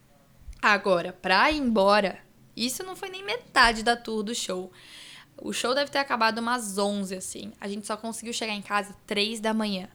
Agora, 0.61 1.13
pra 1.13 1.51
ir 1.51 1.59
embora, 1.59 2.19
isso 2.57 2.85
não 2.85 2.95
foi 2.95 3.09
nem 3.09 3.25
metade 3.25 3.83
da 3.83 3.97
tour 3.97 4.23
do 4.23 4.35
show. 4.35 4.71
O 5.37 5.53
show 5.53 5.75
deve 5.75 5.91
ter 5.91 5.99
acabado 5.99 6.39
umas 6.39 6.79
11, 6.79 7.17
assim. 7.17 7.53
A 7.61 7.67
gente 7.67 7.85
só 7.85 7.97
conseguiu 7.97 8.33
chegar 8.33 8.53
em 8.53 8.63
casa 8.63 8.95
3 9.07 9.41
da 9.41 9.53
manhã. 9.53 9.89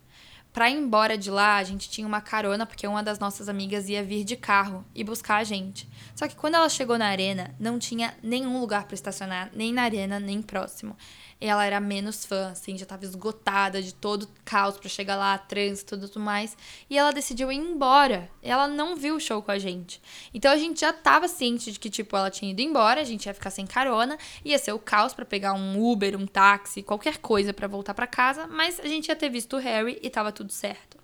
Pra 0.52 0.70
ir 0.70 0.78
embora 0.78 1.18
de 1.18 1.30
lá, 1.30 1.58
a 1.58 1.64
gente 1.64 1.90
tinha 1.90 2.08
uma 2.08 2.20
carona, 2.20 2.66
porque 2.66 2.88
uma 2.88 3.04
das 3.04 3.20
nossas 3.20 3.48
amigas 3.48 3.88
ia 3.90 4.04
vir 4.04 4.24
de 4.24 4.36
carro 4.36 4.84
e 4.96 5.04
buscar 5.04 5.38
a 5.38 5.44
gente. 5.44 5.88
Só 6.16 6.28
que 6.28 6.36
quando 6.36 6.56
ela 6.56 6.68
chegou 6.68 6.98
na 6.98 7.08
arena, 7.08 7.54
não 7.60 7.78
tinha 7.78 8.16
nenhum 8.24 8.60
lugar 8.60 8.86
para 8.86 8.96
estacionar, 8.96 9.52
nem 9.54 9.72
na 9.72 9.84
arena, 9.84 10.20
nem 10.20 10.42
próximo. 10.42 10.98
Ela 11.40 11.64
era 11.66 11.80
menos 11.80 12.26
fã, 12.26 12.50
assim, 12.50 12.78
já 12.78 12.86
tava 12.86 13.06
esgotada 13.06 13.82
de 13.82 13.94
todo 13.94 14.24
o 14.24 14.30
caos 14.44 14.78
para 14.78 14.90
chegar 14.90 15.16
lá, 15.16 15.38
trânsito 15.38 15.96
e 15.96 16.00
tudo 16.00 16.20
mais. 16.20 16.58
E 16.90 16.98
ela 16.98 17.12
decidiu 17.12 17.52
ir 17.52 17.58
embora. 17.58 18.30
Ela 18.42 18.68
não 18.68 18.96
viu 18.96 19.16
o 19.16 19.20
show 19.20 19.42
com 19.42 19.52
a 19.52 19.60
gente. 19.60 20.02
Então 20.34 20.52
a 20.52 20.58
gente 20.58 20.82
já 20.82 20.92
tava 20.92 21.28
ciente 21.28 21.72
de 21.72 21.80
que, 21.80 21.90
tipo, 21.90 22.16
ela 22.18 22.32
tinha 22.32 22.52
ido 22.52 22.62
embora, 22.62 23.02
a 23.02 23.04
gente 23.04 23.28
ia 23.28 23.34
ficar 23.34 23.52
sem 23.52 23.68
carona, 23.68 24.18
ia 24.44 24.58
ser 24.58 24.72
o 24.72 24.80
caos 24.80 25.14
para 25.14 25.26
pegar 25.26 25.54
um 25.54 25.80
Uber, 25.80 26.18
um 26.18 26.26
táxi, 26.26 26.82
qualquer 26.82 27.20
coisa 27.20 27.54
para 27.54 27.68
voltar 27.68 27.94
para 27.94 28.08
casa, 28.08 28.48
mas 28.48 28.80
a 28.80 28.88
gente 28.88 29.08
ia 29.08 29.16
ter 29.16 29.30
visto 29.30 29.58
o 29.58 29.60
Harry 29.60 30.00
e 30.02 30.10
tava 30.10 30.32
tudo 30.32 30.52
certo. 30.52 30.98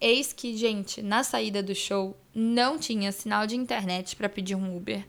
Eis 0.00 0.32
que, 0.32 0.56
gente, 0.56 1.02
na 1.02 1.22
saída 1.22 1.62
do 1.62 1.74
show 1.74 2.16
não 2.34 2.78
tinha 2.78 3.12
sinal 3.12 3.46
de 3.46 3.56
internet 3.56 4.16
para 4.16 4.28
pedir 4.28 4.54
um 4.54 4.76
Uber 4.76 5.04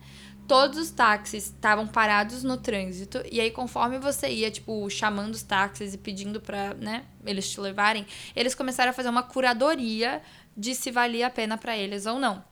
todos 0.47 0.77
os 0.77 0.89
táxis 0.91 1.45
estavam 1.45 1.87
parados 1.87 2.43
no 2.43 2.57
trânsito 2.57 3.21
e 3.31 3.39
aí 3.39 3.51
conforme 3.51 3.99
você 3.99 4.29
ia 4.29 4.51
tipo 4.51 4.89
chamando 4.89 5.33
os 5.33 5.43
táxis 5.43 5.93
e 5.93 5.97
pedindo 5.97 6.39
para, 6.39 6.73
né, 6.75 7.03
eles 7.25 7.49
te 7.49 7.59
levarem, 7.59 8.05
eles 8.35 8.55
começaram 8.55 8.91
a 8.91 8.93
fazer 8.93 9.09
uma 9.09 9.23
curadoria 9.23 10.21
de 10.55 10.73
se 10.75 10.91
valia 10.91 11.27
a 11.27 11.29
pena 11.29 11.57
para 11.57 11.77
eles 11.77 12.05
ou 12.05 12.19
não. 12.19 12.43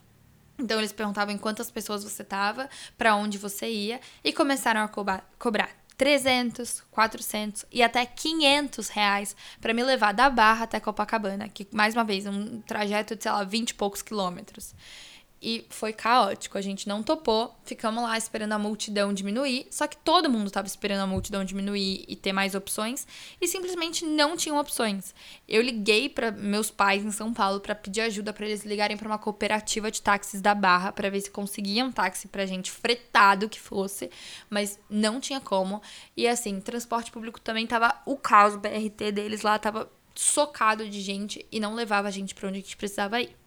Então 0.60 0.78
eles 0.78 0.92
perguntavam 0.92 1.34
em 1.34 1.38
quantas 1.38 1.72
pessoas 1.72 2.04
você 2.04 2.24
tava, 2.24 2.70
para 2.98 3.16
onde 3.16 3.38
você 3.38 3.68
ia 3.68 4.00
e 4.24 4.32
começaram 4.32 4.82
a 4.82 4.88
cobrar, 4.88 5.28
cobrar 5.40 5.70
300, 5.98 6.84
400 6.92 7.66
e 7.72 7.82
até 7.82 8.06
500 8.06 8.90
reais 8.90 9.36
para 9.62 9.74
me 9.74 9.84
levar 9.84 10.12
da 10.14 10.30
Barra 10.30 10.64
até 10.64 10.80
Copacabana, 10.80 11.48
que 11.50 11.68
mais 11.72 11.96
uma 11.96 12.04
vez 12.04 12.26
um 12.26 12.62
trajeto 12.62 13.16
de 13.16 13.24
sei 13.24 13.32
lá 13.32 13.44
20 13.44 13.70
e 13.70 13.74
poucos 13.74 14.02
quilômetros 14.02 14.74
e 15.44 15.66
foi 15.70 15.92
caótico. 15.92 16.58
A 16.58 16.62
gente 16.62 16.88
não 16.88 17.04
topou, 17.04 17.54
ficamos 17.66 18.02
lá 18.02 18.18
esperando 18.18 18.54
a 18.54 18.58
multidão 18.58 19.14
diminuir, 19.14 19.68
só 19.70 19.86
que 19.86 19.98
todo 19.98 20.30
mundo 20.30 20.48
estava 20.48 20.66
esperando 20.66 21.02
a 21.02 21.08
multidão 21.08 21.44
diminuir 21.44 22.06
e 22.08 22.16
ter 22.16 22.32
mais 22.32 22.56
opções 22.56 23.06
e 23.42 23.48
simplesmente 23.48 24.06
não 24.06 24.38
tinham 24.38 24.58
opções. 24.58 25.14
Eu 25.48 25.62
liguei 25.62 26.08
para 26.08 26.32
meus 26.32 26.72
pais 26.72 27.04
em 27.04 27.12
São 27.12 27.34
Paulo 27.34 27.60
para 27.60 27.76
pedir 27.76 28.02
ajuda 28.02 28.32
para 28.32 28.46
eles 28.46 28.64
ligarem 28.64 28.96
para 28.96 29.08
uma 29.08 29.20
cooperativa 29.20 29.92
de 29.92 30.02
táxis 30.02 30.40
da 30.40 30.56
Barra 30.56 30.94
para 30.94 31.10
ver 31.10 31.20
se 31.20 31.30
conseguiam 31.30 31.90
um 31.90 31.92
táxi 31.92 32.30
pra 32.30 32.46
gente 32.46 32.72
fretado 32.72 33.50
que 33.50 33.60
fosse, 33.60 34.10
mas 34.50 34.80
não 34.90 35.20
tinha 35.20 35.42
como. 35.42 35.82
E 36.16 36.26
assim, 36.26 36.62
transporte 36.62 37.12
público 37.12 37.42
também 37.42 37.68
tava 37.68 38.02
o 38.06 38.16
caos, 38.16 38.54
o 38.54 38.60
BRT 38.60 39.12
deles 39.12 39.42
lá 39.42 39.60
tava 39.60 39.92
socado 40.16 40.88
de 40.88 41.02
gente 41.02 41.46
e 41.52 41.60
não 41.60 41.76
levava 41.76 42.08
a 42.08 42.12
gente 42.12 42.34
para 42.34 42.48
onde 42.48 42.60
a 42.60 42.62
gente 42.62 42.78
precisava 42.78 43.20
ir. 43.20 43.43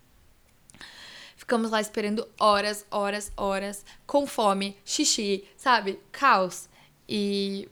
Ficamos 1.36 1.70
lá 1.70 1.80
esperando 1.80 2.26
horas, 2.40 2.86
horas, 2.90 3.30
horas, 3.36 3.84
com 4.06 4.26
fome, 4.26 4.76
xixi, 4.84 5.44
sabe? 5.56 6.00
Caos. 6.10 6.68
E. 7.08 7.68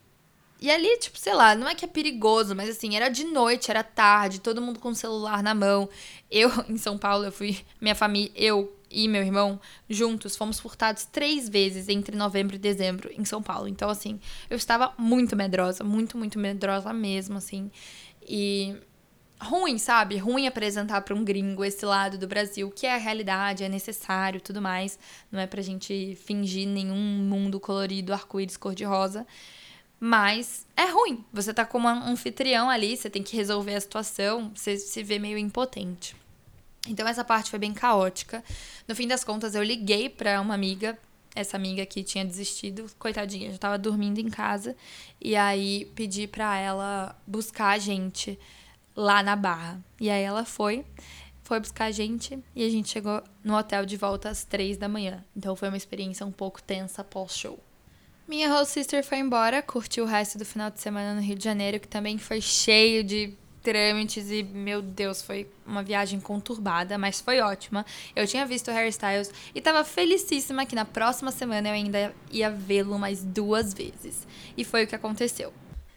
E 0.60 0.70
ali, 0.70 0.96
tipo, 0.98 1.18
sei 1.18 1.34
lá, 1.34 1.54
não 1.54 1.68
é 1.68 1.74
que 1.74 1.84
é 1.84 1.88
perigoso, 1.88 2.54
mas 2.54 2.70
assim, 2.70 2.96
era 2.96 3.10
de 3.10 3.24
noite, 3.24 3.70
era 3.70 3.82
tarde, 3.82 4.40
todo 4.40 4.62
mundo 4.62 4.78
com 4.78 4.90
o 4.90 4.94
celular 4.94 5.42
na 5.42 5.54
mão. 5.54 5.88
Eu, 6.30 6.50
em 6.70 6.78
São 6.78 6.96
Paulo, 6.96 7.24
eu 7.24 7.32
fui, 7.32 7.58
minha 7.80 7.94
família, 7.94 8.32
eu 8.34 8.74
e 8.90 9.08
meu 9.08 9.22
irmão, 9.22 9.60
juntos, 9.90 10.36
fomos 10.36 10.60
furtados 10.60 11.04
três 11.04 11.48
vezes 11.48 11.88
entre 11.88 12.16
novembro 12.16 12.54
e 12.54 12.58
dezembro 12.58 13.10
em 13.12 13.24
São 13.24 13.42
Paulo. 13.42 13.66
Então, 13.66 13.90
assim, 13.90 14.20
eu 14.48 14.56
estava 14.56 14.94
muito 14.96 15.34
medrosa, 15.34 15.82
muito, 15.82 16.16
muito 16.16 16.38
medrosa 16.38 16.92
mesmo, 16.92 17.36
assim. 17.36 17.70
E 18.26 18.74
ruim, 19.40 19.78
sabe? 19.78 20.16
Ruim 20.16 20.46
apresentar 20.46 21.00
para 21.02 21.14
um 21.14 21.24
gringo 21.24 21.64
esse 21.64 21.84
lado 21.84 22.16
do 22.16 22.26
Brasil, 22.26 22.70
que 22.70 22.86
é 22.86 22.94
a 22.94 22.98
realidade, 22.98 23.64
é 23.64 23.68
necessário, 23.68 24.40
tudo 24.40 24.60
mais. 24.60 24.98
Não 25.30 25.40
é 25.40 25.46
pra 25.46 25.62
gente 25.62 26.16
fingir 26.24 26.66
nenhum 26.66 26.96
mundo 26.96 27.60
colorido, 27.60 28.12
arco-íris 28.12 28.56
cor-de-rosa. 28.56 29.26
Mas 30.00 30.66
é 30.76 30.86
ruim. 30.90 31.24
Você 31.32 31.54
tá 31.54 31.64
como 31.64 31.88
um 31.88 31.90
anfitrião 31.90 32.68
ali, 32.68 32.96
você 32.96 33.08
tem 33.08 33.22
que 33.22 33.36
resolver 33.36 33.74
a 33.74 33.80
situação, 33.80 34.52
você 34.54 34.76
se 34.76 35.02
vê 35.02 35.18
meio 35.18 35.38
impotente. 35.38 36.14
Então 36.86 37.08
essa 37.08 37.24
parte 37.24 37.50
foi 37.50 37.58
bem 37.58 37.72
caótica. 37.72 38.44
No 38.86 38.94
fim 38.94 39.08
das 39.08 39.24
contas, 39.24 39.54
eu 39.54 39.62
liguei 39.62 40.08
para 40.08 40.40
uma 40.40 40.54
amiga, 40.54 40.98
essa 41.34 41.56
amiga 41.56 41.86
que 41.86 42.02
tinha 42.02 42.24
desistido, 42.24 42.90
coitadinha, 42.98 43.50
já 43.50 43.58
tava 43.58 43.78
dormindo 43.78 44.18
em 44.18 44.28
casa, 44.28 44.76
e 45.20 45.34
aí 45.34 45.90
pedi 45.94 46.26
para 46.26 46.58
ela 46.58 47.18
buscar 47.26 47.70
a 47.70 47.78
gente 47.78 48.38
lá 48.96 49.22
na 49.22 49.36
Barra. 49.36 49.80
E 50.00 50.10
aí 50.10 50.22
ela 50.22 50.44
foi, 50.44 50.84
foi 51.42 51.60
buscar 51.60 51.86
a 51.86 51.90
gente 51.90 52.38
e 52.54 52.64
a 52.64 52.70
gente 52.70 52.88
chegou 52.88 53.22
no 53.42 53.56
hotel 53.56 53.84
de 53.84 53.96
volta 53.96 54.28
às 54.28 54.44
três 54.44 54.76
da 54.76 54.88
manhã. 54.88 55.24
Então 55.36 55.56
foi 55.56 55.68
uma 55.68 55.76
experiência 55.76 56.24
um 56.24 56.32
pouco 56.32 56.62
tensa 56.62 57.02
pós-show. 57.02 57.58
Minha 58.26 58.48
host 58.48 58.72
sister 58.72 59.04
foi 59.04 59.18
embora, 59.18 59.62
curtiu 59.62 60.04
o 60.04 60.06
resto 60.06 60.38
do 60.38 60.46
final 60.46 60.70
de 60.70 60.80
semana 60.80 61.14
no 61.14 61.20
Rio 61.20 61.36
de 61.36 61.44
Janeiro, 61.44 61.78
que 61.78 61.86
também 61.86 62.16
foi 62.16 62.40
cheio 62.40 63.04
de 63.04 63.34
trâmites 63.64 64.30
e, 64.30 64.42
meu 64.42 64.80
Deus, 64.80 65.22
foi 65.22 65.46
uma 65.66 65.82
viagem 65.82 66.20
conturbada, 66.20 66.96
mas 66.98 67.20
foi 67.20 67.40
ótima. 67.40 67.84
Eu 68.14 68.26
tinha 68.26 68.46
visto 68.46 68.68
o 68.68 68.70
Harry 68.72 68.90
Styles 68.90 69.30
e 69.54 69.60
tava 69.60 69.82
felicíssima 69.84 70.66
que 70.66 70.74
na 70.74 70.84
próxima 70.84 71.32
semana 71.32 71.68
eu 71.68 71.72
ainda 71.72 72.14
ia 72.30 72.50
vê-lo 72.50 72.98
mais 72.98 73.22
duas 73.22 73.74
vezes. 73.74 74.26
E 74.56 74.64
foi 74.64 74.84
o 74.84 74.86
que 74.86 74.94
aconteceu. 74.94 75.52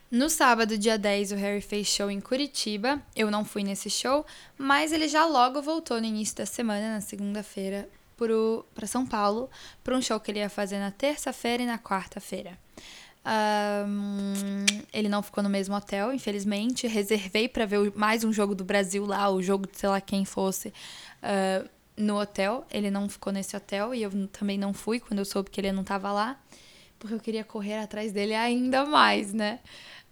No 0.09 0.29
sábado, 0.29 0.77
dia 0.77 0.97
10, 0.97 1.33
o 1.33 1.35
Harry 1.35 1.59
fez 1.59 1.87
show 1.87 2.09
em 2.09 2.21
Curitiba. 2.21 3.01
Eu 3.13 3.29
não 3.29 3.43
fui 3.43 3.61
nesse 3.61 3.89
show, 3.89 4.25
mas 4.57 4.93
ele 4.93 5.09
já 5.09 5.25
logo 5.25 5.61
voltou 5.61 5.99
no 5.99 6.05
início 6.07 6.37
da 6.37 6.45
semana, 6.45 6.93
na 6.93 7.01
segunda-feira, 7.01 7.89
para 8.73 8.87
São 8.87 9.05
Paulo, 9.05 9.49
para 9.83 9.97
um 9.97 10.01
show 10.01 10.17
que 10.17 10.31
ele 10.31 10.39
ia 10.39 10.49
fazer 10.49 10.79
na 10.79 10.91
terça-feira 10.91 11.61
e 11.61 11.65
na 11.65 11.77
quarta-feira. 11.77 12.57
Um, 13.85 14.65
ele 14.93 15.09
não 15.09 15.21
ficou 15.21 15.43
no 15.43 15.49
mesmo 15.49 15.75
hotel, 15.75 16.13
infelizmente. 16.13 16.87
Reservei 16.87 17.49
para 17.49 17.65
ver 17.65 17.91
mais 17.93 18.23
um 18.23 18.31
jogo 18.31 18.55
do 18.55 18.63
Brasil 18.63 19.05
lá, 19.05 19.29
o 19.29 19.43
jogo 19.43 19.67
de 19.67 19.77
sei 19.77 19.89
lá 19.89 19.99
quem 19.99 20.23
fosse, 20.23 20.69
uh, 20.69 21.69
no 21.97 22.17
hotel. 22.17 22.65
Ele 22.71 22.89
não 22.89 23.09
ficou 23.09 23.33
nesse 23.33 23.57
hotel 23.57 23.93
e 23.93 24.03
eu 24.03 24.27
também 24.29 24.57
não 24.57 24.73
fui 24.73 25.01
quando 25.01 25.19
eu 25.19 25.25
soube 25.25 25.49
que 25.49 25.59
ele 25.59 25.73
não 25.73 25.81
estava 25.81 26.13
lá, 26.13 26.39
porque 26.97 27.13
eu 27.13 27.19
queria 27.19 27.43
correr 27.43 27.79
atrás 27.79 28.13
dele 28.13 28.33
ainda 28.33 28.85
mais, 28.85 29.33
né? 29.33 29.59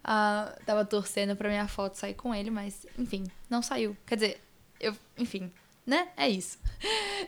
Uh, 0.06 0.64
tava 0.66 0.86
torcendo 0.86 1.36
pra 1.36 1.50
minha 1.50 1.68
foto 1.68 1.96
sair 1.96 2.14
com 2.14 2.34
ele, 2.34 2.52
mas 2.52 2.86
enfim, 2.98 3.24
não 3.50 3.64
saiu. 3.64 3.98
Quer 4.06 4.16
dizer, 4.16 4.42
eu, 4.80 4.96
enfim, 5.18 5.52
né? 5.84 6.10
É 6.16 6.30
isso. 6.30 6.60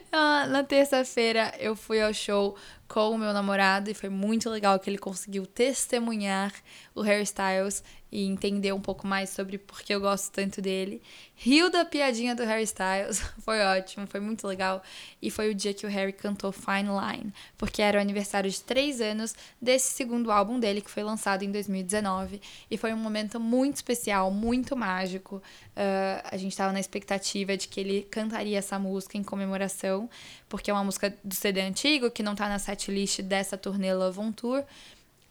Uh, 0.06 0.46
na 0.48 0.62
terça-feira 0.62 1.52
eu 1.58 1.74
fui 1.74 2.00
ao 2.00 2.14
show 2.14 2.56
com 2.88 3.10
o 3.10 3.18
meu 3.18 3.34
namorado 3.34 3.90
e 3.90 3.94
foi 3.94 4.08
muito 4.08 4.48
legal 4.48 4.78
que 4.80 4.88
ele 4.88 4.96
conseguiu 4.96 5.46
testemunhar 5.46 6.52
o 6.94 7.02
Harry 7.02 7.22
Styles 7.22 7.84
e 8.10 8.24
entender 8.24 8.72
um 8.72 8.80
pouco 8.80 9.06
mais 9.06 9.28
sobre 9.30 9.58
por 9.58 9.82
que 9.82 9.94
eu 9.94 10.00
gosto 10.00 10.32
tanto 10.32 10.62
dele. 10.62 11.02
Riu 11.36 11.70
da 11.70 11.84
piadinha 11.84 12.34
do 12.34 12.42
Harry 12.42 12.62
Styles, 12.62 13.20
foi 13.44 13.60
ótimo, 13.60 14.06
foi 14.06 14.18
muito 14.18 14.46
legal. 14.46 14.82
E 15.20 15.30
foi 15.30 15.50
o 15.50 15.54
dia 15.54 15.74
que 15.74 15.86
o 15.86 15.88
Harry 15.88 16.12
cantou 16.12 16.50
Fine 16.50 16.88
Line, 16.88 17.32
porque 17.56 17.82
era 17.82 17.98
o 17.98 18.00
aniversário 18.00 18.50
de 18.50 18.60
três 18.62 19.00
anos 19.00 19.34
desse 19.60 19.92
segundo 19.92 20.32
álbum 20.32 20.58
dele, 20.58 20.80
que 20.80 20.90
foi 20.90 21.02
lançado 21.02 21.42
em 21.42 21.52
2019. 21.52 22.40
E 22.70 22.76
foi 22.76 22.94
um 22.94 22.96
momento 22.96 23.38
muito 23.38 23.76
especial, 23.76 24.30
muito 24.30 24.74
mágico. 24.74 25.36
Uh, 25.36 26.24
a 26.24 26.36
gente 26.36 26.52
estava 26.52 26.72
na 26.72 26.80
expectativa 26.80 27.56
de 27.56 27.68
que 27.68 27.78
ele 27.78 28.02
cantaria 28.10 28.58
essa 28.58 28.78
música 28.78 29.18
em 29.18 29.22
comemoração, 29.22 30.08
porque 30.48 30.70
é 30.70 30.74
uma 30.74 30.84
música 30.84 31.14
do 31.22 31.34
CD 31.34 31.60
antigo, 31.60 32.10
que 32.10 32.22
não 32.22 32.34
tá 32.34 32.48
na 32.48 32.58
setlist 32.58 33.20
dessa 33.22 33.56
turnê 33.56 33.92
Love 33.92 34.18
on 34.20 34.32
Tour. 34.32 34.64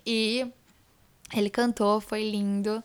E 0.06 0.48
ele 1.34 1.50
cantou, 1.50 2.00
foi 2.00 2.30
lindo, 2.30 2.84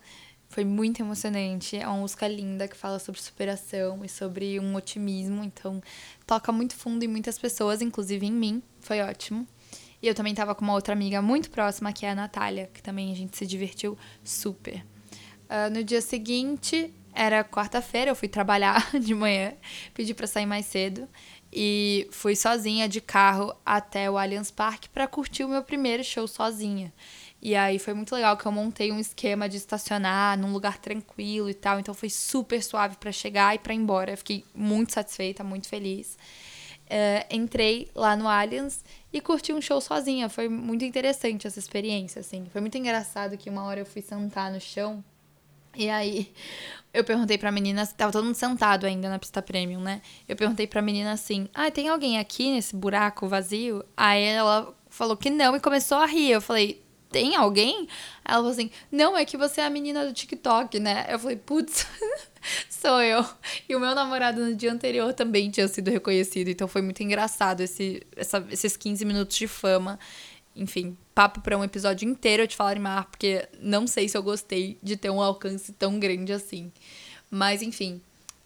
foi 0.49 0.65
muito 0.65 1.01
emocionante. 1.01 1.77
É 1.77 1.87
uma 1.87 1.99
música 1.99 2.27
linda 2.27 2.67
que 2.67 2.77
fala 2.77 2.99
sobre 2.99 3.21
superação 3.21 4.05
e 4.05 4.09
sobre 4.09 4.59
um 4.59 4.75
otimismo. 4.75 5.43
Então, 5.45 5.83
toca 6.27 6.51
muito 6.51 6.75
fundo 6.75 7.05
em 7.05 7.09
muitas 7.09 7.39
pessoas, 7.39 7.81
inclusive 7.81 8.27
em 8.27 8.33
mim. 8.33 8.63
Foi 8.81 9.01
ótimo. 9.01 9.47
E 10.03 10.09
eu 10.09 10.15
também 10.15 10.35
tava 10.35 10.55
com 10.55 10.65
uma 10.65 10.75
outra 10.75 10.93
amiga 10.93 11.23
muito 11.23 11.49
próxima, 11.49 11.93
que 11.93 12.05
é 12.05 12.11
a 12.11 12.15
Natália, 12.15 12.69
que 12.75 12.83
também 12.83 13.13
a 13.13 13.15
gente 13.15 13.37
se 13.37 13.47
divertiu 13.47 13.97
super. 14.25 14.85
Uh, 15.49 15.71
no 15.73 15.85
dia 15.85 16.01
seguinte, 16.01 16.93
era 17.15 17.45
quarta-feira, 17.45 18.11
eu 18.11 18.17
fui 18.17 18.29
trabalhar 18.29 18.91
de 18.99 19.15
manhã, 19.15 19.55
pedi 19.95 20.15
para 20.15 20.27
sair 20.27 20.47
mais 20.47 20.67
cedo 20.67 21.09
e 21.53 22.09
fui 22.11 22.35
sozinha 22.35 22.89
de 22.89 23.01
carro 23.01 23.55
até 23.65 24.11
o 24.11 24.17
Allianz 24.17 24.51
Parque 24.51 24.89
para 24.89 25.07
curtir 25.07 25.45
o 25.45 25.49
meu 25.49 25.63
primeiro 25.63 26.03
show 26.03 26.27
sozinha. 26.27 26.93
E 27.43 27.55
aí 27.55 27.79
foi 27.79 27.93
muito 27.93 28.15
legal 28.15 28.37
que 28.37 28.47
eu 28.47 28.53
montei 28.53 28.93
um 28.93 28.99
esquema 28.99 29.49
de 29.49 29.57
estacionar 29.57 30.39
num 30.39 30.53
lugar 30.53 30.79
tranquilo 30.79 31.51
e 31.51 31.55
tal. 31.55 31.81
Então 31.81 31.93
foi 31.93 32.09
super 32.09 32.63
suave 32.63 32.97
para 32.97 33.11
chegar 33.11 33.55
e 33.55 33.59
para 33.59 33.75
ir 33.75 33.79
embora. 33.79 34.17
Fiquei 34.17 34.45
muito 34.55 34.93
satisfeita, 34.93 35.43
muito 35.43 35.69
feliz. 35.69 36.17
Uh, 36.87 37.27
entrei 37.35 37.91
lá 37.95 38.15
no 38.15 38.29
Allianz 38.29 38.85
e 39.13 39.21
curti 39.21 39.53
um 39.53 39.61
show 39.61 39.81
sozinha. 39.81 40.29
Foi 40.29 40.49
muito 40.49 40.85
interessante 40.85 41.47
essa 41.47 41.59
experiência, 41.59 42.21
assim. 42.21 42.47
Foi 42.53 42.61
muito 42.61 42.79
engraçado 42.79 43.37
que 43.37 43.51
uma 43.51 43.65
hora 43.65 43.81
eu 43.81 43.87
fui 43.87 44.03
sentar 44.03 44.53
no 44.53 44.61
chão 44.61 45.05
e 45.77 45.89
aí 45.89 46.33
eu 46.93 47.05
perguntei 47.05 47.39
pra 47.39 47.51
menina, 47.51 47.87
tava 47.87 48.13
todo 48.13 48.25
mundo 48.25 48.35
sentado 48.35 48.87
ainda 48.87 49.09
na 49.09 49.19
pista 49.19 49.41
premium, 49.41 49.81
né? 49.81 50.03
Eu 50.29 50.37
perguntei 50.37 50.67
pra 50.67 50.83
menina 50.83 51.13
assim: 51.13 51.49
"Ah, 51.55 51.71
tem 51.71 51.89
alguém 51.89 52.19
aqui 52.19 52.51
nesse 52.51 52.77
buraco 52.77 53.27
vazio?" 53.29 53.85
Aí 53.97 54.23
ela 54.23 54.75
falou 54.89 55.17
que 55.17 55.31
não 55.31 55.57
e 55.57 55.61
começou 55.61 55.99
a 55.99 56.07
rir. 56.07 56.31
Eu 56.31 56.41
falei: 56.41 56.83
tem 57.13 57.37
alguém? 57.37 57.87
Ela 58.25 58.39
falou 58.39 58.51
assim: 58.51 58.71
Não, 58.91 59.17
é 59.17 59.25
que 59.25 59.37
você 59.37 59.61
é 59.61 59.67
a 59.67 59.71
menina 59.71 60.05
do 60.07 60.13
TikTok, 60.15 60.81
né? 60.81 61.07
Eu 61.09 61.19
falei: 61.19 61.37
Putz, 61.37 61.87
sou 62.69 63.01
eu. 63.03 63.25
E 63.69 63.77
o 63.77 63.81
meu 63.81 63.95
namorado 63.95 64.41
no 64.41 64.55
dia 64.55 64.73
anterior 64.73 65.13
também 65.13 65.51
tinha 65.51 65.69
sido 65.69 65.91
reconhecido. 65.91 66.49
Então 66.49 66.67
foi 66.67 66.81
muito 66.81 67.03
engraçado 67.03 67.61
esse, 67.61 68.03
essa, 68.17 68.45
esses 68.51 68.77
15 68.77 69.05
minutos 69.05 69.37
de 69.37 69.47
fama. 69.47 69.99
Enfim, 70.55 70.97
papo 71.15 71.41
para 71.41 71.57
um 71.57 71.65
episódio 71.65 72.09
inteiro 72.09 72.47
de 72.47 72.57
falar 72.57 72.77
em 72.77 72.81
mar, 72.81 73.07
porque 73.07 73.49
não 73.61 73.87
sei 73.87 74.09
se 74.09 74.17
eu 74.17 74.23
gostei 74.23 74.79
de 74.83 74.97
ter 74.97 75.11
um 75.11 75.21
alcance 75.21 75.73
tão 75.73 75.99
grande 75.99 76.33
assim. 76.33 76.71
Mas 77.31 77.63
enfim, 77.63 78.01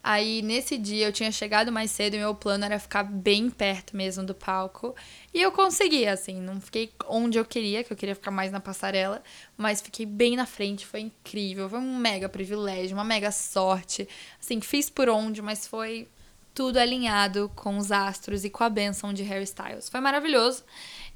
Aí 0.06 0.40
nesse 0.40 0.78
dia 0.78 1.08
eu 1.08 1.12
tinha 1.12 1.32
chegado 1.32 1.72
mais 1.72 1.90
cedo 1.90 2.14
e 2.14 2.18
meu 2.18 2.32
plano 2.32 2.64
era 2.64 2.78
ficar 2.78 3.02
bem 3.02 3.50
perto 3.50 3.96
mesmo 3.96 4.22
do 4.22 4.36
palco. 4.36 4.94
E 5.34 5.42
eu 5.42 5.50
consegui, 5.50 6.06
assim, 6.06 6.40
não 6.40 6.60
fiquei 6.60 6.92
onde 7.08 7.36
eu 7.36 7.44
queria, 7.44 7.82
que 7.82 7.92
eu 7.92 7.96
queria 7.96 8.14
ficar 8.14 8.30
mais 8.30 8.52
na 8.52 8.60
passarela, 8.60 9.20
mas 9.56 9.82
fiquei 9.82 10.06
bem 10.06 10.36
na 10.36 10.46
frente, 10.46 10.86
foi 10.86 11.00
incrível, 11.00 11.68
foi 11.68 11.80
um 11.80 11.96
mega 11.96 12.28
privilégio, 12.28 12.96
uma 12.96 13.02
mega 13.02 13.32
sorte. 13.32 14.08
Assim, 14.40 14.60
fiz 14.60 14.88
por 14.88 15.08
onde, 15.08 15.42
mas 15.42 15.66
foi 15.66 16.06
tudo 16.54 16.78
alinhado 16.78 17.50
com 17.56 17.76
os 17.76 17.90
astros 17.90 18.44
e 18.44 18.48
com 18.48 18.62
a 18.62 18.70
benção 18.70 19.12
de 19.12 19.24
Harry 19.24 19.42
Styles. 19.42 19.88
Foi 19.88 19.98
maravilhoso. 19.98 20.62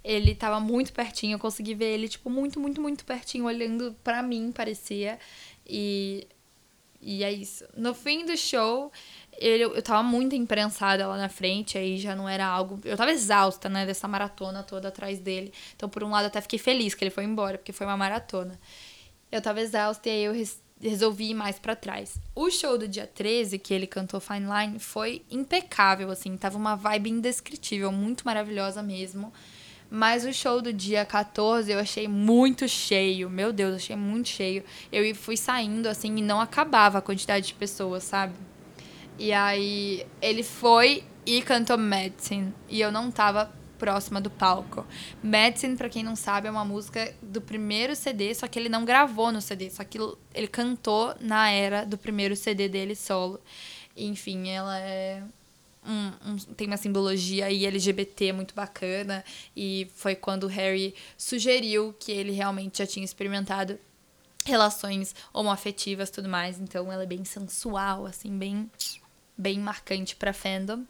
Ele 0.03 0.35
tava 0.35 0.59
muito 0.61 0.93
pertinho, 0.93 1.35
eu 1.35 1.39
consegui 1.39 1.75
ver 1.75 1.93
ele, 1.93 2.09
tipo, 2.09 2.31
muito, 2.31 2.59
muito, 2.59 2.81
muito 2.81 3.05
pertinho, 3.05 3.45
olhando 3.45 3.95
para 4.03 4.23
mim, 4.23 4.51
parecia. 4.53 5.19
E 5.67 6.27
e 7.03 7.25
é 7.25 7.33
isso. 7.33 7.65
No 7.75 7.95
fim 7.95 8.27
do 8.27 8.37
show, 8.37 8.93
ele, 9.39 9.65
eu 9.65 9.83
tava 9.83 10.03
muito 10.03 10.35
imprensada 10.35 11.07
lá 11.07 11.17
na 11.17 11.29
frente, 11.29 11.79
aí 11.79 11.99
já 11.99 12.15
não 12.15 12.29
era 12.29 12.47
algo. 12.47 12.79
Eu 12.85 12.97
tava 12.97 13.11
exausta, 13.11 13.69
né, 13.69 13.87
dessa 13.87 14.07
maratona 14.07 14.63
toda 14.63 14.89
atrás 14.89 15.19
dele. 15.19 15.53
Então, 15.75 15.89
por 15.89 16.05
um 16.05 16.11
lado, 16.11 16.27
até 16.27 16.41
fiquei 16.41 16.59
feliz 16.59 16.95
que 16.95 17.03
ele 17.03 17.11
foi 17.11 17.25
embora, 17.25 17.57
porque 17.57 17.73
foi 17.73 17.87
uma 17.87 17.97
maratona. 17.97 18.61
Eu 19.33 19.41
tava 19.41 19.61
exausta 19.61 20.09
e 20.09 20.13
aí 20.13 20.25
eu 20.25 20.33
res, 20.33 20.63
resolvi 20.81 21.31
ir 21.31 21.35
mais 21.35 21.59
para 21.59 21.75
trás. 21.75 22.19
O 22.35 22.51
show 22.51 22.77
do 22.77 22.87
dia 22.87 23.07
13, 23.07 23.59
que 23.59 23.73
ele 23.73 23.87
cantou 23.87 24.21
Fine 24.21 24.47
Line, 24.47 24.79
foi 24.79 25.25
impecável, 25.31 26.11
assim. 26.11 26.37
Tava 26.37 26.59
uma 26.59 26.75
vibe 26.75 27.11
indescritível, 27.11 27.91
muito 27.91 28.25
maravilhosa 28.27 28.83
mesmo. 28.83 29.33
Mas 29.91 30.25
o 30.25 30.33
show 30.33 30.63
do 30.63 30.73
dia 30.73 31.05
14 31.05 31.71
eu 31.73 31.81
achei 31.81 32.07
muito 32.07 32.69
cheio. 32.69 33.29
Meu 33.29 33.53
Deus, 33.53 33.75
achei 33.75 33.97
muito 33.97 34.29
cheio. 34.29 34.63
Eu 34.93 35.13
fui 35.15 35.37
saindo 35.37 35.89
assim 35.89 36.17
e 36.17 36.23
não 36.23 36.41
acabava 36.41 36.99
a 36.99 37.03
quantidade 37.03 37.49
de 37.49 37.55
pessoas, 37.55 38.05
sabe? 38.05 38.35
E 39.19 39.33
aí 39.33 40.07
ele 40.23 40.45
foi 40.45 41.03
e 41.27 41.43
cantou 41.43 41.77
Medicine. 41.77 42.55
E 42.69 42.81
eu 42.81 42.93
não 42.93 43.11
tava 43.11 43.53
próxima 43.81 44.21
do 44.21 44.31
palco. 44.31 44.87
Medicine, 45.23 45.77
para 45.77 45.89
quem 45.89 46.05
não 46.05 46.15
sabe, 46.15 46.47
é 46.47 46.51
uma 46.51 46.65
música 46.65 47.13
do 47.23 47.41
primeiro 47.41 47.97
CD, 47.97 48.35
só 48.35 48.47
que 48.47 48.59
ele 48.59 48.69
não 48.69 48.85
gravou 48.85 49.33
no 49.33 49.41
CD, 49.41 49.71
só 49.71 49.83
que 49.83 49.99
ele 50.35 50.47
cantou 50.47 51.15
na 51.19 51.51
era 51.51 51.85
do 51.85 51.97
primeiro 51.97 52.37
CD 52.37 52.69
dele 52.69 52.95
solo. 52.95 53.41
Enfim, 53.97 54.51
ela 54.51 54.79
é 54.79 55.23
um, 55.91 56.13
um, 56.33 56.37
tem 56.55 56.69
uma 56.69 56.77
simbologia 56.77 57.47
aí 57.47 57.67
LGBT 57.67 58.33
muito 58.33 58.55
bacana. 58.55 59.25
E 59.57 59.91
foi 59.95 60.15
quando 60.15 60.45
o 60.45 60.49
Harry 60.49 60.95
sugeriu 61.19 61.93
que 61.99 62.13
ele 62.13 62.31
realmente 62.31 62.79
já 62.79 62.87
tinha 62.87 63.05
experimentado 63.05 63.79
relações 64.47 65.15
homoafetivas 65.33 66.11
tudo 66.11 66.29
mais. 66.29 66.61
Então 66.61 66.93
ela 66.93 67.03
é 67.03 67.07
bem 67.07 67.25
sensual, 67.25 68.07
assim, 68.07 68.39
bem, 68.39 68.71
bem 69.37 69.59
marcante 69.59 70.15
pra 70.15 70.33
fandom. 70.33 70.85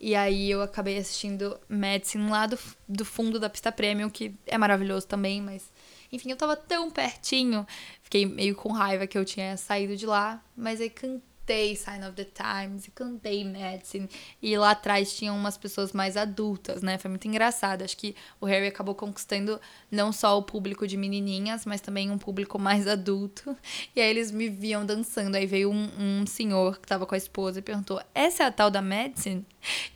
E 0.00 0.14
aí 0.14 0.50
eu 0.50 0.62
acabei 0.62 0.98
assistindo 0.98 1.58
Medicine 1.68 2.28
lá 2.28 2.46
do, 2.46 2.58
do 2.88 3.04
fundo 3.04 3.40
da 3.40 3.48
pista 3.48 3.72
premium, 3.72 4.10
que 4.10 4.34
é 4.46 4.56
maravilhoso 4.56 5.06
também, 5.06 5.40
mas. 5.40 5.72
Enfim, 6.12 6.30
eu 6.30 6.36
tava 6.36 6.54
tão 6.54 6.92
pertinho, 6.92 7.66
fiquei 8.00 8.24
meio 8.24 8.54
com 8.54 8.70
raiva 8.70 9.04
que 9.04 9.18
eu 9.18 9.24
tinha 9.24 9.56
saído 9.56 9.96
de 9.96 10.06
lá, 10.06 10.40
mas 10.56 10.80
aí 10.80 10.88
cantei 10.88 11.33
cantei 11.44 11.76
Sign 11.76 12.06
of 12.06 12.14
the 12.14 12.24
Times 12.24 12.86
e 12.86 12.90
cantei 12.90 13.44
Medicine. 13.44 14.08
E 14.40 14.56
lá 14.56 14.70
atrás 14.70 15.12
tinham 15.14 15.36
umas 15.36 15.58
pessoas 15.58 15.92
mais 15.92 16.16
adultas, 16.16 16.82
né? 16.82 16.96
Foi 16.96 17.10
muito 17.10 17.28
engraçado. 17.28 17.82
Acho 17.82 17.96
que 17.96 18.16
o 18.40 18.46
Harry 18.46 18.66
acabou 18.66 18.94
conquistando 18.94 19.60
não 19.90 20.10
só 20.10 20.38
o 20.38 20.42
público 20.42 20.86
de 20.86 20.96
menininhas, 20.96 21.66
mas 21.66 21.80
também 21.80 22.10
um 22.10 22.18
público 22.18 22.58
mais 22.58 22.88
adulto. 22.88 23.56
E 23.94 24.00
aí 24.00 24.08
eles 24.08 24.30
me 24.30 24.48
viam 24.48 24.86
dançando. 24.86 25.36
Aí 25.36 25.46
veio 25.46 25.70
um, 25.70 25.90
um 25.98 26.26
senhor 26.26 26.78
que 26.80 26.88
tava 26.88 27.04
com 27.06 27.14
a 27.14 27.18
esposa 27.18 27.58
e 27.58 27.62
perguntou: 27.62 28.00
Essa 28.14 28.44
é 28.44 28.46
a 28.46 28.52
tal 28.52 28.70
da 28.70 28.80
Medicine? 28.80 29.44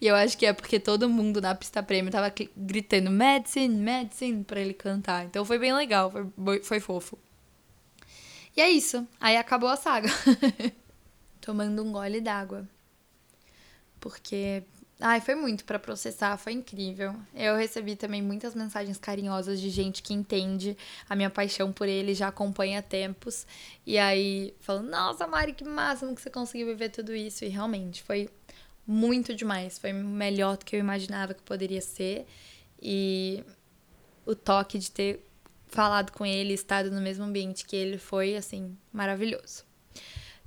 E 0.00 0.06
eu 0.06 0.14
acho 0.14 0.36
que 0.36 0.46
é 0.46 0.52
porque 0.52 0.78
todo 0.78 1.08
mundo 1.08 1.40
na 1.40 1.54
pista 1.54 1.82
prêmio 1.82 2.12
tava 2.12 2.32
gritando 2.56 3.10
Medicine, 3.10 3.74
Medicine 3.74 4.44
pra 4.44 4.60
ele 4.60 4.74
cantar. 4.74 5.24
Então 5.24 5.44
foi 5.44 5.58
bem 5.58 5.72
legal, 5.74 6.12
foi, 6.36 6.62
foi 6.62 6.80
fofo. 6.80 7.18
E 8.56 8.60
é 8.60 8.68
isso. 8.68 9.06
Aí 9.20 9.36
acabou 9.36 9.68
a 9.68 9.76
saga. 9.76 10.08
tomando 11.48 11.82
um 11.82 11.90
gole 11.90 12.20
d'água. 12.20 12.68
Porque, 13.98 14.62
ai, 15.00 15.18
foi 15.18 15.34
muito 15.34 15.64
para 15.64 15.78
processar, 15.78 16.36
foi 16.36 16.52
incrível. 16.52 17.16
Eu 17.34 17.56
recebi 17.56 17.96
também 17.96 18.20
muitas 18.20 18.54
mensagens 18.54 18.98
carinhosas 18.98 19.58
de 19.58 19.70
gente 19.70 20.02
que 20.02 20.12
entende 20.12 20.76
a 21.08 21.16
minha 21.16 21.30
paixão 21.30 21.72
por 21.72 21.88
ele, 21.88 22.12
já 22.12 22.28
acompanha 22.28 22.82
tempos. 22.82 23.46
E 23.86 23.96
aí, 23.96 24.54
falando: 24.60 24.90
"Nossa, 24.90 25.26
Mari, 25.26 25.54
que 25.54 25.64
máximo 25.64 26.14
que 26.14 26.20
você 26.20 26.28
conseguiu 26.28 26.66
viver 26.66 26.90
tudo 26.90 27.14
isso". 27.16 27.46
E 27.46 27.48
realmente 27.48 28.02
foi 28.02 28.28
muito 28.86 29.34
demais, 29.34 29.78
foi 29.78 29.94
melhor 29.94 30.58
do 30.58 30.66
que 30.66 30.76
eu 30.76 30.80
imaginava 30.80 31.32
que 31.32 31.42
poderia 31.42 31.80
ser. 31.80 32.26
E 32.80 33.42
o 34.26 34.34
toque 34.34 34.78
de 34.78 34.90
ter 34.90 35.26
falado 35.68 36.12
com 36.12 36.26
ele, 36.26 36.52
estado 36.52 36.90
no 36.90 37.00
mesmo 37.00 37.24
ambiente 37.24 37.64
que 37.64 37.74
ele 37.74 37.96
foi 37.96 38.36
assim 38.36 38.76
maravilhoso. 38.92 39.67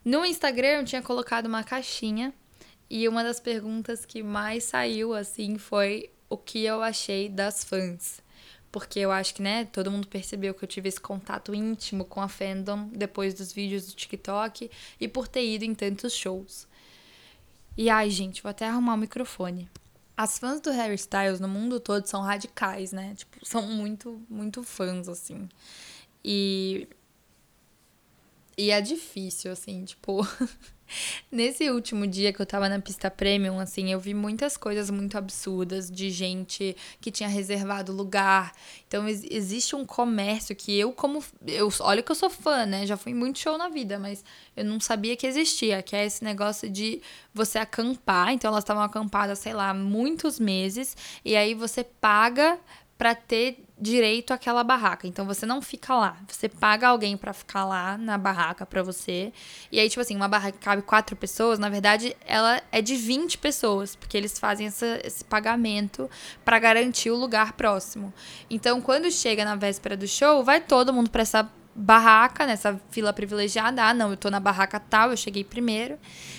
No 0.03 0.25
Instagram 0.25 0.79
eu 0.79 0.85
tinha 0.85 1.01
colocado 1.01 1.45
uma 1.45 1.63
caixinha 1.63 2.33
e 2.89 3.07
uma 3.07 3.23
das 3.23 3.39
perguntas 3.39 4.05
que 4.05 4.23
mais 4.23 4.63
saiu 4.63 5.13
assim 5.13 5.57
foi 5.57 6.09
o 6.29 6.37
que 6.37 6.63
eu 6.63 6.81
achei 6.81 7.29
das 7.29 7.63
fãs. 7.63 8.21
Porque 8.71 8.99
eu 8.99 9.11
acho 9.11 9.35
que, 9.35 9.41
né, 9.41 9.65
todo 9.65 9.91
mundo 9.91 10.07
percebeu 10.07 10.53
que 10.53 10.63
eu 10.63 10.67
tive 10.67 10.87
esse 10.87 10.99
contato 10.99 11.53
íntimo 11.53 12.05
com 12.05 12.21
a 12.21 12.29
fandom 12.29 12.87
depois 12.93 13.33
dos 13.33 13.51
vídeos 13.51 13.85
do 13.87 13.93
TikTok 13.93 14.71
e 14.99 15.07
por 15.07 15.27
ter 15.27 15.45
ido 15.45 15.65
em 15.65 15.75
tantos 15.75 16.13
shows. 16.13 16.67
E 17.77 17.89
ai, 17.89 18.09
gente, 18.09 18.41
vou 18.41 18.49
até 18.49 18.65
arrumar 18.67 18.93
o 18.93 18.97
microfone. 18.97 19.69
As 20.15 20.39
fãs 20.39 20.61
do 20.61 20.71
Harry 20.71 20.95
Styles 20.95 21.39
no 21.39 21.47
mundo 21.47 21.79
todo 21.79 22.05
são 22.07 22.21
radicais, 22.21 22.91
né? 22.91 23.13
Tipo, 23.15 23.45
são 23.45 23.63
muito, 23.63 24.21
muito 24.29 24.63
fãs, 24.63 25.09
assim. 25.09 25.49
E 26.23 26.87
e 28.57 28.71
é 28.71 28.81
difícil, 28.81 29.51
assim, 29.51 29.83
tipo. 29.85 30.27
Nesse 31.31 31.69
último 31.69 32.05
dia 32.05 32.33
que 32.33 32.41
eu 32.41 32.45
tava 32.45 32.67
na 32.67 32.79
pista 32.79 33.09
premium, 33.09 33.59
assim, 33.59 33.91
eu 33.91 33.99
vi 33.99 34.13
muitas 34.13 34.57
coisas 34.57 34.89
muito 34.89 35.17
absurdas 35.17 35.89
de 35.89 36.09
gente 36.09 36.75
que 36.99 37.09
tinha 37.09 37.29
reservado 37.29 37.93
lugar. 37.93 38.51
Então, 38.87 39.07
ex 39.07 39.23
existe 39.29 39.75
um 39.75 39.85
comércio 39.85 40.53
que 40.55 40.77
eu, 40.77 40.91
como. 40.91 41.23
Eu, 41.47 41.69
olha 41.79 42.03
que 42.03 42.11
eu 42.11 42.15
sou 42.15 42.29
fã, 42.29 42.65
né? 42.65 42.85
Já 42.85 42.97
fui 42.97 43.13
muito 43.13 43.39
show 43.39 43.57
na 43.57 43.69
vida, 43.69 43.97
mas 43.97 44.23
eu 44.55 44.65
não 44.65 44.79
sabia 44.79 45.15
que 45.15 45.25
existia, 45.25 45.81
que 45.81 45.95
é 45.95 46.05
esse 46.05 46.23
negócio 46.23 46.69
de 46.69 47.01
você 47.33 47.57
acampar. 47.57 48.33
Então, 48.33 48.51
elas 48.51 48.63
estavam 48.63 48.83
acampadas, 48.83 49.39
sei 49.39 49.53
lá, 49.53 49.73
muitos 49.73 50.39
meses, 50.39 50.97
e 51.23 51.35
aí 51.35 51.53
você 51.53 51.83
paga 51.83 52.59
para 53.01 53.15
ter 53.15 53.65
direito 53.79 54.31
àquela 54.31 54.63
barraca. 54.63 55.07
Então 55.07 55.25
você 55.25 55.43
não 55.43 55.59
fica 55.59 55.95
lá, 55.95 56.17
você 56.27 56.47
paga 56.47 56.87
alguém 56.87 57.17
para 57.17 57.33
ficar 57.33 57.65
lá 57.65 57.97
na 57.97 58.15
barraca 58.15 58.63
para 58.63 58.83
você. 58.83 59.33
E 59.71 59.79
aí 59.79 59.89
tipo 59.89 60.01
assim, 60.01 60.15
uma 60.15 60.27
barraca 60.27 60.55
que 60.55 60.63
cabe 60.63 60.83
quatro 60.83 61.15
pessoas, 61.15 61.57
na 61.57 61.67
verdade, 61.67 62.15
ela 62.23 62.61
é 62.71 62.79
de 62.79 62.95
20 62.95 63.39
pessoas, 63.39 63.95
porque 63.95 64.15
eles 64.15 64.37
fazem 64.37 64.67
essa, 64.67 65.01
esse 65.03 65.25
pagamento 65.25 66.07
para 66.45 66.59
garantir 66.59 67.09
o 67.09 67.15
lugar 67.15 67.53
próximo. 67.53 68.13
Então 68.47 68.79
quando 68.79 69.09
chega 69.09 69.43
na 69.43 69.55
véspera 69.55 69.97
do 69.97 70.07
show, 70.07 70.43
vai 70.43 70.61
todo 70.61 70.93
mundo 70.93 71.09
para 71.09 71.23
essa 71.23 71.49
barraca, 71.73 72.45
nessa 72.45 72.79
fila 72.89 73.13
privilegiada. 73.13 73.83
Ah, 73.83 73.93
não, 73.93 74.11
eu 74.11 74.17
tô 74.17 74.29
na 74.29 74.39
barraca 74.39 74.79
tal, 74.79 75.11
eu 75.11 75.17
cheguei 75.17 75.43
primeiro. 75.43 75.97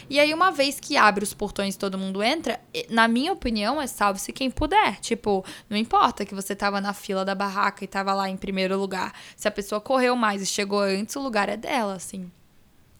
E 0.08 0.20
aí, 0.20 0.32
uma 0.32 0.50
vez 0.50 0.78
que 0.78 0.96
abre 0.96 1.24
os 1.24 1.32
portões 1.32 1.74
e 1.74 1.78
todo 1.78 1.98
mundo 1.98 2.22
entra, 2.22 2.60
na 2.90 3.08
minha 3.08 3.32
opinião, 3.32 3.80
é 3.80 3.86
salve-se 3.86 4.32
quem 4.32 4.50
puder. 4.50 5.00
Tipo, 5.00 5.44
não 5.68 5.76
importa 5.76 6.24
que 6.24 6.34
você 6.34 6.54
tava 6.54 6.80
na 6.80 6.92
fila 6.92 7.24
da 7.24 7.34
barraca 7.34 7.84
e 7.84 7.88
tava 7.88 8.12
lá 8.14 8.28
em 8.28 8.36
primeiro 8.36 8.78
lugar. 8.78 9.12
Se 9.36 9.48
a 9.48 9.50
pessoa 9.50 9.80
correu 9.80 10.14
mais 10.16 10.42
e 10.42 10.46
chegou 10.46 10.80
antes, 10.80 11.16
o 11.16 11.20
lugar 11.20 11.48
é 11.48 11.56
dela, 11.56 11.94
assim. 11.94 12.30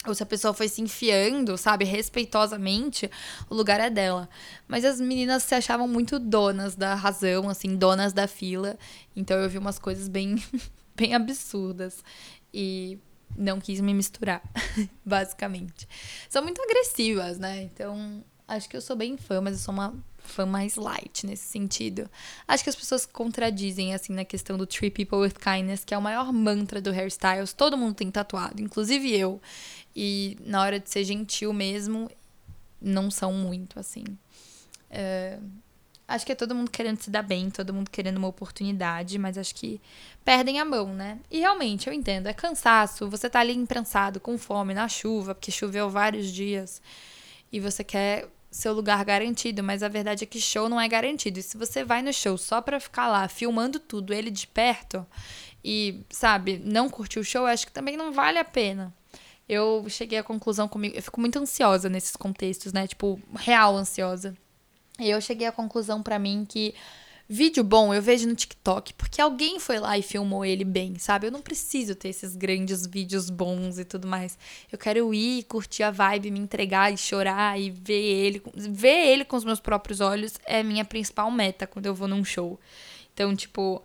Ou 0.04 0.14
se 0.14 0.22
a 0.22 0.26
pessoa 0.26 0.52
foi 0.52 0.68
se 0.68 0.82
enfiando, 0.82 1.56
sabe, 1.56 1.84
respeitosamente, 1.84 3.08
o 3.48 3.54
lugar 3.54 3.78
é 3.78 3.88
dela. 3.88 4.28
Mas 4.66 4.84
as 4.84 5.00
meninas 5.00 5.44
se 5.44 5.54
achavam 5.54 5.86
muito 5.86 6.18
donas 6.18 6.74
da 6.74 6.94
razão, 6.94 7.48
assim, 7.48 7.76
donas 7.76 8.12
da 8.12 8.26
fila. 8.26 8.76
Então 9.14 9.36
eu 9.38 9.48
vi 9.48 9.58
umas 9.58 9.78
coisas 9.78 10.08
bem 10.08 10.42
bem 11.02 11.14
absurdas. 11.14 12.04
E 12.52 12.98
não 13.36 13.60
quis 13.60 13.80
me 13.80 13.94
misturar, 13.94 14.42
basicamente. 15.04 15.88
São 16.28 16.42
muito 16.42 16.60
agressivas, 16.62 17.38
né? 17.38 17.62
Então, 17.62 18.22
Acho 18.52 18.68
que 18.68 18.76
eu 18.76 18.82
sou 18.82 18.94
bem 18.94 19.16
fã, 19.16 19.40
mas 19.40 19.54
eu 19.54 19.60
sou 19.60 19.72
uma 19.72 19.94
fã 20.18 20.44
mais 20.44 20.76
light 20.76 21.24
nesse 21.26 21.44
sentido. 21.44 22.08
Acho 22.46 22.62
que 22.62 22.68
as 22.68 22.76
pessoas 22.76 23.06
contradizem, 23.06 23.94
assim, 23.94 24.12
na 24.12 24.26
questão 24.26 24.58
do 24.58 24.66
Treat 24.66 24.94
People 24.94 25.18
with 25.18 25.34
Kindness, 25.42 25.84
que 25.84 25.94
é 25.94 25.98
o 25.98 26.02
maior 26.02 26.30
mantra 26.32 26.78
do 26.78 26.90
hairstyles. 26.90 27.54
Todo 27.54 27.78
mundo 27.78 27.94
tem 27.94 28.10
tatuado, 28.10 28.60
inclusive 28.60 29.10
eu. 29.10 29.40
E 29.96 30.36
na 30.44 30.60
hora 30.60 30.78
de 30.78 30.90
ser 30.90 31.02
gentil 31.04 31.52
mesmo, 31.54 32.10
não 32.78 33.10
são 33.10 33.32
muito, 33.32 33.80
assim. 33.80 34.04
É, 34.90 35.38
acho 36.14 36.26
que 36.26 36.32
é 36.32 36.34
todo 36.34 36.54
mundo 36.54 36.70
querendo 36.70 37.00
se 37.00 37.10
dar 37.10 37.22
bem, 37.22 37.50
todo 37.50 37.72
mundo 37.72 37.90
querendo 37.90 38.16
uma 38.16 38.28
oportunidade, 38.28 39.18
mas 39.18 39.38
acho 39.38 39.54
que 39.54 39.80
perdem 40.24 40.60
a 40.60 40.64
mão, 40.64 40.94
né? 40.94 41.18
E 41.30 41.40
realmente, 41.40 41.88
eu 41.88 41.92
entendo, 41.92 42.26
é 42.26 42.32
cansaço, 42.32 43.08
você 43.08 43.28
tá 43.28 43.40
ali 43.40 43.54
imprensado, 43.54 44.20
com 44.20 44.36
fome, 44.38 44.74
na 44.74 44.88
chuva, 44.88 45.34
porque 45.34 45.50
choveu 45.50 45.90
vários 45.90 46.30
dias, 46.30 46.80
e 47.52 47.60
você 47.60 47.82
quer 47.82 48.28
seu 48.50 48.72
lugar 48.74 49.02
garantido, 49.04 49.62
mas 49.62 49.82
a 49.82 49.88
verdade 49.88 50.24
é 50.24 50.26
que 50.26 50.38
show 50.40 50.68
não 50.68 50.80
é 50.80 50.86
garantido. 50.86 51.38
E 51.38 51.42
se 51.42 51.56
você 51.56 51.82
vai 51.84 52.02
no 52.02 52.12
show 52.12 52.36
só 52.36 52.60
pra 52.60 52.78
ficar 52.78 53.08
lá 53.08 53.26
filmando 53.26 53.78
tudo, 53.80 54.12
ele 54.12 54.30
de 54.30 54.46
perto, 54.46 55.06
e, 55.64 56.04
sabe, 56.10 56.60
não 56.64 56.90
curtir 56.90 57.18
o 57.18 57.24
show, 57.24 57.46
acho 57.46 57.66
que 57.66 57.72
também 57.72 57.96
não 57.96 58.12
vale 58.12 58.38
a 58.38 58.44
pena 58.44 58.92
eu 59.48 59.84
cheguei 59.88 60.18
à 60.18 60.22
conclusão 60.22 60.68
comigo. 60.68 60.96
Eu 60.96 61.02
fico 61.02 61.20
muito 61.20 61.38
ansiosa 61.38 61.88
nesses 61.88 62.16
contextos, 62.16 62.72
né? 62.72 62.86
Tipo, 62.86 63.20
real 63.34 63.76
ansiosa. 63.76 64.36
E 64.98 65.08
eu 65.08 65.20
cheguei 65.20 65.46
à 65.46 65.52
conclusão 65.52 66.02
para 66.02 66.18
mim 66.18 66.44
que 66.48 66.74
vídeo 67.28 67.64
bom 67.64 67.94
eu 67.94 68.02
vejo 68.02 68.28
no 68.28 68.34
TikTok 68.34 68.92
porque 68.94 69.20
alguém 69.20 69.58
foi 69.58 69.78
lá 69.78 69.96
e 69.96 70.02
filmou 70.02 70.44
ele 70.44 70.64
bem, 70.64 70.98
sabe? 70.98 71.26
Eu 71.26 71.30
não 71.30 71.40
preciso 71.40 71.94
ter 71.94 72.10
esses 72.10 72.36
grandes 72.36 72.86
vídeos 72.86 73.30
bons 73.30 73.78
e 73.78 73.84
tudo 73.84 74.06
mais. 74.06 74.36
Eu 74.70 74.78
quero 74.78 75.14
ir, 75.14 75.44
curtir 75.44 75.82
a 75.82 75.90
vibe, 75.90 76.30
me 76.30 76.40
entregar 76.40 76.92
e 76.92 76.96
chorar 76.96 77.58
e 77.58 77.70
ver 77.70 77.94
ele, 78.02 78.42
ver 78.54 79.06
ele 79.06 79.24
com 79.24 79.36
os 79.36 79.44
meus 79.44 79.60
próprios 79.60 80.00
olhos 80.00 80.34
é 80.44 80.62
minha 80.62 80.84
principal 80.84 81.30
meta 81.30 81.66
quando 81.66 81.86
eu 81.86 81.94
vou 81.94 82.06
num 82.06 82.24
show. 82.24 82.60
Então, 83.14 83.34
tipo, 83.34 83.82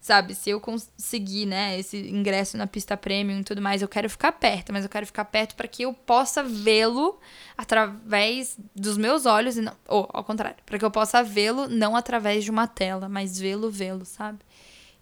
Sabe, 0.00 0.34
se 0.34 0.48
eu 0.48 0.58
conseguir, 0.58 1.44
né, 1.44 1.78
esse 1.78 1.98
ingresso 2.08 2.56
na 2.56 2.66
pista 2.66 2.96
premium 2.96 3.40
e 3.40 3.44
tudo 3.44 3.60
mais, 3.60 3.82
eu 3.82 3.88
quero 3.88 4.08
ficar 4.08 4.32
perto, 4.32 4.72
mas 4.72 4.82
eu 4.82 4.88
quero 4.88 5.04
ficar 5.04 5.26
perto 5.26 5.54
para 5.54 5.68
que 5.68 5.82
eu 5.82 5.92
possa 5.92 6.42
vê-lo 6.42 7.20
através 7.56 8.56
dos 8.74 8.96
meus 8.96 9.26
olhos 9.26 9.58
e 9.58 9.60
não, 9.60 9.76
ou 9.86 10.08
ao 10.10 10.24
contrário, 10.24 10.56
para 10.64 10.78
que 10.78 10.84
eu 10.86 10.90
possa 10.90 11.22
vê-lo 11.22 11.68
não 11.68 11.94
através 11.94 12.44
de 12.44 12.50
uma 12.50 12.66
tela, 12.66 13.10
mas 13.10 13.38
vê-lo, 13.38 13.70
vê-lo, 13.70 14.06
sabe? 14.06 14.38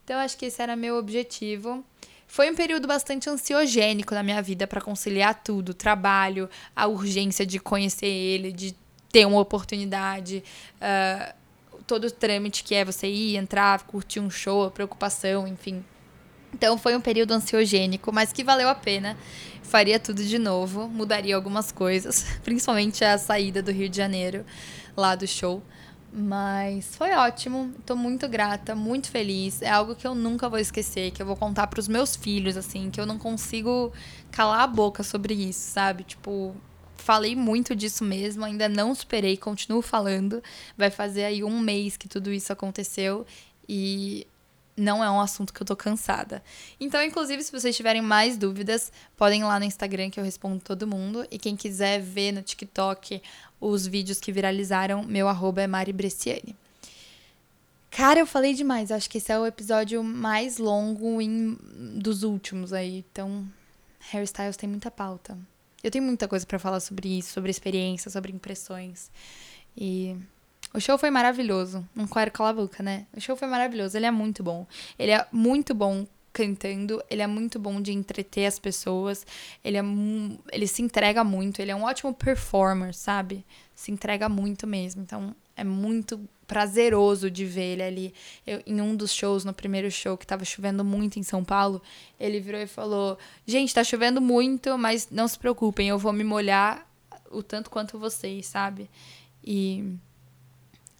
Então 0.03 0.19
acho 0.19 0.37
que 0.37 0.47
esse 0.47 0.61
era 0.61 0.75
meu 0.75 0.97
objetivo. 0.97 1.85
Foi 2.27 2.51
um 2.51 2.55
período 2.57 2.89
bastante 2.89 3.31
ansiogênico 3.31 4.15
na 4.15 4.23
minha 4.25 4.43
vida 4.43 4.67
para 4.67 4.81
conciliar 4.81 5.43
tudo, 5.45 5.73
trabalho, 5.73 6.51
a 6.75 6.89
urgência 6.89 7.47
de 7.47 7.61
conhecer 7.61 8.07
ele, 8.07 8.51
de 8.51 8.75
ter 9.13 9.27
uma 9.27 9.39
oportunidade, 9.39 10.43
uh, 10.75 11.35
todo 11.89 12.05
o 12.05 12.11
trâmite 12.11 12.63
que 12.63 12.75
é 12.75 12.85
você 12.85 13.09
ir, 13.09 13.37
entrar, 13.37 13.83
curtir 13.85 14.21
um 14.21 14.31
show, 14.31 14.67
a 14.67 14.71
preocupação, 14.71 15.49
enfim. 15.49 15.83
Então 16.53 16.77
foi 16.77 16.95
um 16.95 17.01
período 17.01 17.33
ansiogênico, 17.33 18.13
mas 18.13 18.33
que 18.33 18.45
valeu 18.45 18.69
a 18.69 18.75
pena. 18.75 19.17
Faria 19.63 19.99
tudo 19.99 20.23
de 20.23 20.39
novo, 20.39 20.87
mudaria 20.87 21.35
algumas 21.35 21.73
coisas, 21.73 22.25
principalmente 22.45 23.05
a 23.05 23.17
saída 23.19 23.63
do 23.63 23.73
Rio 23.73 23.89
de 23.89 23.97
Janeiro, 23.97 24.45
lá 24.97 25.15
do 25.15 25.27
show. 25.27 25.63
Mas 26.13 26.97
foi 26.97 27.13
ótimo, 27.13 27.75
tô 27.85 27.95
muito 27.97 28.29
grata, 28.29 28.75
muito 28.75 29.11
feliz. 29.11 29.61
É 29.61 29.71
algo 29.71 29.95
que 29.95 30.07
eu 30.07 30.15
nunca 30.15 30.49
vou 30.49 30.59
esquecer, 30.59 31.11
que 31.11 31.21
eu 31.21 31.27
vou 31.27 31.37
contar 31.37 31.67
para 31.67 31.81
os 31.81 31.89
meus 31.89 32.17
filhos, 32.17 32.57
assim, 32.57 32.91
que 32.91 33.01
eu 33.01 33.07
não 33.07 33.19
consigo 33.19 33.93
calar 34.31 34.61
a 34.61 34.67
boca 34.67 35.03
sobre 35.03 35.35
isso, 35.35 35.73
sabe? 35.73 36.05
Tipo, 36.05 36.57
falei 37.09 37.35
muito 37.35 37.75
disso 37.75 38.05
mesmo, 38.05 38.45
ainda 38.45 38.69
não 38.69 38.95
superei, 38.95 39.35
continuo 39.35 39.81
falando. 39.81 40.43
Vai 40.77 40.91
fazer 40.91 41.25
aí 41.25 41.43
um 41.43 41.59
mês 41.59 41.97
que 41.97 42.07
tudo 42.07 42.31
isso 42.31 42.53
aconteceu 42.53 43.27
e 43.67 44.27
não 44.77 45.03
é 45.03 45.11
um 45.11 45.19
assunto 45.19 45.55
que 45.55 45.63
eu 45.63 45.67
tô 45.67 45.75
cansada. 45.75 46.43
Então, 46.79 47.03
inclusive, 47.03 47.43
se 47.43 47.51
vocês 47.51 47.75
tiverem 47.75 48.03
mais 48.03 48.37
dúvidas, 48.37 48.93
podem 49.17 49.41
ir 49.41 49.45
lá 49.45 49.59
no 49.59 49.65
Instagram 49.65 50.11
que 50.11 50.21
eu 50.21 50.25
respondo 50.25 50.63
todo 50.63 50.87
mundo. 50.87 51.27
E 51.31 51.39
quem 51.39 51.57
quiser 51.57 51.99
ver 51.99 52.31
no 52.31 52.43
TikTok 52.43 53.23
os 53.59 53.87
vídeos 53.87 54.21
que 54.21 54.31
viralizaram, 54.31 55.03
meu 55.03 55.29
arroba 55.29 55.63
é 55.63 55.67
Mari 55.67 55.95
Bresciani. 55.95 56.55
Cara, 57.91 58.21
eu 58.21 58.27
falei 58.27 58.53
demais. 58.53 58.93
Acho 58.93 59.09
que 59.09 59.17
esse 59.17 59.33
é 59.33 59.39
o 59.39 59.47
episódio 59.47 60.05
mais 60.05 60.59
longo 60.59 61.23
em, 61.23 61.57
dos 62.03 62.23
últimos 62.23 62.75
aí. 62.75 63.03
Então, 63.11 63.49
hairstyles 64.13 64.59
tem 64.59 64.69
muita 64.69 64.91
pauta. 64.91 65.39
Eu 65.83 65.91
tenho 65.91 66.05
muita 66.05 66.27
coisa 66.27 66.45
para 66.45 66.59
falar 66.59 66.81
sobre 66.81 67.19
isso, 67.19 67.33
sobre 67.33 67.51
experiência, 67.51 68.11
sobre 68.11 68.33
impressões. 68.33 69.11
E 69.77 70.17
o 70.75 70.81
show 70.81 70.99
foi 70.99 71.11
maravilhoso. 71.11 71.87
Não 71.95 72.07
quero 72.07 72.31
calar 72.33 72.51
a 72.51 72.57
boca, 72.57 72.83
né? 72.83 73.07
O 73.17 73.21
show 73.21 73.37
foi 73.37 73.49
maravilhoso. 73.49 73.97
Ele 73.97 74.07
é 74.07 74.11
muito 74.11 74.43
bom. 74.43 74.67
Ele 74.99 75.13
é 75.13 75.27
muito 75.33 75.75
bom 75.75 76.07
cantando, 76.33 77.03
ele 77.11 77.23
é 77.23 77.27
muito 77.27 77.59
bom 77.59 77.81
de 77.81 77.93
entreter 77.93 78.47
as 78.47 78.61
pessoas, 78.61 79.27
ele 79.65 79.77
é 79.77 79.83
ele 80.53 80.69
se 80.69 80.83
entrega 80.83 81.25
muito, 81.25 81.61
ele 81.61 81.73
é 81.73 81.75
um 81.75 81.83
ótimo 81.83 82.15
performer, 82.15 82.95
sabe? 82.95 83.45
Se 83.75 83.91
entrega 83.91 84.29
muito 84.29 84.65
mesmo. 84.65 85.03
Então, 85.03 85.35
é 85.57 85.65
muito 85.65 86.21
prazeroso 86.49 87.31
de 87.31 87.45
ver 87.45 87.75
ele 87.75 87.83
ali. 87.83 88.15
Eu, 88.45 88.61
em 88.67 88.81
um 88.81 88.97
dos 88.97 89.13
shows, 89.13 89.45
no 89.45 89.53
primeiro 89.53 89.91
show, 89.91 90.17
que 90.17 90.27
tava 90.27 90.45
chovendo 90.45 90.83
muito 90.83 91.19
em 91.19 91.23
São 91.23 91.45
Paulo, 91.45 91.81
ele 92.19 92.41
virou 92.41 92.61
e 92.61 92.67
falou: 92.67 93.17
Gente, 93.47 93.73
tá 93.73 93.85
chovendo 93.85 94.21
muito, 94.21 94.77
mas 94.77 95.09
não 95.11 95.29
se 95.29 95.39
preocupem, 95.39 95.89
eu 95.89 95.99
vou 95.99 96.13
me 96.13 96.25
molhar 96.25 96.89
o 97.31 97.43
tanto 97.43 97.71
quanto 97.71 97.99
vocês, 97.99 98.47
sabe? 98.47 98.91
E, 99.45 99.95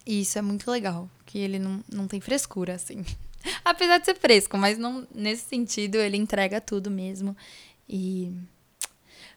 e 0.07 0.21
isso 0.21 0.39
é 0.39 0.43
muito 0.43 0.71
legal, 0.71 1.11
que 1.27 1.39
ele 1.39 1.59
não, 1.59 1.83
não 1.91 2.07
tem 2.07 2.21
frescura, 2.21 2.75
assim. 2.75 3.05
Apesar 3.65 3.99
de 3.99 4.05
ser 4.05 4.15
fresco, 4.15 4.59
mas 4.59 4.77
não, 4.77 5.09
nesse 5.15 5.49
sentido 5.49 5.97
ele 5.97 6.19
entrega 6.19 6.61
tudo 6.61 6.91
mesmo. 6.91 7.35
E 7.89 8.31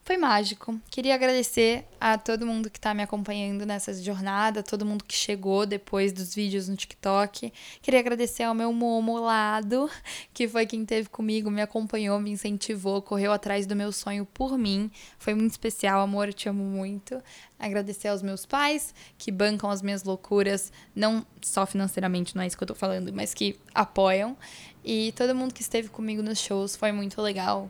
foi 0.03 0.17
mágico. 0.17 0.79
Queria 0.89 1.13
agradecer 1.13 1.85
a 1.99 2.17
todo 2.17 2.45
mundo 2.45 2.71
que 2.71 2.79
está 2.79 2.91
me 2.93 3.03
acompanhando 3.03 3.65
nessa 3.67 3.93
jornada, 3.93 4.63
todo 4.63 4.85
mundo 4.85 5.03
que 5.03 5.13
chegou 5.13 5.65
depois 5.65 6.11
dos 6.11 6.33
vídeos 6.33 6.67
no 6.67 6.75
TikTok. 6.75 7.53
Queria 7.81 7.99
agradecer 7.99 8.43
ao 8.43 8.55
meu 8.55 8.73
Momo 8.73 9.19
Lado, 9.19 9.89
que 10.33 10.47
foi 10.47 10.65
quem 10.65 10.81
esteve 10.81 11.07
comigo, 11.07 11.51
me 11.51 11.61
acompanhou, 11.61 12.19
me 12.19 12.31
incentivou, 12.31 13.01
correu 13.01 13.31
atrás 13.31 13.67
do 13.67 13.75
meu 13.75 13.91
sonho 13.91 14.25
por 14.25 14.57
mim. 14.57 14.89
Foi 15.19 15.35
muito 15.35 15.51
especial, 15.51 16.01
amor, 16.01 16.29
eu 16.29 16.33
te 16.33 16.49
amo 16.49 16.63
muito. 16.63 17.21
Agradecer 17.59 18.07
aos 18.07 18.23
meus 18.23 18.43
pais, 18.43 18.95
que 19.19 19.31
bancam 19.31 19.69
as 19.69 19.83
minhas 19.83 20.03
loucuras, 20.03 20.73
não 20.95 21.23
só 21.41 21.67
financeiramente, 21.67 22.35
não 22.35 22.41
é 22.41 22.47
isso 22.47 22.57
que 22.57 22.63
eu 22.63 22.67
tô 22.67 22.75
falando, 22.75 23.13
mas 23.13 23.35
que 23.35 23.55
apoiam. 23.71 24.35
E 24.83 25.11
todo 25.15 25.35
mundo 25.35 25.53
que 25.53 25.61
esteve 25.61 25.89
comigo 25.89 26.23
nos 26.23 26.39
shows, 26.39 26.75
foi 26.75 26.91
muito 26.91 27.21
legal. 27.21 27.69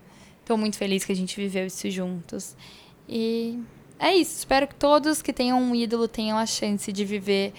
Tô 0.51 0.57
muito 0.57 0.75
feliz 0.75 1.05
que 1.05 1.13
a 1.13 1.15
gente 1.15 1.37
viveu 1.37 1.65
isso 1.65 1.89
juntos. 1.89 2.57
E 3.07 3.57
é 3.97 4.13
isso. 4.13 4.39
Espero 4.39 4.67
que 4.67 4.75
todos 4.75 5.21
que 5.21 5.31
tenham 5.31 5.57
um 5.57 5.73
ídolo 5.73 6.09
tenham 6.09 6.37
a 6.37 6.45
chance 6.45 6.91
de 6.91 7.05
viver 7.05 7.53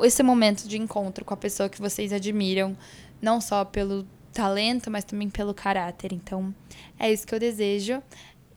esse 0.00 0.20
momento 0.20 0.66
de 0.66 0.76
encontro 0.76 1.24
com 1.24 1.32
a 1.32 1.36
pessoa 1.36 1.68
que 1.68 1.80
vocês 1.80 2.12
admiram, 2.12 2.76
não 3.20 3.40
só 3.40 3.64
pelo 3.64 4.04
talento, 4.32 4.90
mas 4.90 5.04
também 5.04 5.30
pelo 5.30 5.54
caráter. 5.54 6.12
Então, 6.12 6.52
é 6.98 7.12
isso 7.12 7.24
que 7.24 7.36
eu 7.36 7.38
desejo. 7.38 8.02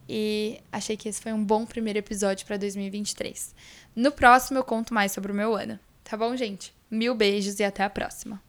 E 0.10 0.60
achei 0.72 0.98
que 0.98 1.08
esse 1.08 1.22
foi 1.22 1.32
um 1.32 1.46
bom 1.46 1.68
primeiro 1.68 2.00
episódio 2.00 2.48
para 2.48 2.58
2023. 2.58 3.54
No 3.96 4.12
próximo 4.12 4.58
eu 4.58 4.64
conto 4.64 4.92
mais 4.92 5.12
sobre 5.12 5.32
o 5.32 5.36
meu 5.36 5.56
ano. 5.56 5.80
Tá 6.04 6.18
bom, 6.18 6.36
gente? 6.36 6.74
Mil 6.90 7.14
beijos 7.14 7.60
e 7.60 7.64
até 7.64 7.84
a 7.84 7.92
próxima. 7.92 8.45